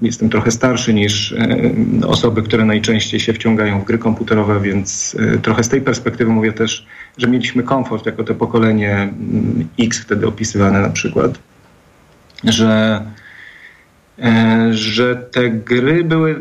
jestem 0.03 0.31
trochę 0.31 0.51
starszy 0.51 0.95
niż 0.95 1.33
e, 1.33 2.07
osoby, 2.07 2.43
które 2.43 2.65
najczęściej 2.65 3.21
się 3.21 3.33
wciągają 3.33 3.81
w 3.81 3.85
gry 3.85 3.99
komputerowe, 3.99 4.61
więc 4.61 5.17
e, 5.35 5.39
trochę 5.39 5.65
z 5.65 5.69
tej 5.69 5.81
perspektywy 5.81 6.31
mówię 6.31 6.53
też, 6.53 6.87
że 7.19 7.29
mieliśmy 7.29 7.63
komfort 7.63 8.07
jako 8.07 8.25
to 8.25 8.35
pokolenie 8.35 8.93
mm, 8.93 9.69
X 9.81 10.01
wtedy 10.01 10.27
opisywane 10.27 10.81
na 10.81 10.91
przykład, 10.91 11.39
że, 12.45 13.03
e, 14.19 14.69
że 14.73 15.17
te 15.17 15.51
gry 15.51 16.05
były 16.05 16.41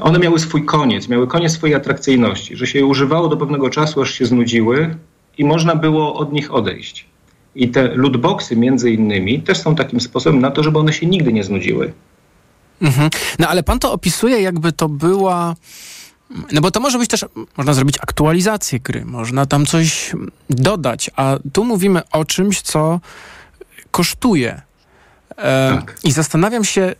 one 0.00 0.18
miały 0.18 0.38
swój 0.38 0.64
koniec, 0.64 1.08
miały 1.08 1.26
koniec 1.26 1.52
swojej 1.52 1.76
atrakcyjności, 1.76 2.56
że 2.56 2.66
się 2.66 2.78
je 2.78 2.86
używało 2.86 3.28
do 3.28 3.36
pewnego 3.36 3.70
czasu, 3.70 4.02
aż 4.02 4.14
się 4.14 4.26
znudziły 4.26 4.96
i 5.38 5.44
można 5.44 5.76
było 5.76 6.14
od 6.14 6.32
nich 6.32 6.54
odejść. 6.54 7.06
I 7.54 7.68
te 7.68 7.96
lootboxy 7.96 8.56
między 8.56 8.90
innymi 8.90 9.42
też 9.42 9.58
są 9.58 9.74
takim 9.74 10.00
sposobem 10.00 10.40
na 10.40 10.50
to, 10.50 10.62
żeby 10.62 10.78
one 10.78 10.92
się 10.92 11.06
nigdy 11.06 11.32
nie 11.32 11.44
znudziły. 11.44 11.92
Mhm. 12.82 13.10
No 13.38 13.48
ale 13.48 13.62
pan 13.62 13.78
to 13.78 13.92
opisuje, 13.92 14.40
jakby 14.40 14.72
to 14.72 14.88
była. 14.88 15.54
No 16.52 16.60
bo 16.60 16.70
to 16.70 16.80
może 16.80 16.98
być 16.98 17.10
też, 17.10 17.24
można 17.56 17.74
zrobić 17.74 17.98
aktualizację 18.00 18.80
gry, 18.80 19.04
można 19.04 19.46
tam 19.46 19.66
coś 19.66 20.12
dodać, 20.50 21.10
a 21.16 21.36
tu 21.52 21.64
mówimy 21.64 22.02
o 22.12 22.24
czymś, 22.24 22.60
co 22.60 23.00
kosztuje. 23.90 24.62
E, 25.36 25.74
tak. 25.74 25.98
I 26.04 26.12
zastanawiam 26.12 26.64
się, 26.64 26.94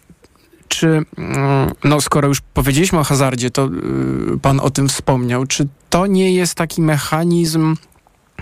czy, 0.79 0.87
mm, 0.87 1.71
no 1.85 2.01
skoro 2.01 2.29
już 2.29 2.41
powiedzieliśmy 2.41 2.99
o 2.99 3.05
hazardzie, 3.05 3.51
to 3.51 3.67
y, 4.35 4.39
pan 4.43 4.61
o 4.61 4.71
tym 4.71 4.89
wspomniał, 4.89 5.47
czy 5.47 5.69
to 5.91 6.07
nie 6.07 6.33
jest 6.33 6.55
taki 6.55 6.83
mechanizm, 6.83 7.77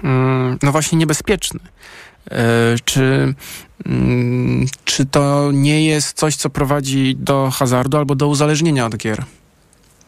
mm, 0.02 0.58
no 0.62 0.72
właśnie 0.72 0.98
niebezpieczny? 0.98 1.60
E, 2.30 2.76
czy, 2.84 3.34
mm, 3.86 4.66
czy 4.84 5.06
to 5.06 5.50
nie 5.52 5.86
jest 5.86 6.18
coś, 6.18 6.36
co 6.36 6.50
prowadzi 6.50 7.16
do 7.18 7.50
hazardu 7.50 7.96
albo 7.96 8.14
do 8.14 8.28
uzależnienia 8.28 8.86
od 8.86 8.96
gier? 8.96 9.24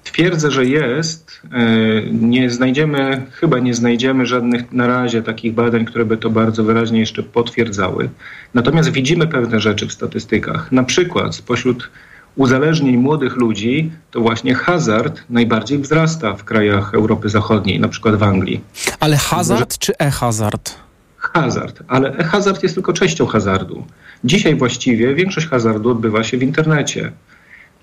Twierdzę, 0.05 0.51
że 0.51 0.67
jest. 0.67 1.43
E, 1.53 1.67
nie 2.13 2.51
znajdziemy, 2.51 3.27
chyba 3.33 3.59
nie 3.59 3.75
znajdziemy 3.75 4.27
żadnych 4.27 4.73
na 4.73 4.87
razie 4.87 5.23
takich 5.23 5.55
badań, 5.55 5.85
które 5.85 6.05
by 6.05 6.17
to 6.17 6.31
bardzo 6.31 6.65
wyraźnie 6.65 7.01
jeszcze 7.01 7.23
potwierdzały. 7.23 8.11
Natomiast 8.55 8.91
widzimy 8.91 9.27
pewne 9.27 9.61
rzeczy 9.61 9.87
w 9.87 9.93
statystykach. 9.93 10.73
Na 10.73 10.85
przykład 10.85 11.35
spośród 11.35 11.91
uzależnień 12.39 12.97
młodych 12.97 13.37
ludzi, 13.37 13.91
to 14.11 14.21
właśnie 14.21 14.55
hazard 14.55 15.23
najbardziej 15.31 15.79
wzrasta 15.79 16.35
w 16.35 16.45
krajach 16.45 16.95
Europy 16.95 17.29
Zachodniej, 17.29 17.81
na 17.81 17.89
przykład 17.89 18.15
w 18.15 18.23
Anglii. 18.23 18.61
Ale 19.01 19.17
hazard 19.17 19.79
czy 19.79 19.99
e-hazard? 19.99 20.75
Hazard, 21.17 21.83
ale 21.89 22.17
e-hazard 22.17 22.63
jest 22.63 22.75
tylko 22.75 22.93
częścią 22.93 23.27
hazardu. 23.27 23.85
Dzisiaj 24.25 24.55
właściwie 24.55 25.15
większość 25.15 25.47
hazardu 25.47 25.91
odbywa 25.91 26.25
się 26.25 26.39
w 26.39 26.43
internecie. 26.43 27.13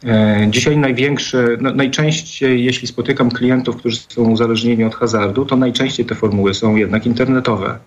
E, 0.04 0.48
dzisiaj 0.50 0.78
największe, 0.78 1.48
no, 1.62 1.72
najczęściej, 1.74 2.66
jeśli 2.66 2.88
spotykam 2.88 3.32
klientów, 3.32 3.78
którzy 3.78 3.98
są 4.10 4.22
uzależnieni 4.22 4.84
od 4.84 4.96
hazardu, 4.96 5.46
to 5.46 5.56
najczęściej 5.56 6.06
te 6.06 6.16
formuły 6.16 6.54
są 6.54 6.76
jednak 6.76 7.06
internetowe. 7.06 7.80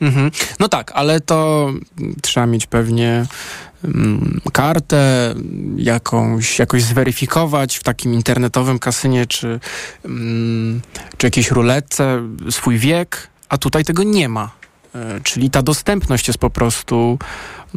Mhm. 0.00 0.30
No 0.60 0.68
tak, 0.68 0.92
ale 0.94 1.20
to 1.20 1.70
trzeba 2.22 2.46
mieć 2.46 2.66
pewnie 2.66 3.26
kartę, 4.52 5.34
jakąś, 5.76 6.58
jakoś 6.58 6.82
zweryfikować 6.82 7.76
w 7.76 7.82
takim 7.82 8.14
internetowym 8.14 8.78
kasynie 8.78 9.26
czy, 9.26 9.60
mm, 10.04 10.80
czy 11.16 11.26
jakiejś 11.26 11.50
ruletce 11.50 12.22
swój 12.50 12.78
wiek, 12.78 13.28
a 13.48 13.58
tutaj 13.58 13.84
tego 13.84 14.02
nie 14.02 14.28
ma. 14.28 14.50
E, 14.94 15.20
czyli 15.22 15.50
ta 15.50 15.62
dostępność 15.62 16.28
jest 16.28 16.38
po 16.38 16.50
prostu 16.50 17.18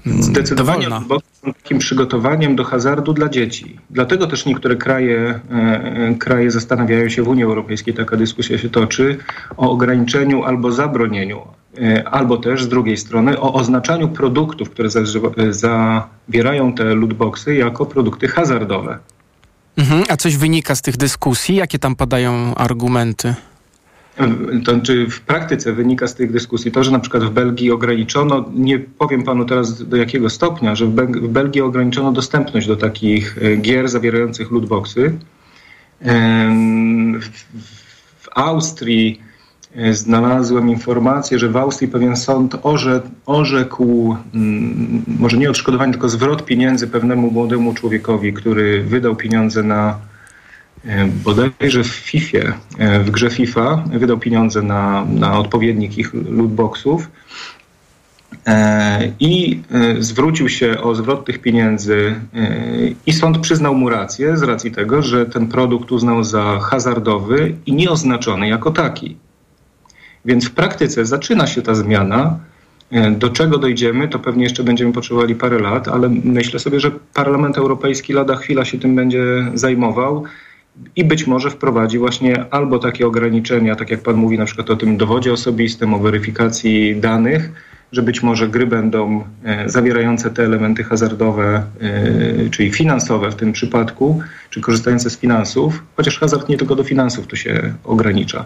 mm, 0.08 0.24
Zdecydowanie 0.24 0.90
dowolna. 0.90 1.20
są 1.44 1.54
takim 1.54 1.80
przygotowaniem 1.80 2.56
do 2.56 2.64
hazardu 2.64 3.14
dla 3.14 3.30
dzieci. 3.30 3.80
Dlatego 3.90 4.28
też 4.28 4.46
niektóre 4.46 4.76
kraje, 4.76 5.40
e, 5.52 5.56
e, 5.56 6.16
kraje 6.16 6.52
zastanawiają 6.52 7.10
się 7.10 7.24
w 7.24 7.28
Unii 7.28 7.44
Europejskiej, 7.44 7.94
taka 7.94 8.18
dyskusja 8.18 8.58
się 8.58 8.70
toczy, 8.70 9.18
o 9.58 9.72
ograniczeniu 9.72 10.44
albo 10.44 10.72
zabronieniu 10.72 11.42
albo 12.06 12.38
też 12.38 12.64
z 12.64 12.68
drugiej 12.68 12.98
strony 12.98 13.40
o 13.40 13.54
oznaczaniu 13.54 14.08
produktów, 14.08 14.70
które 14.70 14.90
zawierają 15.50 16.74
te 16.74 16.84
lootboxy 16.84 17.56
jako 17.56 17.86
produkty 17.86 18.28
hazardowe. 18.28 18.98
Mhm, 19.78 20.04
a 20.10 20.18
coś 20.18 20.38
wynika 20.38 20.76
z 20.76 20.82
tych 20.82 20.98
dyskusji? 20.98 21.56
Jakie 21.56 21.80
tam 21.80 21.96
padają 21.96 22.56
argumenty? 22.56 23.36
To 24.66 24.72
znaczy 24.74 25.08
w 25.10 25.22
praktyce 25.22 25.74
wynika 25.74 26.08
z 26.08 26.16
tych 26.16 26.32
dyskusji 26.32 26.72
to, 26.72 26.84
że 26.84 26.92
na 26.92 27.00
przykład 27.00 27.24
w 27.24 27.30
Belgii 27.30 27.72
ograniczono, 27.72 28.46
nie 28.54 28.80
powiem 28.80 29.24
panu 29.24 29.46
teraz 29.46 29.88
do 29.88 29.98
jakiego 29.98 30.30
stopnia, 30.30 30.76
że 30.76 30.86
w, 30.86 30.92
Belgii 31.28 31.62
ograniczono 31.62 32.12
dostępność 32.12 32.68
do 32.68 32.76
takich 32.76 33.38
e, 33.42 33.58
gier 33.58 33.90
zawierających 33.90 34.52
lootboxy. 34.52 35.14
W, 38.20 38.30
Austrii 38.36 39.20
E, 39.20 39.33
znalazłem 39.92 40.70
informację, 40.70 41.40
że 41.40 41.50
w 41.50 41.58
Austrii 41.58 41.88
pewien 41.88 42.16
sąd 42.16 42.56
orze, 42.64 43.02
orzekł, 43.26 44.18
mm, 44.34 45.04
może 45.20 45.38
nie 45.38 45.50
odszkodowanie, 45.50 45.92
tylko 45.92 46.10
zwrot 46.10 46.46
pieniędzy 46.46 46.88
pewnemu 46.88 47.32
młodemu 47.32 47.74
człowiekowi, 47.74 48.34
który 48.34 48.84
wydał 48.84 49.16
pieniądze 49.16 49.64
na 49.64 49.98
e, 50.86 51.08
bodajże 51.08 51.84
w 51.84 51.88
FIFA, 51.88 52.38
e, 52.78 53.00
w 53.00 53.12
grze 53.12 53.30
FIFA, 53.30 53.84
wydał 53.94 54.18
pieniądze 54.18 54.62
na, 54.62 55.06
na 55.06 55.40
odpowiednik 55.40 55.98
ich 55.98 56.14
lootboxów 56.14 57.10
i 59.20 59.62
zwrócił 60.00 60.50
się 60.50 60.82
o 60.82 60.96
zwrot 60.96 61.26
tych 61.26 61.40
pieniędzy 61.40 62.16
i 63.06 63.14
sąd 63.14 63.38
przyznał 63.38 63.76
mu 63.76 63.90
rację 63.90 64.38
z 64.38 64.44
racji 64.44 64.72
tego, 64.72 65.02
że 65.02 65.26
ten 65.26 65.48
produkt 65.48 65.92
uznał 65.92 66.24
za 66.24 66.60
hazardowy 66.60 67.56
i 67.66 67.74
nieoznaczony 67.74 68.48
jako 68.48 68.72
taki. 68.72 69.18
Więc 70.26 70.48
w 70.48 70.52
praktyce 70.52 71.06
zaczyna 71.06 71.48
się 71.48 71.62
ta 71.62 71.76
zmiana. 71.76 72.40
E, 72.92 73.12
do 73.12 73.30
czego 73.30 73.58
dojdziemy, 73.58 74.08
to 74.08 74.20
pewnie 74.20 74.44
jeszcze 74.44 74.64
będziemy 74.64 74.94
potrzebowali 74.94 75.36
parę 75.36 75.60
lat, 75.60 75.88
ale 75.88 76.10
myślę 76.10 76.60
sobie, 76.60 76.80
że 76.80 76.92
Parlament 77.14 77.58
Europejski 77.58 78.14
lada 78.14 78.36
chwila 78.36 78.66
się 78.66 78.80
tym 78.80 78.96
będzie 78.96 79.24
zajmował 79.54 80.24
i 80.96 81.04
być 81.06 81.28
może 81.28 81.50
wprowadzi 81.50 81.98
właśnie 81.98 82.46
albo 82.52 82.80
takie 82.80 83.08
ograniczenia, 83.08 83.76
tak 83.76 83.90
jak 83.90 84.02
Pan 84.02 84.16
mówi 84.16 84.38
na 84.38 84.46
przykład 84.46 84.70
o 84.70 84.76
tym 84.76 84.98
dowodzie 84.98 85.34
osobistym, 85.34 85.94
o 85.94 86.00
weryfikacji 86.00 86.96
danych, 86.96 87.50
że 87.92 88.02
być 88.02 88.24
może 88.24 88.48
gry 88.48 88.68
będą 88.68 89.24
e, 89.44 89.70
zawierające 89.70 90.30
te 90.30 90.46
elementy 90.46 90.84
hazardowe, 90.84 91.64
e, 91.82 92.50
czyli 92.50 92.72
finansowe 92.72 93.32
w 93.32 93.36
tym 93.36 93.52
przypadku, 93.52 94.22
czy 94.50 94.62
korzystające 94.62 95.10
z 95.10 95.18
finansów, 95.18 95.84
chociaż 95.96 96.20
hazard 96.20 96.50
nie 96.50 96.58
tylko 96.58 96.76
do 96.76 96.84
finansów 96.84 97.28
tu 97.28 97.36
się 97.36 97.74
ogranicza. 97.84 98.46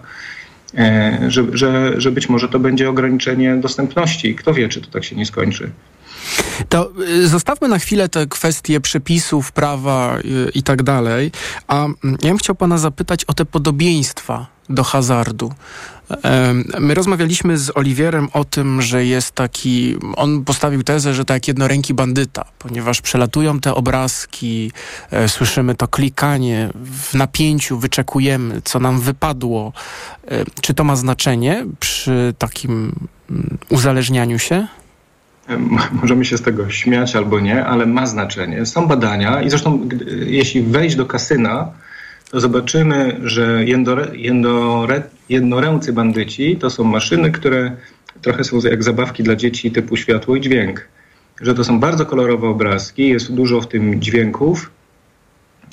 E, 0.73 1.19
że, 1.27 1.43
że, 1.53 2.01
że 2.01 2.11
być 2.11 2.29
może 2.29 2.49
to 2.49 2.59
będzie 2.59 2.89
ograniczenie 2.89 3.55
dostępności. 3.55 4.35
Kto 4.35 4.53
wie, 4.53 4.69
czy 4.69 4.81
to 4.81 4.91
tak 4.91 5.03
się 5.03 5.15
nie 5.15 5.25
skończy. 5.25 5.71
To 6.69 6.91
y, 7.01 7.27
zostawmy 7.27 7.67
na 7.67 7.79
chwilę 7.79 8.09
te 8.09 8.27
kwestie 8.27 8.79
przepisów, 8.79 9.51
prawa 9.51 10.17
y, 10.19 10.51
i 10.55 10.63
tak 10.63 10.83
dalej. 10.83 11.31
A 11.67 11.85
mm, 11.85 11.95
ja 12.03 12.29
bym 12.29 12.37
chciał 12.37 12.55
pana 12.55 12.77
zapytać 12.77 13.25
o 13.25 13.33
te 13.33 13.45
podobieństwa 13.45 14.56
do 14.69 14.83
hazardu. 14.83 15.51
My 16.79 16.93
rozmawialiśmy 16.93 17.57
z 17.57 17.77
Oliwierem 17.77 18.27
o 18.33 18.45
tym, 18.45 18.81
że 18.81 19.05
jest 19.05 19.31
taki, 19.31 19.95
on 20.15 20.43
postawił 20.43 20.83
tezę, 20.83 21.13
że 21.13 21.25
tak 21.25 21.47
jednoręki 21.47 21.93
bandyta, 21.93 22.45
ponieważ 22.59 23.01
przelatują 23.01 23.59
te 23.59 23.75
obrazki, 23.75 24.71
e, 25.11 25.29
słyszymy 25.29 25.75
to 25.75 25.87
klikanie 25.87 26.69
w 26.75 27.13
napięciu, 27.13 27.79
wyczekujemy, 27.79 28.61
co 28.63 28.79
nam 28.79 28.99
wypadło. 28.99 29.73
E, 30.27 30.45
czy 30.61 30.73
to 30.73 30.83
ma 30.83 30.95
znaczenie 30.95 31.65
przy 31.79 32.33
takim 32.37 32.91
mm, 33.29 33.57
uzależnianiu 33.69 34.39
się? 34.39 34.67
Możemy 36.01 36.25
się 36.25 36.37
z 36.37 36.41
tego 36.41 36.69
śmiać 36.69 37.15
albo 37.15 37.39
nie, 37.39 37.65
ale 37.65 37.85
ma 37.85 38.07
znaczenie. 38.07 38.65
Są 38.65 38.87
badania 38.87 39.41
i 39.41 39.49
zresztą 39.49 39.89
jeśli 40.25 40.61
wejść 40.63 40.95
do 40.95 41.05
kasyna, 41.05 41.71
to 42.31 42.39
zobaczymy, 42.39 43.19
że 43.23 43.65
jednoręcy 45.29 45.93
bandyci 45.93 46.57
to 46.57 46.69
są 46.69 46.83
maszyny, 46.83 47.31
które 47.31 47.71
trochę 48.21 48.43
są 48.43 48.59
jak 48.59 48.83
zabawki 48.83 49.23
dla 49.23 49.35
dzieci 49.35 49.71
typu 49.71 49.97
światło 49.97 50.35
i 50.35 50.41
dźwięk. 50.41 50.87
Że 51.41 51.55
to 51.55 51.63
są 51.63 51.79
bardzo 51.79 52.05
kolorowe 52.05 52.47
obrazki, 52.47 53.09
jest 53.09 53.33
dużo 53.33 53.61
w 53.61 53.67
tym 53.67 54.01
dźwięków 54.01 54.71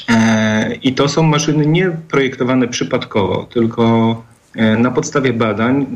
e, 0.09 0.75
I 0.83 0.95
to 0.95 1.09
są 1.09 1.23
maszyny 1.23 1.67
nie 1.67 1.91
projektowane 1.91 2.69
przypadkowo, 2.69 3.47
tylko 3.53 4.23
e, 4.57 4.77
na 4.77 4.91
podstawie 4.91 5.33
badań, 5.33 5.87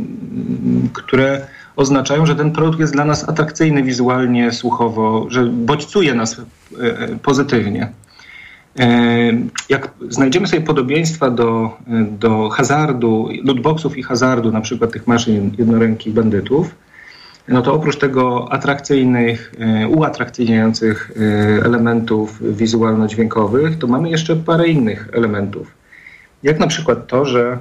które 0.92 1.46
oznaczają, 1.76 2.26
że 2.26 2.36
ten 2.36 2.52
produkt 2.52 2.80
jest 2.80 2.92
dla 2.92 3.04
nas 3.04 3.28
atrakcyjny 3.28 3.82
wizualnie, 3.82 4.52
słuchowo, 4.52 5.26
że 5.30 5.46
bodźcuje 5.46 6.14
nas 6.14 6.40
e, 6.80 7.18
pozytywnie. 7.22 7.92
E, 8.79 9.33
Jak 9.68 9.91
znajdziemy 10.09 10.47
sobie 10.47 10.62
podobieństwa 10.62 11.31
do, 11.31 11.76
do 12.18 12.49
hazardu, 12.49 13.29
lootboxów 13.45 13.99
i 13.99 14.03
hazardu, 14.03 14.53
na 14.53 14.61
przykład 14.61 14.93
tych 14.93 15.07
maszyn 15.07 15.51
jednorękich 15.59 16.14
bandytów, 16.14 16.74
no 17.49 17.62
to 17.62 17.74
oprócz 17.74 17.97
tego 17.97 18.53
atrakcyjnych, 18.53 19.55
e, 19.59 19.89
uatrakcyjniających 19.89 21.11
e, 21.16 21.64
elementów 21.64 22.57
wizualno-dźwiękowych, 22.57 23.79
to 23.79 23.87
mamy 23.87 24.11
jeszcze 24.11 24.37
parę 24.37 24.68
innych 24.68 25.09
elementów. 25.12 25.74
Jak 26.43 26.59
na 26.59 26.66
przykład 26.66 27.07
to, 27.07 27.24
że 27.24 27.59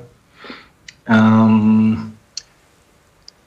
em, 1.05 2.11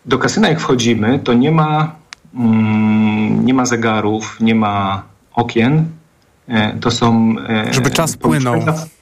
do 0.07 0.19
kasyna 0.19 0.49
jak 0.49 0.61
wchodzimy, 0.61 1.19
to 1.19 1.35
nie 1.35 1.51
ma, 1.51 1.95
mm, 2.35 3.45
nie 3.47 3.55
ma 3.55 3.67
zegarów, 3.67 4.41
nie 4.41 4.55
ma 4.55 5.03
okien. 5.35 5.85
E, 6.51 6.73
To 6.81 6.91
są. 6.91 7.35
e, 7.49 7.75
Żeby 7.75 7.91
czas 7.91 8.17
płynął. 8.17 8.55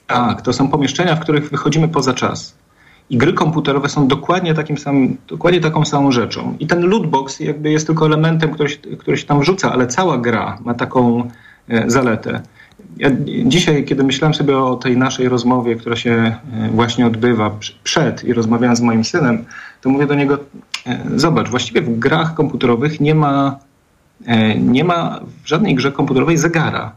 Tak, 0.07 0.41
to 0.41 0.53
są 0.53 0.67
pomieszczenia, 0.67 1.15
w 1.15 1.19
których 1.19 1.49
wychodzimy 1.49 1.87
poza 1.87 2.13
czas. 2.13 2.55
I 3.09 3.17
gry 3.17 3.33
komputerowe 3.33 3.89
są 3.89 4.07
dokładnie, 4.07 4.53
takim 4.53 4.77
samym, 4.77 5.17
dokładnie 5.27 5.61
taką 5.61 5.85
samą 5.85 6.11
rzeczą. 6.11 6.55
I 6.59 6.67
ten 6.67 6.81
lootbox 6.89 7.39
jakby 7.39 7.71
jest 7.71 7.87
tylko 7.87 8.05
elementem, 8.05 8.51
który 8.51 8.69
się, 8.69 8.77
który 8.77 9.17
się 9.17 9.25
tam 9.25 9.39
wrzuca, 9.39 9.71
ale 9.73 9.87
cała 9.87 10.17
gra 10.17 10.57
ma 10.65 10.73
taką 10.73 11.27
e, 11.69 11.89
zaletę. 11.89 12.41
Ja 12.97 13.09
dzisiaj, 13.45 13.85
kiedy 13.85 14.03
myślałem 14.03 14.33
sobie 14.33 14.57
o 14.57 14.75
tej 14.75 14.97
naszej 14.97 15.29
rozmowie, 15.29 15.75
która 15.75 15.95
się 15.95 16.35
właśnie 16.71 17.07
odbywa 17.07 17.51
przed 17.83 18.23
i 18.23 18.33
rozmawiałem 18.33 18.75
z 18.75 18.81
moim 18.81 19.03
synem, 19.03 19.45
to 19.81 19.89
mówię 19.89 20.05
do 20.07 20.15
niego, 20.15 20.37
zobacz, 21.15 21.49
właściwie 21.49 21.81
w 21.81 21.99
grach 21.99 22.33
komputerowych 22.33 22.99
nie 22.99 23.15
ma, 23.15 23.59
nie 24.59 24.83
ma 24.83 25.19
w 25.43 25.47
żadnej 25.47 25.75
grze 25.75 25.91
komputerowej 25.91 26.37
zegara. 26.37 26.91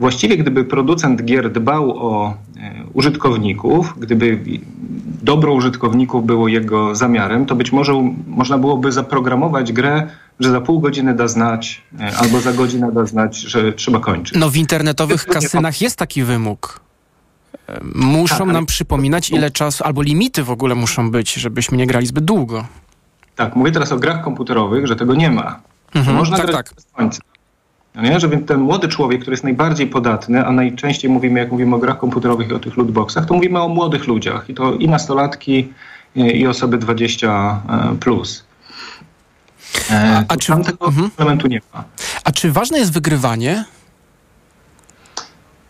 Właściwie, 0.00 0.36
gdyby 0.36 0.64
producent 0.64 1.24
gier 1.24 1.52
dbał 1.52 1.90
o 1.98 2.34
e, 2.56 2.84
użytkowników, 2.92 3.94
gdyby 3.98 4.40
dobro 5.22 5.52
użytkowników 5.52 6.26
było 6.26 6.48
jego 6.48 6.94
zamiarem, 6.94 7.46
to 7.46 7.54
być 7.54 7.72
może 7.72 7.92
można 8.26 8.58
byłoby 8.58 8.92
zaprogramować 8.92 9.72
grę, 9.72 10.08
że 10.40 10.50
za 10.50 10.60
pół 10.60 10.80
godziny 10.80 11.14
da 11.14 11.28
znać, 11.28 11.82
e, 12.00 12.16
albo 12.16 12.40
za 12.40 12.52
godzinę 12.52 12.92
da 12.92 13.06
znać, 13.06 13.36
że 13.40 13.72
trzeba 13.72 14.00
kończyć. 14.00 14.38
No 14.38 14.50
w 14.50 14.56
internetowych 14.56 15.26
kasynach 15.26 15.80
jest 15.80 15.96
taki 15.96 16.22
wymóg. 16.22 16.80
E, 17.68 17.80
Muszą 17.94 18.38
Tak, 18.38 18.46
nam 18.46 18.66
przypominać, 18.66 19.30
ile 19.30 19.50
czasu, 19.50 19.84
albo 19.84 20.02
limity 20.02 20.44
w 20.44 20.50
ogóle 20.50 20.74
muszą 20.74 21.10
być, 21.10 21.34
żebyśmy 21.34 21.76
nie 21.76 21.86
grali 21.86 22.06
zbyt 22.06 22.24
długo. 22.24 22.64
Tak, 23.36 23.56
mówię 23.56 23.72
teraz 23.72 23.92
o 23.92 23.98
grach 23.98 24.24
komputerowych, 24.24 24.86
że 24.86 24.96
tego 24.96 25.14
nie 25.14 25.30
ma. 25.30 25.60
Mhm, 25.94 26.16
można 26.16 26.36
tak, 26.36 26.46
grać 26.46 26.66
tak. 26.66 26.74
bez 26.74 26.86
końca. 26.92 27.20
No 27.94 28.02
nie? 28.02 28.20
Że 28.20 28.28
więc 28.28 28.48
ten 28.48 28.60
młody 28.60 28.88
człowiek, 28.88 29.20
który 29.20 29.32
jest 29.32 29.44
najbardziej 29.44 29.86
podatny, 29.86 30.46
a 30.46 30.52
najczęściej 30.52 31.10
mówimy, 31.10 31.40
jak 31.40 31.52
mówimy 31.52 31.76
o 31.76 31.78
grach 31.78 31.98
komputerowych 31.98 32.48
i 32.48 32.52
o 32.52 32.58
tych 32.58 32.76
lootboxach, 32.76 33.26
to 33.26 33.34
mówimy 33.34 33.60
o 33.60 33.68
młodych 33.68 34.06
ludziach. 34.06 34.50
I 34.50 34.54
to 34.54 34.74
i 34.74 34.88
nastolatki, 34.88 35.72
i, 36.14 36.46
osoby 36.46 36.78
20 36.78 37.62
e, 37.68 37.96
plus. 38.00 38.44
E, 39.90 40.24
A 40.28 40.36
czy- 40.36 40.52
tam 40.52 40.64
tego 40.64 40.86
mhm. 40.86 41.10
elementu 41.16 41.48
nie 41.48 41.60
ma. 41.74 41.84
A 42.24 42.32
czy 42.32 42.52
ważne 42.52 42.78
jest 42.78 42.92
wygrywanie? 42.92 43.64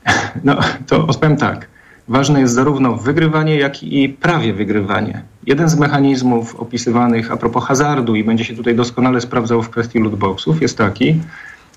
No, 0.44 0.56
to 0.86 1.06
powiem 1.06 1.36
tak. 1.36 1.68
Ważne 2.08 2.40
jest 2.40 2.54
zarówno 2.54 2.96
wygrywanie, 2.96 3.56
jak 3.56 3.82
i 3.82 4.08
prawie 4.08 4.52
wygrywanie. 4.52 5.22
Jeden 5.46 5.68
z 5.68 5.78
mechanizmów 5.78 6.56
opisywanych 6.56 7.32
a 7.32 7.36
propos 7.36 7.64
hazardu 7.64 8.14
i 8.14 8.24
będzie 8.24 8.44
się 8.44 8.56
tutaj 8.56 8.74
doskonale 8.74 9.20
sprawdzał 9.20 9.62
w 9.62 9.70
kwestii 9.70 9.98
lootboxów 9.98 10.62
jest 10.62 10.78
taki, 10.78 11.20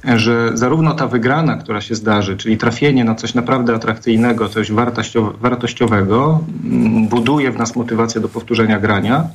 że 0.05 0.51
zarówno 0.53 0.93
ta 0.93 1.07
wygrana, 1.07 1.57
która 1.57 1.81
się 1.81 1.95
zdarzy, 1.95 2.37
czyli 2.37 2.57
trafienie 2.57 3.03
na 3.03 3.15
coś 3.15 3.33
naprawdę 3.33 3.75
atrakcyjnego, 3.75 4.49
coś 4.49 4.71
wartościow- 4.71 5.37
wartościowego, 5.41 6.39
mm, 6.63 7.07
buduje 7.07 7.51
w 7.51 7.57
nas 7.57 7.75
motywację 7.75 8.21
do 8.21 8.29
powtórzenia 8.29 8.79
grania, 8.79 9.27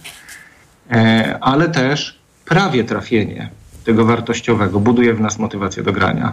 e, 0.91 1.39
ale 1.41 1.69
też 1.69 2.19
prawie 2.45 2.85
trafienie 2.85 3.51
tego 3.85 4.05
wartościowego 4.05 4.81
buduje 4.81 5.15
w 5.15 5.21
nas 5.21 5.39
motywację 5.39 5.83
do 5.83 5.93
grania. 5.93 6.33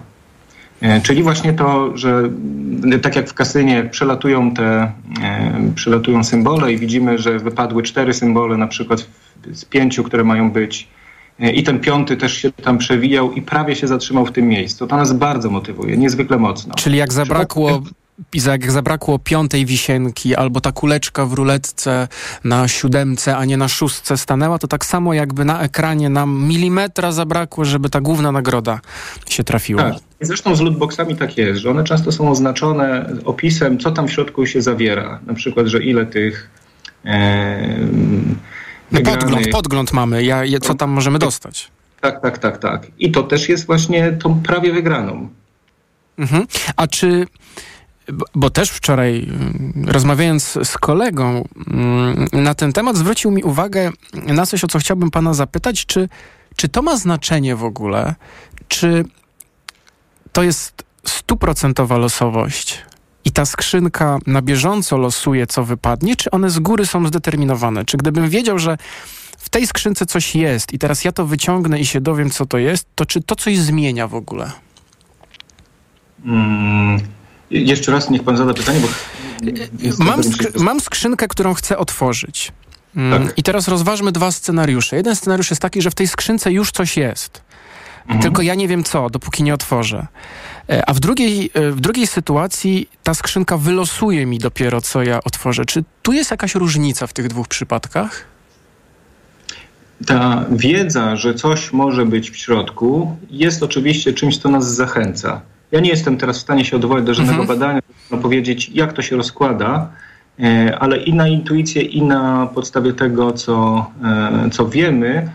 E, 0.81 1.01
Czyli 1.01 1.23
właśnie 1.23 1.53
to, 1.53 1.97
że 1.97 2.09
mm, 2.19 2.99
tak 2.99 3.15
jak 3.15 3.29
w 3.29 3.33
kasynie, 3.33 3.83
przelatują 3.83 4.51
te 4.53 4.91
e, 5.23 5.71
przelatują 5.75 6.23
symbole 6.23 6.73
i 6.73 6.77
widzimy, 6.77 7.17
że 7.17 7.39
wypadły 7.39 7.83
cztery 7.83 8.13
symbole 8.13 8.57
na 8.57 8.67
przykład 8.67 9.07
z 9.53 9.65
pięciu, 9.65 10.03
które 10.03 10.23
mają 10.23 10.51
być 10.51 10.87
i 11.39 11.63
ten 11.63 11.79
piąty 11.79 12.17
też 12.17 12.37
się 12.37 12.51
tam 12.51 12.77
przewijał 12.77 13.31
i 13.31 13.41
prawie 13.41 13.75
się 13.75 13.87
zatrzymał 13.87 14.25
w 14.25 14.31
tym 14.31 14.47
miejscu. 14.47 14.87
To 14.87 14.97
nas 14.97 15.13
bardzo 15.13 15.49
motywuje, 15.49 15.97
niezwykle 15.97 16.37
mocno. 16.37 16.73
Czyli 16.75 16.97
jak 16.97 17.13
zabrakło, 17.13 17.83
jak 18.33 18.71
zabrakło 18.71 19.19
piątej 19.19 19.65
wisienki, 19.65 20.35
albo 20.35 20.61
ta 20.61 20.71
kuleczka 20.71 21.25
w 21.25 21.33
ruletce 21.33 22.07
na 22.43 22.67
siódemce, 22.67 23.37
a 23.37 23.45
nie 23.45 23.57
na 23.57 23.67
szóstce 23.67 24.17
stanęła, 24.17 24.59
to 24.59 24.67
tak 24.67 24.85
samo 24.85 25.13
jakby 25.13 25.45
na 25.45 25.61
ekranie 25.61 26.09
nam 26.09 26.43
milimetra 26.47 27.11
zabrakło, 27.11 27.65
żeby 27.65 27.89
ta 27.89 28.01
główna 28.01 28.31
nagroda 28.31 28.79
się 29.29 29.43
trafiła. 29.43 29.83
Tak. 29.83 29.93
Zresztą 30.21 30.55
z 30.55 30.61
lootboxami 30.61 31.15
tak 31.15 31.37
jest, 31.37 31.59
że 31.59 31.71
one 31.71 31.83
często 31.83 32.11
są 32.11 32.29
oznaczone 32.29 33.09
opisem, 33.25 33.79
co 33.79 33.91
tam 33.91 34.07
w 34.07 34.11
środku 34.11 34.45
się 34.45 34.61
zawiera. 34.61 35.19
Na 35.25 35.33
przykład, 35.33 35.67
że 35.67 35.83
ile 35.83 36.05
tych 36.05 36.49
e, 37.05 37.77
No 38.91 39.01
podgląd, 39.01 39.47
podgląd 39.51 39.93
mamy, 39.93 40.23
ja, 40.23 40.45
ja, 40.45 40.59
co 40.59 40.73
tam 40.73 40.89
możemy 40.89 41.19
dostać. 41.19 41.71
Tak, 42.01 42.21
tak, 42.21 42.37
tak, 42.37 42.57
tak. 42.57 42.87
I 42.99 43.11
to 43.11 43.23
też 43.23 43.49
jest 43.49 43.65
właśnie 43.65 44.11
tą 44.11 44.41
prawie 44.43 44.73
wygraną. 44.73 45.29
Mhm. 46.17 46.47
A 46.75 46.87
czy, 46.87 47.27
bo- 48.13 48.25
bo 48.35 48.49
też 48.49 48.69
wczoraj 48.69 49.23
mm, 49.29 49.85
rozmawiając 49.87 50.57
z 50.63 50.77
kolegą 50.77 51.47
mm, 51.67 52.27
na 52.33 52.55
ten 52.55 52.73
temat 52.73 52.97
zwrócił 52.97 53.31
mi 53.31 53.43
uwagę 53.43 53.91
na 54.13 54.45
coś, 54.45 54.63
o 54.63 54.67
co 54.67 54.79
chciałbym 54.79 55.11
pana 55.11 55.33
zapytać, 55.33 55.85
czy, 55.85 56.09
czy 56.55 56.69
to 56.69 56.81
ma 56.81 56.97
znaczenie 56.97 57.55
w 57.55 57.63
ogóle, 57.63 58.15
czy 58.67 59.05
to 60.31 60.43
jest 60.43 60.83
stuprocentowa 61.07 61.97
losowość 61.97 62.81
i 63.25 63.31
ta 63.31 63.45
skrzynka 63.45 64.17
na 64.27 64.41
bieżąco 64.41 64.97
losuje, 64.97 65.47
co 65.47 65.63
wypadnie, 65.63 66.15
czy 66.15 66.31
one 66.31 66.49
z 66.49 66.59
góry 66.59 66.85
są 66.85 67.07
zdeterminowane? 67.07 67.85
Czy 67.85 67.97
gdybym 67.97 68.29
wiedział, 68.29 68.59
że 68.59 68.77
w 69.37 69.49
tej 69.49 69.67
skrzynce 69.67 70.05
coś 70.05 70.35
jest 70.35 70.73
i 70.73 70.79
teraz 70.79 71.03
ja 71.05 71.11
to 71.11 71.25
wyciągnę 71.25 71.79
i 71.79 71.85
się 71.85 72.01
dowiem, 72.01 72.29
co 72.29 72.45
to 72.45 72.57
jest, 72.57 72.87
to 72.95 73.05
czy 73.05 73.21
to 73.21 73.35
coś 73.35 73.57
zmienia 73.57 74.07
w 74.07 74.15
ogóle? 74.15 74.51
Mm, 76.25 76.99
jeszcze 77.51 77.91
raz 77.91 78.09
niech 78.09 78.23
pan 78.23 78.37
zada 78.37 78.53
pytanie, 78.53 78.79
bo... 78.79 78.87
Mam, 80.05 80.21
skrzy- 80.23 80.63
mam 80.63 80.79
skrzynkę, 80.79 81.27
którą 81.27 81.53
chcę 81.53 81.77
otworzyć. 81.77 82.51
Mm, 82.95 83.27
Tak. 83.27 83.37
I 83.37 83.43
teraz 83.43 83.67
rozważmy 83.67 84.11
dwa 84.11 84.31
scenariusze. 84.31 84.95
Jeden 84.95 85.15
scenariusz 85.15 85.49
jest 85.49 85.61
taki, 85.61 85.81
że 85.81 85.91
w 85.91 85.95
tej 85.95 86.07
skrzynce 86.07 86.51
już 86.51 86.71
coś 86.71 86.97
jest. 86.97 87.41
Mhm. 88.07 88.21
Tylko 88.21 88.41
ja 88.41 88.55
nie 88.55 88.67
wiem 88.67 88.83
co, 88.83 89.09
dopóki 89.09 89.43
nie 89.43 89.53
otworzę. 89.53 90.07
E, 90.69 90.89
A 90.89 90.93
w 90.93 90.99
drugiej, 90.99 91.49
e, 91.53 91.71
w 91.71 91.81
drugiej 91.81 92.07
sytuacji 92.07 92.89
ta 93.03 93.13
skrzynka 93.13 93.57
wylosuje 93.57 94.25
mi 94.25 94.37
dopiero, 94.39 94.81
co 94.81 95.03
ja 95.03 95.19
otworzę. 95.23 95.65
Czy 95.65 95.83
tu 96.01 96.13
jest 96.13 96.31
jakaś 96.31 96.55
różnica 96.55 97.07
w 97.07 97.13
tych 97.13 97.27
dwóch 97.27 97.47
przypadkach? 97.47 98.25
Ta 100.05 100.45
wiedza, 100.51 101.15
że 101.15 101.33
coś 101.33 101.73
może 101.73 102.05
być 102.05 102.31
w 102.31 102.37
środku, 102.37 103.17
jest 103.31 103.63
oczywiście 103.63 104.13
czymś, 104.13 104.37
co 104.37 104.49
nas 104.49 104.75
zachęca. 104.75 105.41
Ja 105.71 105.79
nie 105.79 105.89
jestem 105.89 106.17
teraz 106.17 106.37
w 106.37 106.41
stanie 106.41 106.65
się 106.65 106.75
odwołać 106.75 107.03
do 107.03 107.13
żadnego 107.13 107.41
Mhm. 107.41 107.59
badania, 107.59 107.81
powiedzieć, 108.21 108.69
jak 108.73 108.93
to 108.93 109.01
się 109.01 109.15
rozkłada, 109.15 109.89
e, 110.39 110.77
ale 110.79 110.97
i 110.97 111.13
na 111.13 111.27
intuicję, 111.27 111.81
i 111.81 112.01
na 112.01 112.47
podstawie 112.55 112.93
tego, 112.93 113.31
co, 113.33 113.85
co 114.51 114.67
wiemy 114.69 115.29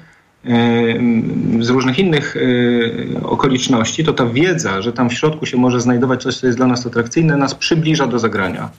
z 1.61 1.68
różnych 1.68 1.99
innych 1.99 2.36
e, 2.36 3.22
okoliczności, 3.22 4.05
to 4.05 4.12
ta 4.12 4.26
wiedza, 4.26 4.82
że 4.82 4.93
tam 4.93 5.11
w 5.11 5.14
środku 5.14 5.47
się 5.47 5.57
może 5.57 5.80
znajdować 5.80 6.22
coś, 6.22 6.36
co 6.36 6.47
jest 6.47 6.59
dla 6.59 6.66
nas 6.66 6.86
atrakcyjne, 6.86 7.36
nas 7.36 7.55
przybliża 7.55 8.07
do 8.07 8.18
zagrania. 8.18 8.70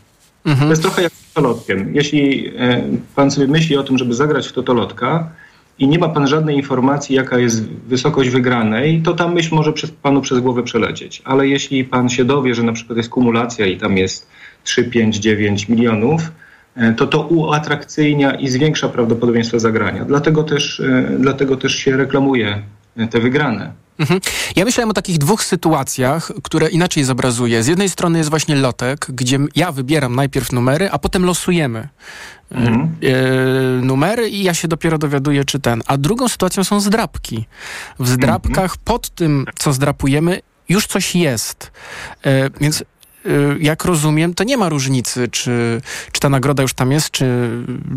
Mhm. 0.46 0.68
To 0.68 0.70
jest 0.70 0.82
trochę 0.82 1.02
jak 1.02 1.14
z 1.14 1.34
totolotkiem. 1.34 1.96
Jeśli 1.96 2.48
e, 2.58 2.84
pan 3.16 3.32
sobie 3.32 3.48
myśli 3.48 3.78
o 3.78 3.84
tym, 3.84 3.98
żeby 3.98 4.14
zagrać 4.14 4.48
w 4.48 4.54
totolotka 4.54 5.30
i 5.80 5.88
nie 5.88 6.00
ma 6.00 6.10
pan 6.10 6.28
żadnej 6.28 6.56
informacji, 6.56 7.16
jaka 7.16 7.40
jest 7.40 7.64
wysokość 7.68 8.30
wygranej, 8.30 9.02
to 9.02 9.14
ta 9.14 9.28
myśl 9.28 9.56
może 9.56 9.74
przez, 9.74 9.92
panu 9.92 10.22
przez 10.22 10.40
głowę 10.40 10.64
przelecieć. 10.64 11.22
Ale 11.26 11.48
jeśli 11.48 11.86
pan 11.86 12.10
się 12.10 12.26
dowie, 12.26 12.56
że 12.56 12.64
na 12.64 12.74
przykład 12.74 12.98
jest 12.98 13.10
kumulacja 13.10 13.66
i 13.66 13.78
tam 13.78 13.98
jest 13.98 14.28
3, 14.64 14.84
5, 14.84 15.18
9 15.18 15.70
milionów, 15.70 16.22
to 16.98 17.08
to 17.08 17.22
uatrakcyjnia 17.22 18.32
i 18.32 18.48
zwiększa 18.48 18.90
prawdopodobieństwo 18.90 19.60
zagrania. 19.60 20.06
Dlatego 20.06 20.44
też, 20.44 20.80
e, 20.80 21.08
dlatego 21.20 21.58
też 21.58 21.76
się 21.76 21.98
reklamuje 21.98 22.64
e, 22.98 23.08
te 23.08 23.20
wygrane. 23.20 23.72
Mhm. 24.00 24.20
Ja 24.56 24.66
myślałem 24.66 24.90
o 24.90 24.94
takich 24.94 25.18
dwóch 25.18 25.44
sytuacjach, 25.44 26.32
które 26.44 26.70
inaczej 26.70 27.04
zobrazuję. 27.04 27.64
Z 27.64 27.68
jednej 27.68 27.90
strony 27.90 28.18
jest 28.18 28.30
właśnie 28.30 28.56
lotek, 28.56 29.08
gdzie 29.10 29.40
ja 29.56 29.72
wybieram 29.72 30.16
najpierw 30.16 30.52
numery, 30.52 30.92
a 30.92 31.00
potem 31.00 31.26
losujemy 31.26 31.88
mhm. 32.52 32.82
e, 32.82 33.86
numery 33.86 34.30
i 34.30 34.44
ja 34.44 34.54
się 34.54 34.68
dopiero 34.68 34.98
dowiaduję, 34.98 35.46
czy 35.46 35.60
ten. 35.60 35.82
A 35.88 35.98
drugą 35.98 36.28
sytuacją 36.28 36.64
są 36.64 36.80
zdrapki. 36.80 37.46
W 38.00 38.08
zdrapkach 38.08 38.72
mhm. 38.72 38.80
pod 38.86 39.10
tym, 39.10 39.46
co 39.56 39.74
zdrapujemy, 39.74 40.40
już 40.70 40.88
coś 40.88 41.16
jest. 41.16 41.72
E, 42.24 42.50
więc 42.62 42.82
e, 42.82 42.86
jak 43.60 43.86
rozumiem, 43.86 44.34
to 44.34 44.44
nie 44.44 44.58
ma 44.58 44.70
różnicy, 44.70 45.28
czy, 45.28 45.82
czy 46.12 46.22
ta 46.22 46.30
nagroda 46.30 46.64
już 46.64 46.74
tam 46.74 46.92
jest, 46.92 47.12
czy, 47.12 47.50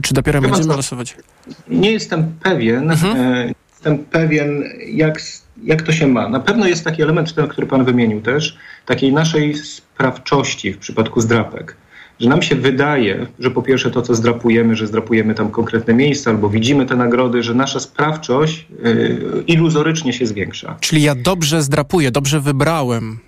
czy 0.02 0.14
dopiero 0.14 0.40
Chyba 0.40 0.52
będziemy 0.52 0.76
losować. 0.76 1.16
Nie 1.68 1.92
jestem 1.92 2.32
pewien. 2.42 2.90
Mhm. 2.90 3.16
E, 3.16 3.52
jestem 3.72 3.98
pewien, 3.98 4.64
jak 4.86 5.20
jak 5.62 5.82
to 5.82 5.92
się 5.92 6.06
ma? 6.06 6.28
Na 6.28 6.40
pewno 6.40 6.66
jest 6.66 6.84
taki 6.84 7.02
element, 7.02 7.34
który 7.50 7.66
pan 7.66 7.84
wymienił 7.84 8.20
też, 8.20 8.56
takiej 8.86 9.12
naszej 9.12 9.54
sprawczości 9.54 10.72
w 10.72 10.78
przypadku 10.78 11.20
zdrapek. 11.20 11.76
Że 12.20 12.28
nam 12.28 12.42
się 12.42 12.56
wydaje, 12.56 13.26
że 13.38 13.50
po 13.50 13.62
pierwsze 13.62 13.90
to, 13.90 14.02
co 14.02 14.14
zdrapujemy, 14.14 14.76
że 14.76 14.86
zdrapujemy 14.86 15.34
tam 15.34 15.50
konkretne 15.50 15.94
miejsca 15.94 16.30
albo 16.30 16.48
widzimy 16.48 16.86
te 16.86 16.96
nagrody, 16.96 17.42
że 17.42 17.54
nasza 17.54 17.80
sprawczość 17.80 18.66
yy, 18.82 19.44
iluzorycznie 19.46 20.12
się 20.12 20.26
zwiększa. 20.26 20.76
Czyli 20.80 21.02
ja 21.02 21.14
dobrze 21.14 21.62
zdrapuję, 21.62 22.10
dobrze 22.10 22.40
wybrałem. 22.40 23.18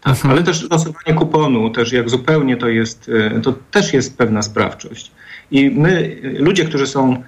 Tak. 0.00 0.14
Mhm. 0.14 0.30
ale 0.34 0.42
też 0.42 0.70
losowanie 0.70 1.14
kuponu, 1.18 1.70
też 1.70 1.92
jak 1.92 2.10
zupełnie 2.10 2.56
to 2.56 2.68
jest, 2.68 3.08
y, 3.08 3.40
to 3.42 3.54
też 3.70 3.92
jest 3.92 4.18
pewna 4.18 4.42
sprawczość. 4.42 5.10
I 5.50 5.70
my, 5.70 6.16
ludzie, 6.22 6.64
którzy 6.64 6.86
są 6.86 7.22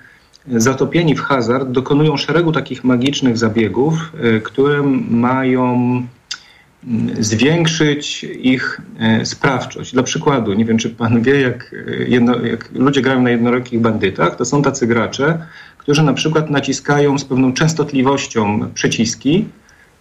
zatopieni 0.49 1.15
w 1.15 1.21
hazard 1.21 1.69
dokonują 1.69 2.17
szeregu 2.17 2.53
takich 2.53 2.85
magicznych 2.85 3.39
zabiegów, 3.39 4.13
e, 4.21 4.41
które 4.41 4.83
mają 5.11 6.03
zwiększyć 7.21 8.25
ich 8.25 8.81
e, 8.99 9.27
sprawczość. 9.27 9.93
Dla 9.93 10.03
przykładu, 10.03 10.53
nie 10.53 10.65
wiem 10.65 10.79
czy 10.79 10.91
pan 10.91 11.23
wie, 11.23 11.41
jak, 11.41 11.75
e, 11.89 12.05
jedno, 12.05 12.45
jak 12.45 12.73
ludzie 12.73 13.03
grają 13.03 13.23
na 13.23 13.31
jednorękich 13.31 13.81
bandytach, 13.81 14.37
to 14.37 14.45
są 14.45 14.63
tacy 14.63 14.87
gracze, 14.87 15.47
którzy 15.79 16.03
na 16.03 16.13
przykład 16.13 16.51
naciskają 16.51 17.19
z 17.19 17.25
pewną 17.25 17.53
częstotliwością 17.53 18.71
przyciski, 18.75 19.45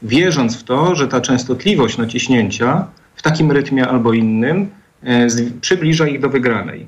wierząc 0.04 0.58
w 0.58 0.64
to, 0.64 0.96
że 0.96 1.08
ta 1.08 1.22
częstotliwość 1.22 1.98
naciśnięcia 1.98 2.88
w 3.16 3.22
takim 3.22 3.52
rytmie 3.52 3.88
albo 3.88 4.14
innym 4.14 4.70
przybliża 5.62 6.08
ich 6.08 6.20
do 6.20 6.30
wygranej. 6.30 6.88